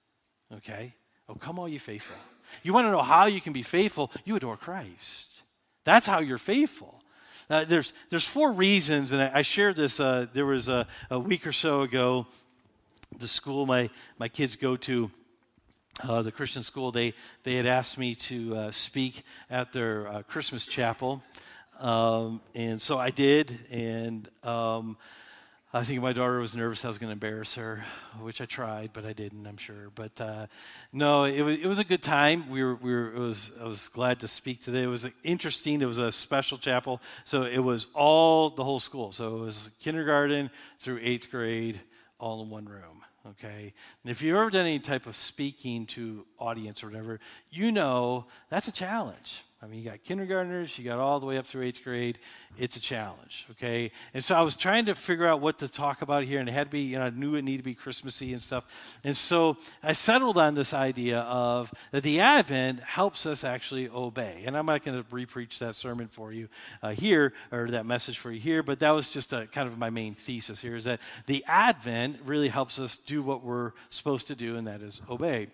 Okay? 0.55 0.95
Oh, 1.29 1.35
come 1.35 1.59
all 1.59 1.69
you 1.69 1.81
faithful. 1.81 2.17
You 2.63 2.73
want 2.73 2.87
to 2.87 2.91
know 2.91 3.03
how 3.03 3.27
you 3.27 3.43
can 3.43 3.53
be 3.53 3.63
faithful? 3.63 4.11
You 4.25 4.37
adore 4.37 4.57
Christ. 4.57 5.34
That's 5.85 6.07
how 6.07 6.21
you're 6.21 6.39
faithful. 6.39 7.03
Uh, 7.51 7.65
there's, 7.65 7.93
there's 8.09 8.27
four 8.27 8.53
reasons, 8.53 9.13
and 9.13 9.23
I, 9.23 9.31
I 9.35 9.43
shared 9.43 9.77
this. 9.77 10.01
Uh, 10.01 10.27
there 10.33 10.47
was 10.47 10.69
a, 10.69 10.87
a 11.11 11.19
week 11.19 11.47
or 11.47 11.53
so 11.53 11.83
ago, 11.83 12.27
the 13.19 13.29
school 13.29 13.67
my, 13.67 13.91
my 14.19 14.29
kids 14.29 14.57
go 14.57 14.77
to, 14.77 15.11
uh, 16.03 16.23
the 16.23 16.33
Christian 16.33 16.63
school, 16.63 16.91
they, 16.91 17.15
they 17.45 17.55
had 17.55 17.67
asked 17.67 17.99
me 17.99 18.15
to 18.15 18.57
uh, 18.57 18.71
speak 18.73 19.23
at 19.51 19.73
their 19.73 20.09
uh, 20.09 20.23
Christmas 20.23 20.67
chapel. 20.67 21.23
Um, 21.79 22.41
and 22.55 22.81
so 22.81 22.99
I 22.99 23.11
did, 23.11 23.59
and 23.71 24.29
um, 24.43 24.97
I 25.77 25.83
think 25.83 26.01
my 26.01 26.13
daughter 26.13 26.39
was 26.39 26.55
nervous 26.55 26.85
I 26.85 26.89
was 26.89 26.99
going 26.99 27.09
to 27.09 27.15
embarrass 27.15 27.57
her, 27.57 27.85
which 28.21 28.41
I 28.41 28.45
tried, 28.45 28.91
but 28.93 29.05
I 29.05 29.13
didn't. 29.13 29.45
I'm 29.45 29.57
sure. 29.57 29.91
But 29.97 30.21
uh, 30.21 30.47
no, 30.93 31.25
it 31.25 31.43
was 31.43 31.59
it 31.59 31.67
was 31.67 31.81
a 31.81 31.85
good 31.85 32.01
time. 32.01 32.49
We 32.49 32.63
were 32.63 32.77
we 32.77 32.93
were 32.93 33.13
it 33.13 33.19
was 33.19 33.51
I 33.61 33.65
was 33.65 33.89
glad 33.89 34.21
to 34.21 34.29
speak 34.29 34.63
today. 34.63 34.85
It 34.85 34.87
was 34.87 35.09
interesting. 35.25 35.83
It 35.83 35.87
was 35.87 35.99
a 35.99 36.13
special 36.13 36.59
chapel, 36.59 37.03
so 37.25 37.43
it 37.43 37.59
was 37.59 37.89
all 37.93 38.51
the 38.51 38.63
whole 38.63 38.79
school. 38.79 39.11
So 39.11 39.37
it 39.37 39.41
was 39.41 39.71
kindergarten 39.81 40.49
through 40.79 41.01
eighth 41.03 41.29
grade, 41.33 41.81
all 42.21 42.41
in 42.45 42.51
one 42.51 42.67
room. 42.67 43.03
Okay, 43.27 43.73
and 44.05 44.11
if 44.13 44.23
you've 44.23 44.37
ever 44.37 44.51
done 44.51 44.67
any 44.67 44.79
type 44.79 45.09
of 45.09 45.17
speaking 45.17 45.87
to 45.87 46.25
audience 46.39 46.85
or 46.85 46.87
whatever, 46.87 47.19
you 47.51 47.73
know 47.73 48.27
that's 48.49 48.69
a 48.69 48.73
challenge. 48.73 49.43
I 49.65 49.67
mean, 49.67 49.83
you 49.83 49.89
got 49.89 50.05
kindergartners, 50.05 50.77
you 50.79 50.85
got 50.85 50.99
all 50.99 51.21
the 51.21 51.25
way 51.25 51.39
up 51.39 51.47
through 51.47 51.63
eighth 51.63 51.83
grade. 51.83 52.19
It's 52.59 52.77
a 52.77 52.81
challenge, 52.81 53.47
okay? 53.53 53.93
And 54.13 54.23
so 54.23 54.35
I 54.35 54.43
was 54.43 54.57
trying 54.57 54.85
to 54.87 54.95
figure 54.95 55.27
out 55.27 55.41
what 55.41 55.59
to 55.61 55.69
talk 55.69 56.03
about 56.03 56.25
here, 56.25 56.39
and 56.39 56.51
it 56.51 56.53
had 56.53 56.67
to 56.67 56.71
be, 56.71 56.83
you 56.83 56.99
know, 56.99 57.07
I 57.07 57.11
knew 57.11 57.35
it 57.37 57.43
needed 57.43 57.59
to 57.59 57.65
be 57.65 57.75
Christmassy 57.75 58.35
and 58.35 58.43
stuff. 58.43 58.65
And 59.05 59.17
so 59.17 59.57
I 59.83 59.95
settled 59.95 60.37
on 60.37 60.55
this 60.55 60.75
idea 60.75 61.21
of 61.21 61.73
that 61.93 62.03
the 62.03 62.21
Advent 62.21 62.81
helps 62.81 63.25
us 63.25 63.43
actually 63.43 63.89
obey. 63.89 64.43
And 64.45 64.55
I'm 64.55 64.67
not 64.67 64.85
going 64.85 65.03
to 65.03 65.09
repreach 65.09 65.59
that 65.61 65.75
sermon 65.75 66.09
for 66.09 66.31
you 66.31 66.49
uh, 66.83 66.91
here, 66.91 67.33
or 67.51 67.71
that 67.71 67.87
message 67.87 68.19
for 68.19 68.31
you 68.31 68.41
here, 68.41 68.63
but 68.63 68.81
that 68.81 68.91
was 68.91 69.09
just 69.09 69.33
a, 69.33 69.47
kind 69.47 69.67
of 69.67 69.79
my 69.79 69.89
main 69.89 70.15
thesis 70.15 70.61
here 70.61 70.77
is 70.77 70.85
that 70.85 71.01
the 71.25 71.43
Advent 71.49 72.19
really 72.27 72.49
helps 72.49 72.79
us 72.79 72.99
do 72.99 73.23
what 73.23 73.43
we're 73.43 73.73
supposed 73.89 74.27
to 74.27 74.35
do, 74.35 74.57
and 74.57 74.67
that 74.67 74.83
is 74.83 75.01
obey. 75.09 75.49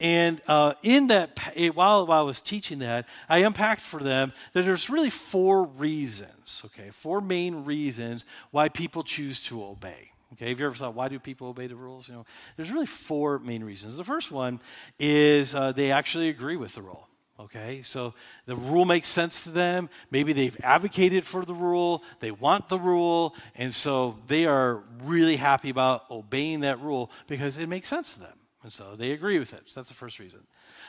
And 0.00 0.40
uh, 0.46 0.74
in 0.82 1.08
that, 1.08 1.38
eh, 1.56 1.70
while, 1.70 2.06
while 2.06 2.20
I 2.20 2.22
was 2.22 2.40
teaching 2.40 2.78
that, 2.80 3.06
I 3.28 3.38
unpacked 3.38 3.80
for 3.80 4.00
them 4.00 4.32
that 4.52 4.64
there's 4.64 4.88
really 4.88 5.10
four 5.10 5.64
reasons, 5.64 6.62
okay, 6.66 6.90
four 6.90 7.20
main 7.20 7.64
reasons 7.64 8.24
why 8.52 8.68
people 8.68 9.02
choose 9.02 9.42
to 9.44 9.64
obey. 9.64 10.12
Okay, 10.34 10.50
have 10.50 10.60
you 10.60 10.66
ever 10.66 10.74
thought, 10.74 10.94
why 10.94 11.08
do 11.08 11.18
people 11.18 11.48
obey 11.48 11.66
the 11.66 11.74
rules? 11.74 12.06
You 12.06 12.14
know, 12.14 12.26
there's 12.56 12.70
really 12.70 12.86
four 12.86 13.38
main 13.38 13.64
reasons. 13.64 13.96
The 13.96 14.04
first 14.04 14.30
one 14.30 14.60
is 14.98 15.54
uh, 15.54 15.72
they 15.72 15.90
actually 15.90 16.28
agree 16.28 16.56
with 16.56 16.74
the 16.74 16.82
rule. 16.82 17.08
Okay, 17.40 17.82
so 17.82 18.14
the 18.46 18.56
rule 18.56 18.84
makes 18.84 19.06
sense 19.06 19.44
to 19.44 19.50
them. 19.50 19.88
Maybe 20.10 20.32
they've 20.32 20.56
advocated 20.62 21.24
for 21.24 21.44
the 21.44 21.54
rule, 21.54 22.02
they 22.18 22.32
want 22.32 22.68
the 22.68 22.78
rule, 22.78 23.34
and 23.54 23.72
so 23.72 24.16
they 24.26 24.44
are 24.44 24.82
really 25.04 25.36
happy 25.36 25.70
about 25.70 26.10
obeying 26.10 26.60
that 26.60 26.80
rule 26.80 27.12
because 27.28 27.56
it 27.56 27.68
makes 27.68 27.88
sense 27.88 28.14
to 28.14 28.20
them. 28.20 28.37
And 28.62 28.72
so 28.72 28.96
they 28.96 29.12
agree 29.12 29.38
with 29.38 29.52
it. 29.52 29.62
So 29.66 29.80
that's 29.80 29.88
the 29.88 29.94
first 29.94 30.18
reason. 30.18 30.40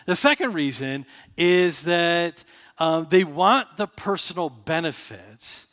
The 0.06 0.16
second 0.16 0.54
reason 0.54 1.06
is 1.38 1.84
that 1.84 2.44
um, 2.80 3.08
they 3.10 3.24
want 3.24 3.78
the 3.78 3.88
personal 3.88 4.50
benefits 4.50 5.68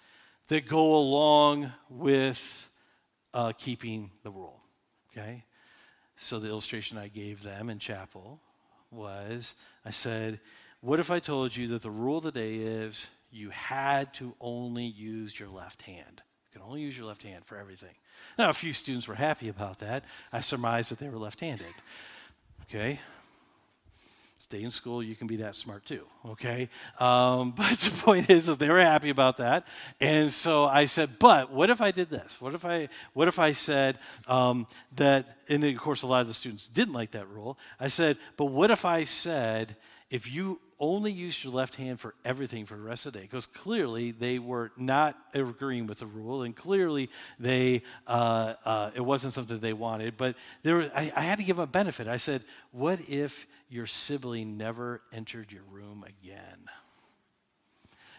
that 0.49 0.69
go 0.69 0.97
along 0.97 1.73
with 1.89 2.71
uh, 3.33 3.53
keeping 3.53 4.11
the 4.23 4.31
rule. 4.31 4.61
Okay? 5.11 5.45
So 6.17 6.39
the 6.39 6.49
illustration 6.49 6.99
I 6.99 7.09
gave 7.09 7.43
them 7.43 7.71
in 7.71 7.79
chapel 7.79 8.41
was 8.91 9.55
I 9.85 9.91
said, 9.91 10.41
What 10.81 11.01
if 11.01 11.11
I 11.11 11.19
told 11.19 11.57
you 11.57 11.69
that 11.69 11.83
the 11.83 11.91
rule 11.91 12.19
of 12.19 12.25
the 12.25 12.33
day 12.33 12.57
is 12.57 13.09
you 13.31 13.51
had 13.51 14.15
to 14.15 14.35
only 14.41 14.85
use 14.85 15.39
your 15.39 15.49
left 15.49 15.83
hand? 15.83 16.23
Only 16.67 16.81
use 16.81 16.97
your 16.97 17.07
left 17.07 17.23
hand 17.23 17.45
for 17.45 17.57
everything. 17.57 17.95
Now, 18.39 18.51
a 18.51 18.53
few 18.53 18.73
students 18.73 19.07
were 19.07 19.15
happy 19.15 19.49
about 19.49 19.79
that. 19.79 20.05
I 20.33 20.41
surmised 20.41 20.91
that 20.91 20.99
they 20.99 21.09
were 21.09 21.19
left 21.19 21.41
handed. 21.41 21.75
Okay? 22.63 22.99
Stay 24.41 24.63
in 24.63 24.71
school, 24.71 25.03
you 25.03 25.17
can 25.17 25.27
be 25.27 25.37
that 25.37 25.57
smart 25.57 25.85
too, 25.85 26.05
okay? 26.25 26.69
Um, 27.01 27.51
but 27.57 27.79
the 27.79 27.91
point 27.91 28.31
is 28.31 28.47
that 28.47 28.59
they 28.59 28.69
were 28.69 28.81
happy 28.81 29.11
about 29.11 29.39
that. 29.39 29.67
And 30.01 30.33
so 30.33 30.65
I 30.65 30.87
said, 30.87 31.19
but 31.19 31.53
what 31.53 31.71
if 31.71 31.81
I 31.81 31.91
did 31.91 32.11
this? 32.11 32.41
What 32.41 32.55
if 32.55 32.65
I, 32.65 32.89
what 33.13 33.29
if 33.29 33.39
I 33.39 33.53
said 33.53 33.99
um, 34.29 34.67
that, 34.97 35.39
and 35.49 35.65
of 35.65 35.77
course, 35.79 36.03
a 36.03 36.07
lot 36.07 36.23
of 36.23 36.29
the 36.29 36.35
students 36.35 36.69
didn't 36.69 36.95
like 36.95 37.13
that 37.13 37.29
rule. 37.29 37.59
I 37.79 37.89
said, 37.89 38.19
but 38.37 38.47
what 38.47 38.71
if 38.71 38.85
I 38.85 39.05
said, 39.05 39.77
if 40.11 40.31
you 40.31 40.61
only 40.79 41.11
used 41.11 41.43
your 41.43 41.53
left 41.53 41.77
hand 41.77 41.99
for 42.01 42.15
everything 42.25 42.67
for 42.67 42.75
the 42.75 42.83
rest 42.83 43.07
of 43.07 43.12
the 43.12 43.19
day 43.19 43.25
because 43.25 43.47
clearly 43.47 44.11
they 44.11 44.39
were 44.39 44.71
not 44.77 45.17
agreeing 45.35 45.87
with 45.87 45.99
the 45.99 46.07
rule 46.07 46.43
and 46.43 46.55
clearly 46.55 47.09
they 47.39 47.83
uh, 48.07 48.55
uh, 48.65 48.91
it 48.95 49.01
wasn't 49.01 49.33
something 49.33 49.59
they 49.59 49.73
wanted 49.73 50.17
but 50.17 50.35
there 50.62 50.91
I, 50.95 51.12
I 51.15 51.23
had 51.23 51.39
to 51.39 51.45
give 51.45 51.57
them 51.57 51.65
a 51.65 51.67
benefit 51.67 52.09
i 52.09 52.17
said 52.17 52.43
what 52.73 53.01
if 53.09 53.47
your 53.69 53.87
sibling 53.87 54.57
never 54.57 55.01
entered 55.12 55.51
your 55.51 55.65
room 55.71 56.05
again 56.05 56.69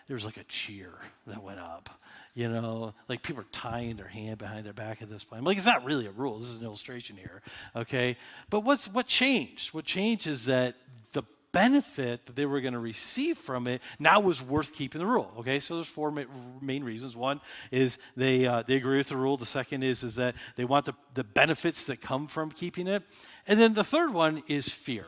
there 0.08 0.15
was 0.15 0.26
like 0.26 0.38
a 0.38 0.43
cheer 0.46 0.93
that 1.28 1.43
went 1.43 1.60
up 1.60 1.89
you 2.38 2.48
know, 2.48 2.93
like 3.10 3.24
people 3.24 3.41
are 3.41 3.48
tying 3.52 3.96
their 3.96 4.08
hand 4.08 4.38
behind 4.38 4.63
their 4.63 4.72
back 4.72 5.02
at 5.02 5.10
this 5.10 5.24
point. 5.24 5.43
Like, 5.43 5.58
it's 5.58 5.65
not 5.65 5.84
really 5.84 6.06
a 6.06 6.12
rule. 6.12 6.38
This 6.38 6.50
is 6.50 6.58
an 6.58 6.63
illustration 6.63 7.17
here, 7.17 7.41
okay? 7.76 8.15
But 8.52 8.60
what's 8.60 8.88
what 8.88 9.08
changed? 9.08 9.74
What 9.74 9.86
changed 9.86 10.28
is 10.28 10.46
that 10.46 10.76
the 11.13 11.24
benefit 11.58 12.28
that 12.28 12.36
they 12.36 12.46
were 12.46 12.62
going 12.62 12.76
to 12.76 12.80
receive 12.80 13.36
from 13.36 13.65
it 13.65 13.82
now 13.98 14.20
was 14.20 14.43
worth 14.43 14.72
keeping 14.74 15.00
the 15.00 15.08
rule. 15.08 15.32
Okay, 15.39 15.60
so 15.60 15.76
there's 15.76 15.88
four 15.88 16.12
ma- 16.12 16.26
main 16.62 16.84
reasons. 16.84 17.15
One 17.15 17.41
is 17.72 17.98
they 18.15 18.46
uh, 18.46 18.62
they 18.67 18.76
agree 18.76 18.98
with 18.98 19.10
the 19.10 19.17
rule. 19.17 19.38
The 19.38 19.48
second 19.48 19.84
is 19.84 20.04
is 20.04 20.15
that 20.15 20.36
they 20.56 20.65
want 20.65 20.86
the, 20.86 20.93
the 21.15 21.24
benefits 21.24 21.86
that 21.86 22.00
come 22.00 22.28
from 22.28 22.52
keeping 22.52 22.88
it, 22.88 23.02
and 23.48 23.60
then 23.60 23.74
the 23.74 23.84
third 23.84 24.13
one 24.13 24.43
is 24.48 24.70
fear. 24.70 25.08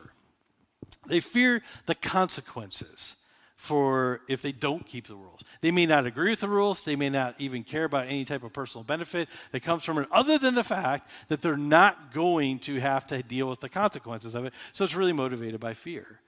They 1.06 1.20
fear 1.20 1.62
the 1.86 1.94
consequences 1.94 3.16
for 3.54 4.22
if 4.28 4.42
they 4.42 4.52
don't 4.52 4.84
keep 4.84 5.06
the 5.06 5.14
rules. 5.14 5.42
They 5.60 5.70
may 5.70 5.86
not 5.86 6.04
agree 6.04 6.30
with 6.30 6.40
the 6.40 6.48
rules, 6.48 6.82
they 6.82 6.96
may 6.96 7.10
not 7.10 7.36
even 7.38 7.62
care 7.62 7.84
about 7.84 8.06
any 8.06 8.24
type 8.24 8.42
of 8.42 8.52
personal 8.52 8.82
benefit 8.82 9.28
that 9.52 9.60
comes 9.60 9.84
from 9.84 9.98
it, 9.98 10.08
other 10.10 10.36
than 10.36 10.56
the 10.56 10.64
fact 10.64 11.08
that 11.28 11.42
they're 11.42 11.56
not 11.56 12.12
going 12.12 12.58
to 12.60 12.80
have 12.80 13.06
to 13.08 13.22
deal 13.22 13.48
with 13.48 13.60
the 13.60 13.68
consequences 13.68 14.34
of 14.34 14.46
it. 14.46 14.52
So 14.72 14.82
it's 14.82 14.96
really 14.96 15.12
motivated 15.12 15.60
by 15.60 15.74
fear 15.74 16.20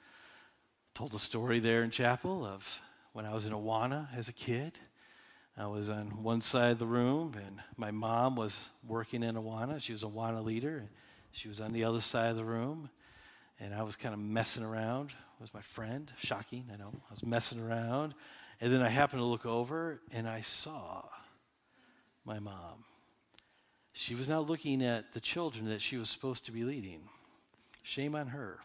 told 0.95 1.15
a 1.15 1.19
story 1.19 1.59
there 1.59 1.83
in 1.83 1.91
chapel 1.91 2.45
of 2.45 2.81
when 3.13 3.25
I 3.25 3.33
was 3.33 3.47
in 3.47 3.53
Awana 3.53 4.09
as 4.15 4.29
a 4.29 4.33
kid. 4.33 4.79
I 5.57 5.67
was 5.67 5.89
on 5.89 6.23
one 6.23 6.41
side 6.41 6.73
of 6.73 6.79
the 6.79 6.87
room, 6.87 7.35
and 7.35 7.61
my 7.77 7.91
mom 7.91 8.37
was 8.37 8.69
working 8.87 9.23
in 9.23 9.35
Awana. 9.37 9.81
She 9.81 9.93
was 9.93 10.03
a 10.03 10.07
Awana 10.07 10.45
leader. 10.45 10.89
She 11.31 11.49
was 11.49 11.61
on 11.61 11.73
the 11.73 11.85
other 11.85 12.01
side 12.01 12.31
of 12.31 12.37
the 12.37 12.45
room, 12.45 12.91
and 13.59 13.75
I 13.75 13.83
was 13.83 13.97
kind 13.97 14.13
of 14.13 14.21
messing 14.21 14.63
around 14.63 15.13
with 15.41 15.53
my 15.55 15.61
friend. 15.61 16.11
Shocking, 16.19 16.65
I 16.73 16.77
know. 16.77 16.93
I 16.95 17.13
was 17.13 17.25
messing 17.25 17.61
around, 17.61 18.15
and 18.61 18.73
then 18.73 18.83
I 18.83 18.89
happened 18.89 19.21
to 19.21 19.27
look 19.27 19.47
over, 19.47 20.01
and 20.11 20.29
I 20.29 20.43
saw 20.43 21.05
my 22.25 22.39
mom. 22.39 22.85
She 23.95 24.15
was 24.15 24.29
not 24.29 24.47
looking 24.47 24.83
at 24.83 25.13
the 25.13 25.21
children 25.21 25.67
that 25.67 25.81
she 25.81 25.97
was 25.97 26.11
supposed 26.11 26.47
to 26.47 26.53
be 26.53 26.65
leading. 26.65 27.01
Shame 27.83 28.15
on 28.15 28.29
her. 28.29 28.59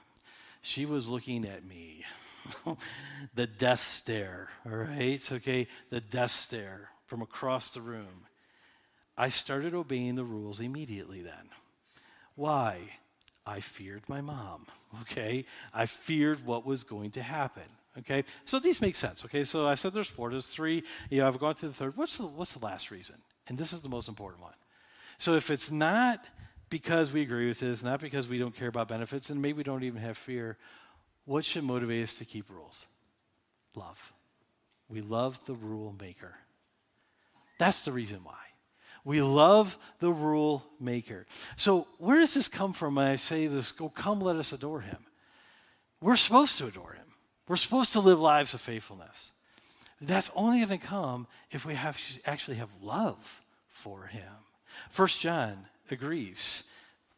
She 0.68 0.86
was 0.86 1.08
looking 1.08 1.46
at 1.46 1.66
me. 1.66 2.04
the 3.36 3.48
death 3.48 3.88
stare, 3.88 4.50
all 4.66 4.76
right? 4.76 5.32
Okay, 5.32 5.66
the 5.90 6.02
death 6.02 6.32
stare 6.32 6.90
from 7.06 7.22
across 7.22 7.70
the 7.70 7.80
room. 7.80 8.26
I 9.18 9.30
started 9.30 9.74
obeying 9.74 10.16
the 10.16 10.26
rules 10.26 10.60
immediately 10.60 11.22
then. 11.22 11.52
Why? 12.36 12.82
I 13.46 13.62
feared 13.62 14.04
my 14.10 14.20
mom, 14.20 14.68
okay? 15.04 15.46
I 15.74 15.86
feared 15.86 16.46
what 16.46 16.66
was 16.66 16.84
going 16.84 17.12
to 17.12 17.24
happen. 17.24 17.64
Okay, 18.00 18.26
so 18.44 18.60
these 18.60 18.82
make 18.82 18.96
sense. 18.96 19.24
Okay, 19.24 19.46
so 19.46 19.66
I 19.66 19.76
said 19.76 19.94
there's 19.94 20.10
four, 20.10 20.30
there's 20.32 20.48
three. 20.48 20.84
You 21.10 21.22
know, 21.22 21.30
I've 21.30 21.40
gone 21.40 21.56
through 21.56 21.70
the 21.70 21.76
third. 21.76 21.96
What's 21.96 22.18
the 22.18 22.28
what's 22.28 22.52
the 22.52 22.64
last 22.64 22.92
reason? 22.92 23.16
And 23.48 23.58
this 23.58 23.72
is 23.72 23.80
the 23.80 23.90
most 23.90 24.10
important 24.10 24.44
one. 24.44 24.54
So 25.18 25.36
if 25.36 25.50
it's 25.50 25.72
not 25.72 26.26
because 26.70 27.12
we 27.12 27.22
agree 27.22 27.48
with 27.48 27.60
this, 27.60 27.84
not 27.84 28.02
because 28.02 28.28
we 28.28 28.38
don't 28.38 28.56
care 28.56 28.68
about 28.68 28.88
benefits, 28.88 29.30
and 29.30 29.42
maybe 29.42 29.58
we 29.58 29.64
don't 29.64 29.84
even 29.84 30.02
have 30.02 30.18
fear, 30.18 30.58
what 31.26 31.46
should 31.46 31.64
motivate 31.64 32.04
us 32.04 32.14
to 32.16 32.26
keep 32.26 32.50
rules? 32.50 32.86
Love. 33.76 34.14
We 34.90 35.02
love 35.02 35.40
the 35.46 35.54
rule 35.54 35.96
maker. 36.00 36.36
That's 37.60 37.82
the 37.82 37.92
reason 37.92 38.20
why. 38.24 38.36
We 39.04 39.22
love 39.22 39.78
the 40.00 40.12
rule 40.12 40.66
maker. 40.80 41.26
So, 41.56 41.88
where 41.98 42.20
does 42.20 42.34
this 42.34 42.48
come 42.48 42.74
from 42.74 42.96
when 42.96 43.08
I 43.08 43.16
say 43.16 43.48
this? 43.48 43.72
Go, 43.72 43.90
come, 43.90 44.20
let 44.20 44.36
us 44.36 44.52
adore 44.52 44.82
him. 44.82 44.98
We're 46.02 46.18
supposed 46.18 46.58
to 46.58 46.68
adore 46.68 46.94
him. 46.94 47.06
We're 47.48 47.56
supposed 47.56 47.94
to 47.94 48.02
live 48.02 48.20
lives 48.20 48.54
of 48.54 48.62
faithfulness. 48.62 49.32
That's 50.02 50.30
only 50.36 50.64
going 50.64 50.80
to 50.80 50.86
come 50.86 51.28
if 51.52 51.66
we 51.66 51.76
have 51.76 52.00
actually 52.26 52.58
have 52.58 52.70
love 52.82 53.42
for 53.70 54.04
him. 54.08 54.30
First 54.90 55.22
John 55.22 55.66
agrees, 55.92 56.64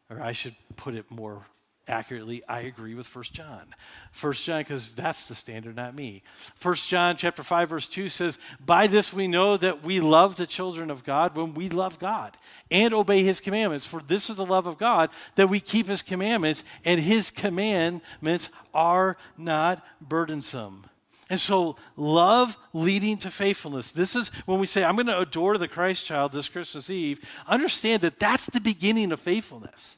or 0.08 0.20
I 0.20 0.32
should 0.32 0.56
put 0.76 0.94
it 0.94 1.10
more 1.10 1.46
accurately, 1.90 2.42
I 2.48 2.60
agree 2.60 2.94
with 2.94 3.06
First 3.06 3.34
John. 3.34 3.74
First 4.12 4.44
John, 4.44 4.60
because 4.60 4.94
that's 4.94 5.26
the 5.26 5.34
standard, 5.34 5.76
not 5.76 5.94
me. 5.94 6.22
First 6.54 6.88
John 6.88 7.16
chapter 7.16 7.42
5, 7.42 7.68
verse 7.68 7.88
2 7.88 8.08
says, 8.08 8.38
By 8.64 8.86
this 8.86 9.12
we 9.12 9.26
know 9.26 9.56
that 9.56 9.82
we 9.82 10.00
love 10.00 10.36
the 10.36 10.46
children 10.46 10.90
of 10.90 11.04
God 11.04 11.36
when 11.36 11.52
we 11.54 11.68
love 11.68 11.98
God 11.98 12.36
and 12.70 12.94
obey 12.94 13.22
his 13.24 13.40
commandments. 13.40 13.86
For 13.86 14.00
this 14.00 14.30
is 14.30 14.36
the 14.36 14.46
love 14.46 14.66
of 14.66 14.78
God, 14.78 15.10
that 15.34 15.50
we 15.50 15.60
keep 15.60 15.88
his 15.88 16.02
commandments, 16.02 16.64
and 16.84 17.00
his 17.00 17.30
commandments 17.30 18.48
are 18.72 19.16
not 19.36 19.84
burdensome. 20.00 20.86
And 21.30 21.38
so, 21.38 21.76
love 21.96 22.56
leading 22.72 23.16
to 23.18 23.30
faithfulness. 23.30 23.92
This 23.92 24.16
is 24.16 24.32
when 24.46 24.58
we 24.58 24.66
say, 24.66 24.82
I'm 24.82 24.96
going 24.96 25.06
to 25.06 25.20
adore 25.20 25.58
the 25.58 25.68
Christ 25.68 26.04
child 26.04 26.32
this 26.32 26.48
Christmas 26.48 26.90
Eve. 26.90 27.20
Understand 27.46 28.02
that 28.02 28.18
that's 28.18 28.46
the 28.46 28.60
beginning 28.60 29.12
of 29.12 29.20
faithfulness. 29.20 29.96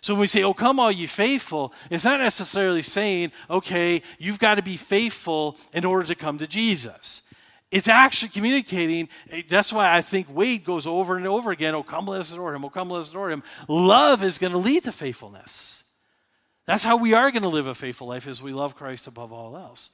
So 0.00 0.14
when 0.14 0.20
we 0.20 0.26
say, 0.28 0.44
Oh, 0.44 0.54
come, 0.54 0.78
all 0.78 0.92
you 0.92 1.08
faithful, 1.08 1.72
it's 1.90 2.04
not 2.04 2.20
necessarily 2.20 2.82
saying, 2.82 3.32
Okay, 3.50 4.02
you've 4.18 4.38
got 4.38 4.54
to 4.54 4.62
be 4.62 4.76
faithful 4.76 5.56
in 5.72 5.84
order 5.84 6.06
to 6.06 6.14
come 6.14 6.38
to 6.38 6.46
Jesus. 6.46 7.22
It's 7.72 7.88
actually 7.88 8.28
communicating. 8.28 9.08
Eh, 9.30 9.42
that's 9.48 9.72
why 9.72 9.94
I 9.94 10.00
think 10.00 10.28
Wade 10.30 10.64
goes 10.64 10.86
over 10.86 11.16
and 11.16 11.26
over 11.26 11.50
again, 11.50 11.74
Oh, 11.74 11.82
come, 11.82 12.06
let 12.06 12.20
us 12.20 12.30
adore 12.30 12.54
him. 12.54 12.64
Oh, 12.64 12.70
come, 12.70 12.88
let 12.88 13.00
us 13.00 13.10
adore 13.10 13.30
him. 13.30 13.42
Love 13.66 14.22
is 14.22 14.38
going 14.38 14.52
to 14.52 14.58
lead 14.58 14.84
to 14.84 14.92
faithfulness. 14.92 15.82
That's 16.66 16.84
how 16.84 16.96
we 16.96 17.14
are 17.14 17.32
going 17.32 17.42
to 17.42 17.48
live 17.48 17.66
a 17.66 17.74
faithful 17.74 18.06
life, 18.06 18.28
is 18.28 18.40
we 18.40 18.52
love 18.52 18.76
Christ 18.76 19.08
above 19.08 19.32
all 19.32 19.56
else. 19.56 19.90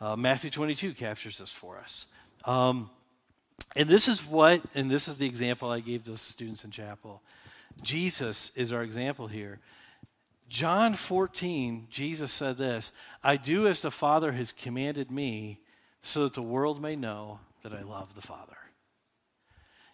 Uh, 0.00 0.16
Matthew 0.16 0.50
22 0.50 0.94
captures 0.94 1.38
this 1.38 1.50
for 1.50 1.78
us. 1.78 2.06
Um, 2.44 2.88
and 3.76 3.88
this 3.88 4.08
is 4.08 4.24
what, 4.24 4.62
and 4.74 4.90
this 4.90 5.08
is 5.08 5.18
the 5.18 5.26
example 5.26 5.70
I 5.70 5.80
gave 5.80 6.04
those 6.04 6.22
students 6.22 6.64
in 6.64 6.70
chapel. 6.70 7.22
Jesus 7.82 8.50
is 8.56 8.72
our 8.72 8.82
example 8.82 9.26
here. 9.26 9.58
John 10.48 10.94
14, 10.94 11.86
Jesus 11.90 12.32
said 12.32 12.56
this 12.56 12.92
I 13.22 13.36
do 13.36 13.66
as 13.66 13.80
the 13.80 13.90
Father 13.90 14.32
has 14.32 14.52
commanded 14.52 15.10
me, 15.10 15.60
so 16.02 16.24
that 16.24 16.34
the 16.34 16.42
world 16.42 16.80
may 16.80 16.96
know 16.96 17.40
that 17.62 17.72
I 17.72 17.82
love 17.82 18.14
the 18.14 18.22
Father. 18.22 18.56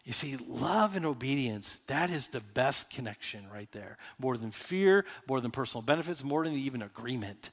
You 0.05 0.13
see, 0.13 0.37
love 0.37 0.95
and 0.95 1.05
obedience, 1.05 1.79
that 1.89 2.11
is 2.11 2.29
the 2.29 2.41
best 2.41 2.91
connection 2.91 3.45
right 3.53 3.71
there. 3.73 3.99
More 4.21 4.37
than 4.37 4.53
fear, 4.53 5.05
more 5.29 5.41
than 5.41 5.51
personal 5.51 5.83
benefits, 5.83 6.23
more 6.23 6.45
than 6.45 6.55
even 6.55 6.81
agreement. 6.81 7.51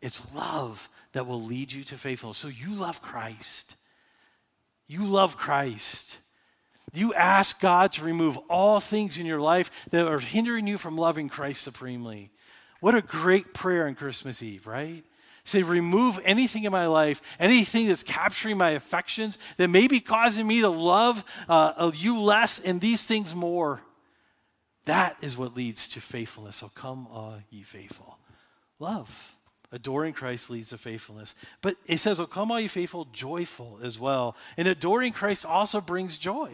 It's 0.00 0.22
love 0.34 0.88
that 1.12 1.26
will 1.26 1.42
lead 1.42 1.72
you 1.72 1.84
to 1.84 1.96
faithfulness. 1.96 2.38
So 2.38 2.48
you 2.48 2.74
love 2.74 3.00
Christ. 3.00 3.76
You 4.86 5.06
love 5.06 5.36
Christ. 5.36 6.18
You 6.92 7.14
ask 7.14 7.60
God 7.60 7.92
to 7.92 8.04
remove 8.04 8.38
all 8.48 8.80
things 8.80 9.18
in 9.18 9.26
your 9.26 9.40
life 9.40 9.70
that 9.90 10.06
are 10.06 10.20
hindering 10.20 10.66
you 10.66 10.78
from 10.78 10.96
loving 10.96 11.28
Christ 11.28 11.62
supremely. 11.62 12.30
What 12.80 12.94
a 12.94 13.02
great 13.02 13.52
prayer 13.52 13.86
on 13.86 13.94
Christmas 13.94 14.42
Eve, 14.42 14.66
right? 14.66 15.04
Say, 15.44 15.62
remove 15.62 16.18
anything 16.24 16.64
in 16.64 16.72
my 16.72 16.86
life, 16.86 17.22
anything 17.38 17.86
that's 17.86 18.02
capturing 18.02 18.58
my 18.58 18.70
affections, 18.70 19.38
that 19.58 19.68
may 19.68 19.86
be 19.86 20.00
causing 20.00 20.46
me 20.46 20.60
to 20.60 20.68
love 20.68 21.24
uh, 21.48 21.90
you 21.94 22.20
less 22.20 22.58
and 22.58 22.80
these 22.80 23.02
things 23.02 23.34
more. 23.34 23.80
That 24.86 25.16
is 25.20 25.36
what 25.36 25.56
leads 25.56 25.88
to 25.90 26.00
faithfulness. 26.00 26.56
So 26.56 26.70
come, 26.74 27.08
uh, 27.12 27.38
ye 27.50 27.62
faithful. 27.62 28.18
Love. 28.78 29.35
Adoring 29.72 30.12
Christ 30.12 30.48
leads 30.48 30.70
to 30.70 30.78
faithfulness. 30.78 31.34
But 31.60 31.76
it 31.86 31.98
says, 31.98 32.20
Oh, 32.20 32.26
come 32.26 32.52
all 32.52 32.60
you 32.60 32.68
faithful, 32.68 33.06
joyful 33.12 33.78
as 33.82 33.98
well. 33.98 34.36
And 34.56 34.68
adoring 34.68 35.12
Christ 35.12 35.44
also 35.44 35.80
brings 35.80 36.18
joy. 36.18 36.52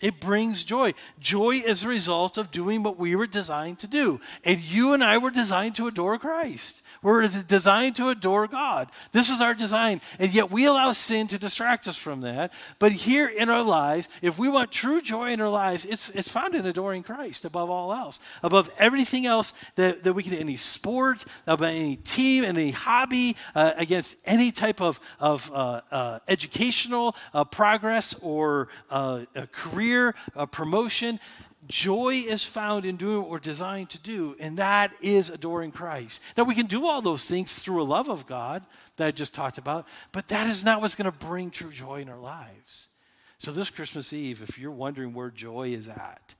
It 0.00 0.20
brings 0.20 0.62
joy. 0.62 0.94
Joy 1.18 1.56
is 1.56 1.82
a 1.82 1.88
result 1.88 2.38
of 2.38 2.52
doing 2.52 2.82
what 2.82 2.98
we 2.98 3.16
were 3.16 3.26
designed 3.26 3.80
to 3.80 3.88
do. 3.88 4.20
And 4.44 4.60
you 4.60 4.92
and 4.92 5.02
I 5.02 5.18
were 5.18 5.30
designed 5.30 5.74
to 5.76 5.88
adore 5.88 6.18
Christ. 6.18 6.82
We're 7.02 7.28
designed 7.28 7.96
to 7.96 8.08
adore 8.08 8.46
God. 8.46 8.90
This 9.12 9.30
is 9.30 9.40
our 9.40 9.54
design. 9.54 10.00
And 10.18 10.32
yet 10.32 10.50
we 10.50 10.66
allow 10.66 10.92
sin 10.92 11.26
to 11.28 11.38
distract 11.38 11.86
us 11.88 11.96
from 11.96 12.22
that. 12.22 12.52
But 12.78 12.92
here 12.92 13.28
in 13.28 13.48
our 13.48 13.62
lives, 13.62 14.08
if 14.22 14.38
we 14.38 14.48
want 14.48 14.72
true 14.72 15.00
joy 15.00 15.32
in 15.32 15.40
our 15.40 15.48
lives, 15.48 15.84
it's, 15.84 16.10
it's 16.10 16.28
found 16.28 16.54
in 16.54 16.66
adoring 16.66 17.02
Christ 17.02 17.44
above 17.44 17.70
all 17.70 17.92
else, 17.92 18.20
above 18.42 18.70
everything 18.78 19.26
else 19.26 19.52
that, 19.76 20.04
that 20.04 20.12
we 20.12 20.22
can, 20.22 20.34
any 20.34 20.56
sport, 20.56 21.24
about 21.46 21.68
any 21.68 21.96
team, 21.96 22.44
any 22.44 22.70
hobby, 22.70 23.36
uh, 23.54 23.72
against 23.76 24.16
any 24.24 24.52
type 24.52 24.80
of, 24.80 25.00
of 25.20 25.50
uh, 25.52 25.80
uh, 25.90 26.18
educational 26.28 27.14
uh, 27.34 27.44
progress 27.44 28.14
or 28.20 28.68
uh, 28.90 29.24
career 29.52 30.14
promotion. 30.50 31.20
Joy 31.68 32.24
is 32.26 32.42
found 32.42 32.86
in 32.86 32.96
doing 32.96 33.18
what 33.18 33.28
we're 33.28 33.38
designed 33.38 33.90
to 33.90 33.98
do, 33.98 34.34
and 34.40 34.56
that 34.56 34.92
is 35.02 35.28
adoring 35.28 35.70
Christ. 35.70 36.20
Now, 36.36 36.44
we 36.44 36.54
can 36.54 36.66
do 36.66 36.86
all 36.86 37.02
those 37.02 37.24
things 37.26 37.52
through 37.52 37.82
a 37.82 37.84
love 37.84 38.08
of 38.08 38.26
God 38.26 38.64
that 38.96 39.06
I 39.06 39.10
just 39.10 39.34
talked 39.34 39.58
about, 39.58 39.86
but 40.10 40.28
that 40.28 40.48
is 40.48 40.64
not 40.64 40.80
what's 40.80 40.94
going 40.94 41.10
to 41.10 41.26
bring 41.26 41.50
true 41.50 41.70
joy 41.70 42.00
in 42.00 42.08
our 42.08 42.18
lives. 42.18 42.88
So, 43.36 43.52
this 43.52 43.68
Christmas 43.68 44.14
Eve, 44.14 44.42
if 44.42 44.58
you're 44.58 44.70
wondering 44.70 45.12
where 45.12 45.30
joy 45.30 45.68
is 45.68 45.88
at, 45.88 46.34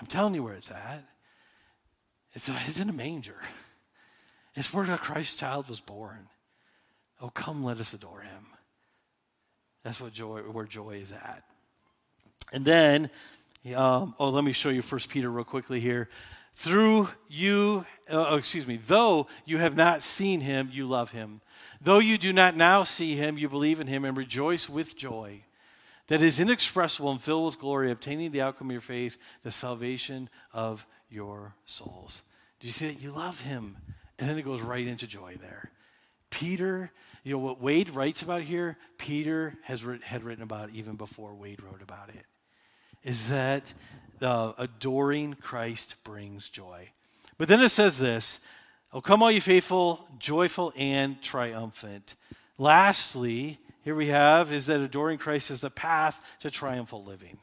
I'm 0.00 0.06
telling 0.06 0.34
you 0.34 0.42
where 0.42 0.54
it's 0.54 0.70
at. 0.70 1.04
It's, 2.32 2.48
it's 2.48 2.80
in 2.80 2.90
a 2.90 2.92
manger, 2.92 3.40
it's 4.56 4.74
where 4.74 4.84
the 4.84 4.96
Christ 4.96 5.38
child 5.38 5.68
was 5.68 5.80
born. 5.80 6.28
Oh, 7.20 7.30
come, 7.30 7.62
let 7.62 7.78
us 7.78 7.94
adore 7.94 8.20
him. 8.20 8.46
That's 9.84 10.00
what 10.00 10.12
joy, 10.12 10.40
where 10.40 10.64
joy 10.64 10.96
is 10.96 11.12
at. 11.12 11.44
And 12.52 12.64
then 12.64 13.10
um, 13.72 14.14
oh, 14.18 14.28
let 14.28 14.44
me 14.44 14.52
show 14.52 14.68
you 14.68 14.82
First 14.82 15.08
Peter 15.08 15.30
real 15.30 15.44
quickly 15.44 15.80
here. 15.80 16.10
Through 16.56 17.08
you, 17.28 17.86
uh, 18.10 18.26
oh, 18.28 18.36
excuse 18.36 18.66
me, 18.66 18.78
though 18.86 19.26
you 19.46 19.58
have 19.58 19.74
not 19.74 20.02
seen 20.02 20.40
him, 20.40 20.68
you 20.70 20.86
love 20.86 21.10
him. 21.10 21.40
Though 21.80 21.98
you 21.98 22.18
do 22.18 22.32
not 22.32 22.56
now 22.56 22.82
see 22.82 23.16
him, 23.16 23.38
you 23.38 23.48
believe 23.48 23.80
in 23.80 23.86
him 23.86 24.04
and 24.04 24.16
rejoice 24.16 24.68
with 24.68 24.96
joy 24.96 25.44
that 26.08 26.22
is 26.22 26.38
inexpressible 26.38 27.10
and 27.10 27.20
filled 27.20 27.46
with 27.46 27.58
glory, 27.58 27.90
obtaining 27.90 28.30
the 28.30 28.42
outcome 28.42 28.68
of 28.68 28.72
your 28.72 28.80
faith, 28.82 29.16
the 29.42 29.50
salvation 29.50 30.28
of 30.52 30.86
your 31.08 31.54
souls. 31.64 32.20
Do 32.60 32.66
you 32.66 32.72
see 32.72 32.88
that? 32.88 33.00
You 33.00 33.12
love 33.12 33.40
him. 33.40 33.78
And 34.18 34.28
then 34.28 34.38
it 34.38 34.42
goes 34.42 34.60
right 34.60 34.86
into 34.86 35.06
joy 35.06 35.36
there. 35.40 35.70
Peter, 36.28 36.92
you 37.22 37.32
know 37.32 37.38
what 37.38 37.60
Wade 37.60 37.90
writes 37.90 38.22
about 38.22 38.42
here, 38.42 38.76
Peter 38.98 39.54
has 39.62 39.82
had 40.02 40.22
written 40.22 40.42
about 40.42 40.70
even 40.70 40.96
before 40.96 41.34
Wade 41.34 41.62
wrote 41.62 41.82
about 41.82 42.10
it 42.10 42.26
is 43.04 43.28
that 43.28 43.72
uh, 44.20 44.52
adoring 44.58 45.34
Christ 45.34 45.94
brings 46.02 46.48
joy. 46.48 46.88
But 47.38 47.48
then 47.48 47.60
it 47.60 47.68
says 47.68 47.98
this 47.98 48.40
Oh, 48.92 49.00
come, 49.00 49.22
all 49.22 49.30
you 49.30 49.40
faithful, 49.40 50.06
joyful, 50.18 50.72
and 50.76 51.20
triumphant. 51.20 52.14
Lastly, 52.58 53.58
here 53.82 53.94
we 53.94 54.06
have 54.06 54.52
is 54.52 54.66
that 54.66 54.80
adoring 54.80 55.18
Christ 55.18 55.50
is 55.50 55.60
the 55.60 55.70
path 55.70 56.20
to 56.40 56.50
triumphal 56.50 57.04
living. 57.04 57.38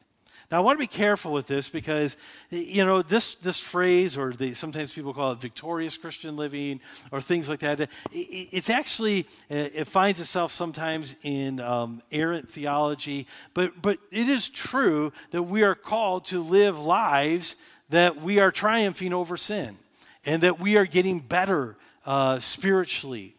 Now, 0.52 0.58
I 0.58 0.60
want 0.60 0.78
to 0.78 0.84
be 0.84 0.88
careful 0.88 1.32
with 1.32 1.48
this 1.48 1.70
because, 1.70 2.18
you 2.50 2.84
know, 2.84 3.02
this, 3.02 3.36
this 3.36 3.58
phrase, 3.58 4.18
or 4.18 4.34
the, 4.34 4.54
sometimes 4.54 4.92
people 4.92 5.14
call 5.14 5.32
it 5.32 5.40
victorious 5.40 5.96
Christian 5.96 6.36
living, 6.36 6.82
or 7.10 7.22
things 7.22 7.48
like 7.48 7.62
that, 7.62 7.90
it's 8.12 8.70
actually, 8.70 9.22
uh, 9.50 9.72
it 9.74 9.88
finds 9.88 10.20
itself 10.20 10.54
sometimes 10.54 11.16
in 11.24 11.62
um, 11.62 12.02
errant 12.12 12.50
theology, 12.50 13.28
but, 13.54 13.82
but 13.82 13.98
it 14.12 14.28
is 14.28 14.50
true 14.50 15.14
that 15.32 15.44
we 15.44 15.64
are 15.64 15.76
called 15.76 16.26
to 16.26 16.44
live 16.44 16.78
lives 16.78 17.56
that 17.90 18.22
we 18.22 18.40
are 18.40 18.52
triumphing 18.52 19.14
over 19.14 19.38
sin 19.38 19.78
and 20.26 20.44
that 20.44 20.60
we 20.60 20.76
are 20.76 20.86
getting 20.86 21.20
better 21.20 21.78
uh, 22.06 22.40
spiritually. 22.40 23.36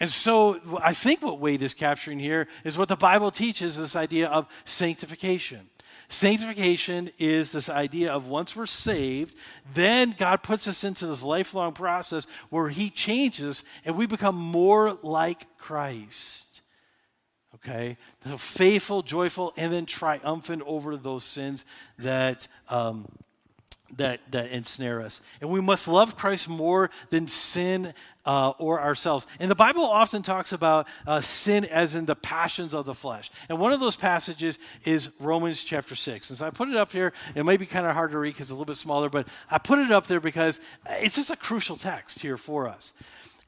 And 0.00 0.10
so 0.10 0.80
I 0.82 0.94
think 0.94 1.22
what 1.22 1.38
Wade 1.38 1.62
is 1.62 1.74
capturing 1.74 2.18
here 2.18 2.48
is 2.64 2.78
what 2.78 2.88
the 2.88 2.96
Bible 2.96 3.30
teaches 3.30 3.76
this 3.76 3.94
idea 3.94 4.28
of 4.28 4.46
sanctification. 4.64 5.68
Sanctification 6.12 7.12
is 7.18 7.52
this 7.52 7.68
idea 7.68 8.12
of 8.12 8.26
once 8.26 8.56
we're 8.56 8.66
saved, 8.66 9.32
then 9.74 10.12
God 10.18 10.42
puts 10.42 10.66
us 10.66 10.82
into 10.82 11.06
this 11.06 11.22
lifelong 11.22 11.72
process 11.72 12.26
where 12.48 12.68
He 12.68 12.90
changes 12.90 13.62
and 13.84 13.96
we 13.96 14.06
become 14.06 14.34
more 14.34 14.98
like 15.02 15.56
Christ. 15.56 16.62
Okay? 17.54 17.96
So 18.26 18.36
faithful, 18.36 19.02
joyful, 19.02 19.54
and 19.56 19.72
then 19.72 19.86
triumphant 19.86 20.62
over 20.66 20.96
those 20.96 21.22
sins 21.22 21.64
that. 21.98 22.48
Um, 22.68 23.06
that, 23.96 24.20
that 24.30 24.50
ensnare 24.50 25.02
us. 25.02 25.20
And 25.40 25.50
we 25.50 25.60
must 25.60 25.88
love 25.88 26.16
Christ 26.16 26.48
more 26.48 26.90
than 27.10 27.26
sin 27.26 27.92
uh, 28.24 28.50
or 28.58 28.80
ourselves. 28.80 29.26
And 29.38 29.50
the 29.50 29.54
Bible 29.54 29.84
often 29.84 30.22
talks 30.22 30.52
about 30.52 30.86
uh, 31.06 31.20
sin 31.20 31.64
as 31.64 31.94
in 31.94 32.06
the 32.06 32.14
passions 32.14 32.74
of 32.74 32.84
the 32.84 32.94
flesh. 32.94 33.30
And 33.48 33.58
one 33.58 33.72
of 33.72 33.80
those 33.80 33.96
passages 33.96 34.58
is 34.84 35.10
Romans 35.18 35.62
chapter 35.62 35.94
6. 35.94 36.30
And 36.30 36.38
so 36.38 36.46
I 36.46 36.50
put 36.50 36.68
it 36.68 36.76
up 36.76 36.92
here. 36.92 37.12
It 37.34 37.44
might 37.44 37.60
be 37.60 37.66
kind 37.66 37.86
of 37.86 37.94
hard 37.94 38.12
to 38.12 38.18
read 38.18 38.34
because 38.34 38.46
it's 38.46 38.50
a 38.50 38.54
little 38.54 38.64
bit 38.64 38.76
smaller, 38.76 39.08
but 39.08 39.26
I 39.50 39.58
put 39.58 39.78
it 39.78 39.90
up 39.90 40.06
there 40.06 40.20
because 40.20 40.60
it's 40.88 41.16
just 41.16 41.30
a 41.30 41.36
crucial 41.36 41.76
text 41.76 42.20
here 42.20 42.36
for 42.36 42.68
us. 42.68 42.92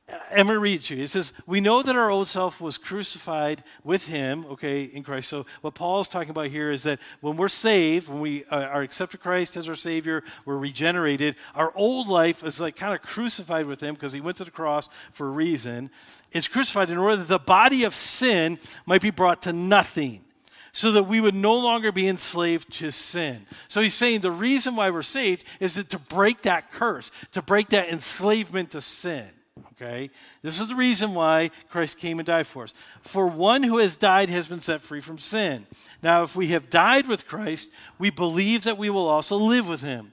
I'm 0.09 0.47
going 0.47 0.57
to 0.57 0.59
read 0.59 0.83
to 0.83 0.97
you. 0.97 1.05
It 1.05 1.09
says, 1.09 1.33
We 1.47 1.61
know 1.61 1.83
that 1.83 1.95
our 1.95 2.11
old 2.11 2.27
self 2.27 2.61
was 2.61 2.77
crucified 2.77 3.63
with 3.85 4.07
him, 4.07 4.45
okay, 4.47 4.83
in 4.83 5.03
Christ. 5.03 5.29
So, 5.29 5.47
what 5.61 5.75
Paul 5.75 6.01
is 6.01 6.09
talking 6.09 6.31
about 6.31 6.49
here 6.49 6.71
is 6.71 6.83
that 6.83 6.99
when 7.21 7.37
we're 7.37 7.49
saved, 7.49 8.09
when 8.09 8.21
we 8.21 8.45
uh, 8.47 8.63
are 8.63 8.83
accepted 8.83 9.21
Christ 9.21 9.57
as 9.57 9.69
our 9.69 9.75
Savior, 9.75 10.25
we're 10.45 10.59
regenerated, 10.59 11.37
our 11.55 11.73
old 11.77 12.09
life 12.09 12.43
is 12.45 12.61
like 12.61 12.77
kind 12.77 12.95
of 12.95 13.03
crucified 13.03 13.67
with 13.67 13.81
him 13.81 13.95
because 13.95 14.13
he 14.13 14.21
went 14.21 14.39
to 14.39 14.45
the 14.45 14.51
cross 14.51 14.89
for 15.13 15.29
a 15.29 15.31
reason. 15.31 15.91
It's 16.33 16.49
crucified 16.49 16.91
in 16.91 16.99
order 16.99 17.17
that 17.17 17.29
the 17.29 17.39
body 17.39 17.85
of 17.85 17.95
sin 17.95 18.59
might 18.87 19.03
be 19.03 19.11
brought 19.11 19.43
to 19.43 19.53
nothing 19.53 20.25
so 20.73 20.93
that 20.93 21.05
we 21.05 21.21
would 21.21 21.35
no 21.35 21.55
longer 21.55 21.93
be 21.93 22.09
enslaved 22.09 22.73
to 22.73 22.91
sin. 22.91 23.47
So 23.69 23.83
he's 23.83 23.95
saying 23.95 24.23
the 24.23 24.31
reason 24.31 24.75
why 24.75 24.91
we're 24.91 25.03
saved 25.03 25.45
is 25.61 25.75
that 25.75 25.91
to 25.91 25.99
break 25.99 26.43
that 26.43 26.73
curse, 26.73 27.11
to 27.33 27.43
break 27.43 27.69
that 27.69 27.91
enslavement 27.91 28.71
to 28.71 28.81
sin. 28.81 29.29
Okay? 29.73 30.11
This 30.43 30.61
is 30.61 30.69
the 30.69 30.75
reason 30.75 31.15
why 31.15 31.51
Christ 31.71 31.99
came 31.99 32.19
and 32.19 32.27
died 32.27 32.47
for 32.47 32.65
us. 32.65 32.75
For 33.03 33.27
one 33.27 33.63
who 33.63 33.79
has 33.79 33.97
died 33.97 34.29
has 34.29 34.47
been 34.47 34.61
set 34.61 34.81
free 34.81 35.01
from 35.01 35.19
sin. 35.19 35.67
Now, 36.03 36.23
if 36.23 36.37
we 36.37 36.49
have 36.49 36.71
died 36.71 37.07
with 37.07 37.27
Christ, 37.27 37.69
we 37.99 38.11
believe 38.11 38.65
that 38.65 38.79
we 38.79 38.91
will 38.91 39.09
also 39.09 39.37
live 39.37 39.67
with 39.67 39.83
him. 39.83 40.13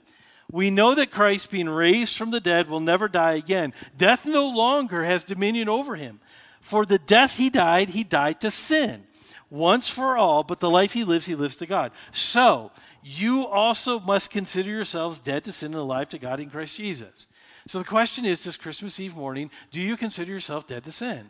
We 0.51 0.71
know 0.71 0.95
that 0.95 1.11
Christ, 1.11 1.51
being 1.51 1.69
raised 1.69 2.17
from 2.17 2.31
the 2.31 2.39
dead, 2.39 2.67
will 2.67 2.79
never 2.79 3.07
die 3.07 3.33
again. 3.33 3.73
Death 3.97 4.25
no 4.25 4.47
longer 4.47 5.03
has 5.03 5.23
dominion 5.23 5.69
over 5.69 5.95
him. 5.95 6.19
For 6.59 6.85
the 6.85 6.99
death 6.99 7.37
he 7.37 7.49
died, 7.49 7.89
he 7.89 8.03
died 8.03 8.41
to 8.41 8.51
sin 8.51 9.03
once 9.49 9.89
for 9.89 10.17
all, 10.17 10.43
but 10.43 10.59
the 10.59 10.69
life 10.69 10.93
he 10.93 11.03
lives, 11.03 11.25
he 11.25 11.35
lives 11.35 11.55
to 11.57 11.65
God. 11.65 11.91
So, 12.11 12.71
you 13.01 13.47
also 13.47 13.99
must 13.99 14.29
consider 14.29 14.69
yourselves 14.69 15.19
dead 15.19 15.43
to 15.45 15.51
sin 15.51 15.73
and 15.73 15.81
alive 15.81 16.09
to 16.09 16.19
God 16.19 16.39
in 16.39 16.49
Christ 16.49 16.75
Jesus. 16.75 17.27
So 17.69 17.77
the 17.77 17.85
question 17.85 18.25
is 18.25 18.43
this 18.43 18.57
Christmas 18.57 18.99
Eve 18.99 19.15
morning, 19.15 19.51
do 19.69 19.79
you 19.79 19.95
consider 19.95 20.31
yourself 20.31 20.65
dead 20.65 20.83
to 20.85 20.91
sin? 20.91 21.29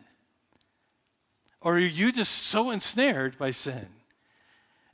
Or 1.60 1.74
are 1.74 1.78
you 1.78 2.10
just 2.12 2.32
so 2.32 2.70
ensnared 2.70 3.36
by 3.36 3.50
sin? 3.50 3.86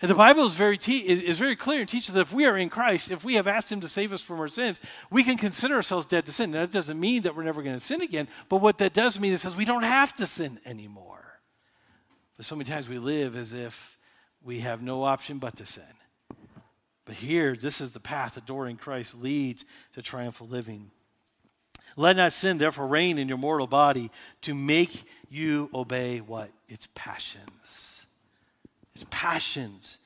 And 0.02 0.10
the 0.10 0.16
Bible 0.16 0.44
is 0.44 0.54
very, 0.54 0.76
te- 0.76 1.06
is 1.06 1.38
very 1.38 1.54
clear 1.54 1.78
and 1.78 1.88
teaches 1.88 2.14
that 2.14 2.20
if 2.20 2.32
we 2.32 2.46
are 2.46 2.56
in 2.56 2.68
Christ, 2.68 3.12
if 3.12 3.24
we 3.24 3.34
have 3.34 3.46
asked 3.46 3.70
Him 3.70 3.80
to 3.82 3.88
save 3.88 4.12
us 4.12 4.22
from 4.22 4.40
our 4.40 4.48
sins, 4.48 4.80
we 5.08 5.22
can 5.22 5.36
consider 5.38 5.76
ourselves 5.76 6.04
dead 6.04 6.26
to 6.26 6.32
sin. 6.32 6.50
Now, 6.50 6.62
that 6.62 6.72
doesn't 6.72 6.98
mean 6.98 7.22
that 7.22 7.36
we're 7.36 7.44
never 7.44 7.62
going 7.62 7.78
to 7.78 7.84
sin 7.84 8.02
again, 8.02 8.26
but 8.48 8.56
what 8.56 8.78
that 8.78 8.92
does 8.92 9.20
mean 9.20 9.32
is 9.32 9.42
says 9.42 9.54
we 9.54 9.64
don't 9.64 9.84
have 9.84 10.16
to 10.16 10.26
sin 10.26 10.58
anymore. 10.66 11.38
But 12.36 12.46
so 12.46 12.56
many 12.56 12.68
times 12.68 12.88
we 12.88 12.98
live 12.98 13.36
as 13.36 13.52
if 13.52 13.96
we 14.42 14.58
have 14.60 14.82
no 14.82 15.04
option 15.04 15.38
but 15.38 15.54
to 15.58 15.66
sin. 15.66 15.84
But 17.04 17.14
here, 17.14 17.54
this 17.54 17.80
is 17.80 17.92
the 17.92 18.00
path, 18.00 18.36
adoring 18.36 18.78
Christ 18.78 19.14
leads 19.14 19.64
to 19.94 20.02
triumphal 20.02 20.48
living. 20.48 20.90
Let 21.96 22.16
not 22.16 22.32
sin 22.32 22.58
therefore 22.58 22.86
reign 22.86 23.18
in 23.18 23.26
your 23.26 23.38
mortal 23.38 23.66
body 23.66 24.10
to 24.42 24.54
make 24.54 25.04
you 25.30 25.70
obey 25.74 26.20
what? 26.20 26.50
Its 26.68 26.88
passions. 26.94 28.06
Its 28.94 29.06
passions. 29.10 29.98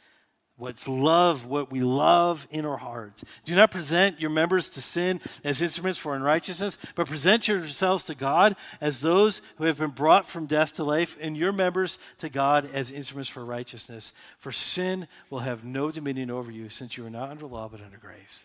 What's 0.56 0.86
love, 0.86 1.46
what 1.46 1.72
we 1.72 1.80
love 1.80 2.46
in 2.50 2.66
our 2.66 2.76
hearts. 2.76 3.24
Do 3.46 3.56
not 3.56 3.70
present 3.70 4.20
your 4.20 4.28
members 4.28 4.68
to 4.70 4.82
sin 4.82 5.22
as 5.42 5.62
instruments 5.62 5.98
for 5.98 6.14
unrighteousness, 6.14 6.76
but 6.94 7.06
present 7.06 7.48
yourselves 7.48 8.04
to 8.04 8.14
God 8.14 8.56
as 8.78 9.00
those 9.00 9.40
who 9.56 9.64
have 9.64 9.78
been 9.78 9.90
brought 9.90 10.26
from 10.26 10.44
death 10.44 10.74
to 10.74 10.84
life, 10.84 11.16
and 11.18 11.34
your 11.34 11.52
members 11.52 11.98
to 12.18 12.28
God 12.28 12.68
as 12.74 12.90
instruments 12.90 13.30
for 13.30 13.42
righteousness. 13.42 14.12
For 14.36 14.52
sin 14.52 15.08
will 15.30 15.38
have 15.38 15.64
no 15.64 15.90
dominion 15.90 16.30
over 16.30 16.52
you, 16.52 16.68
since 16.68 16.94
you 16.94 17.06
are 17.06 17.10
not 17.10 17.30
under 17.30 17.46
law 17.46 17.70
but 17.70 17.80
under 17.80 17.96
grace. 17.96 18.44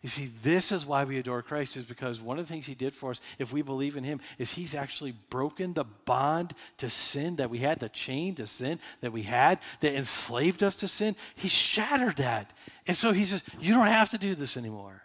You 0.00 0.08
see, 0.08 0.30
this 0.44 0.70
is 0.70 0.86
why 0.86 1.02
we 1.02 1.18
adore 1.18 1.42
Christ, 1.42 1.76
is 1.76 1.82
because 1.82 2.20
one 2.20 2.38
of 2.38 2.46
the 2.46 2.52
things 2.52 2.66
he 2.66 2.76
did 2.76 2.94
for 2.94 3.10
us, 3.10 3.20
if 3.40 3.52
we 3.52 3.62
believe 3.62 3.96
in 3.96 4.04
him, 4.04 4.20
is 4.38 4.52
he's 4.52 4.74
actually 4.74 5.12
broken 5.28 5.74
the 5.74 5.84
bond 5.84 6.54
to 6.76 6.88
sin 6.88 7.36
that 7.36 7.50
we 7.50 7.58
had, 7.58 7.80
the 7.80 7.88
chain 7.88 8.36
to 8.36 8.46
sin 8.46 8.78
that 9.00 9.12
we 9.12 9.22
had 9.22 9.58
that 9.80 9.94
enslaved 9.94 10.62
us 10.62 10.76
to 10.76 10.88
sin. 10.88 11.16
He 11.34 11.48
shattered 11.48 12.16
that. 12.18 12.52
And 12.86 12.96
so 12.96 13.10
he 13.10 13.24
says, 13.24 13.42
You 13.58 13.74
don't 13.74 13.86
have 13.88 14.10
to 14.10 14.18
do 14.18 14.36
this 14.36 14.56
anymore. 14.56 15.02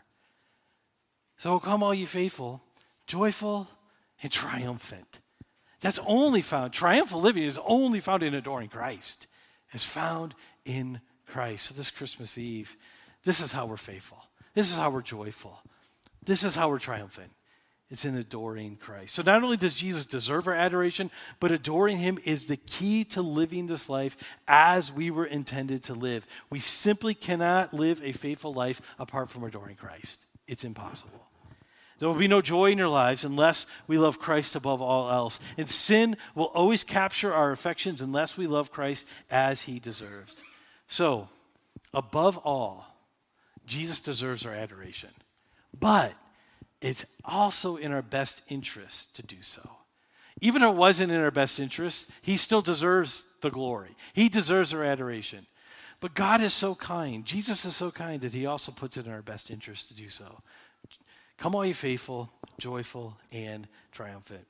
So 1.39 1.59
come, 1.59 1.81
all 1.81 1.93
you 1.93 2.05
faithful, 2.05 2.61
joyful 3.07 3.67
and 4.21 4.31
triumphant. 4.31 5.19
That's 5.81 5.99
only 6.05 6.43
found, 6.43 6.71
triumphal 6.71 7.19
living 7.19 7.43
is 7.43 7.59
only 7.65 7.99
found 7.99 8.21
in 8.21 8.35
adoring 8.35 8.69
Christ. 8.69 9.25
It's 9.73 9.83
found 9.83 10.35
in 10.65 11.01
Christ. 11.25 11.65
So 11.65 11.73
this 11.73 11.89
Christmas 11.89 12.37
Eve, 12.37 12.77
this 13.23 13.41
is 13.41 13.51
how 13.51 13.65
we're 13.65 13.75
faithful. 13.75 14.19
This 14.53 14.71
is 14.71 14.77
how 14.77 14.89
we're 14.89 15.01
joyful. 15.01 15.59
This 16.25 16.43
is 16.43 16.55
how 16.55 16.69
we're 16.69 16.79
triumphant. 16.79 17.31
It's 17.89 18.05
in 18.05 18.17
adoring 18.17 18.77
Christ. 18.77 19.13
So 19.13 19.21
not 19.21 19.43
only 19.43 19.57
does 19.57 19.75
Jesus 19.75 20.05
deserve 20.05 20.47
our 20.47 20.55
adoration, 20.55 21.11
but 21.39 21.51
adoring 21.51 21.97
him 21.97 22.17
is 22.23 22.47
the 22.47 22.57
key 22.57 23.03
to 23.05 23.21
living 23.21 23.67
this 23.67 23.87
life 23.87 24.17
as 24.47 24.91
we 24.91 25.11
were 25.11 25.25
intended 25.25 25.83
to 25.83 25.93
live. 25.93 26.25
We 26.49 26.59
simply 26.59 27.13
cannot 27.13 27.73
live 27.73 28.01
a 28.03 28.11
faithful 28.11 28.53
life 28.53 28.81
apart 28.97 29.29
from 29.29 29.43
adoring 29.43 29.75
Christ. 29.75 30.25
It's 30.47 30.63
impossible. 30.63 31.27
There 31.99 32.09
will 32.09 32.15
be 32.15 32.27
no 32.27 32.41
joy 32.41 32.71
in 32.71 32.79
your 32.79 32.89
lives 32.89 33.23
unless 33.23 33.65
we 33.85 33.99
love 33.99 34.19
Christ 34.19 34.55
above 34.55 34.81
all 34.81 35.11
else. 35.11 35.39
And 35.55 35.69
sin 35.69 36.17
will 36.33 36.45
always 36.45 36.83
capture 36.83 37.31
our 37.31 37.51
affections 37.51 38.01
unless 38.01 38.37
we 38.37 38.47
love 38.47 38.71
Christ 38.71 39.05
as 39.29 39.61
he 39.61 39.79
deserves. 39.79 40.35
So, 40.87 41.29
above 41.93 42.37
all, 42.37 42.92
Jesus 43.65 43.99
deserves 43.99 44.45
our 44.45 44.53
adoration. 44.53 45.09
But 45.77 46.13
it's 46.81 47.05
also 47.23 47.77
in 47.77 47.91
our 47.91 48.01
best 48.01 48.41
interest 48.49 49.15
to 49.15 49.23
do 49.23 49.41
so. 49.41 49.67
Even 50.41 50.63
if 50.63 50.69
it 50.69 50.75
wasn't 50.75 51.11
in 51.11 51.21
our 51.21 51.31
best 51.31 51.59
interest, 51.59 52.07
he 52.21 52.37
still 52.37 52.61
deserves 52.61 53.27
the 53.41 53.51
glory. 53.51 53.95
He 54.13 54.29
deserves 54.29 54.73
our 54.73 54.83
adoration. 54.83 55.45
But 55.99 56.15
God 56.15 56.41
is 56.41 56.53
so 56.53 56.75
kind. 56.75 57.23
Jesus 57.23 57.63
is 57.63 57.75
so 57.75 57.91
kind 57.91 58.21
that 58.21 58.33
he 58.33 58.45
also 58.45 58.71
puts 58.71 58.97
it 58.97 59.05
in 59.05 59.11
our 59.11 59.21
best 59.21 59.49
interest 59.49 59.87
to 59.87 59.93
do 59.93 60.09
so. 60.09 60.41
Come 61.37 61.55
all 61.55 61.65
you 61.65 61.73
faithful, 61.73 62.29
joyful, 62.59 63.17
and 63.31 63.67
triumphant. 63.91 64.45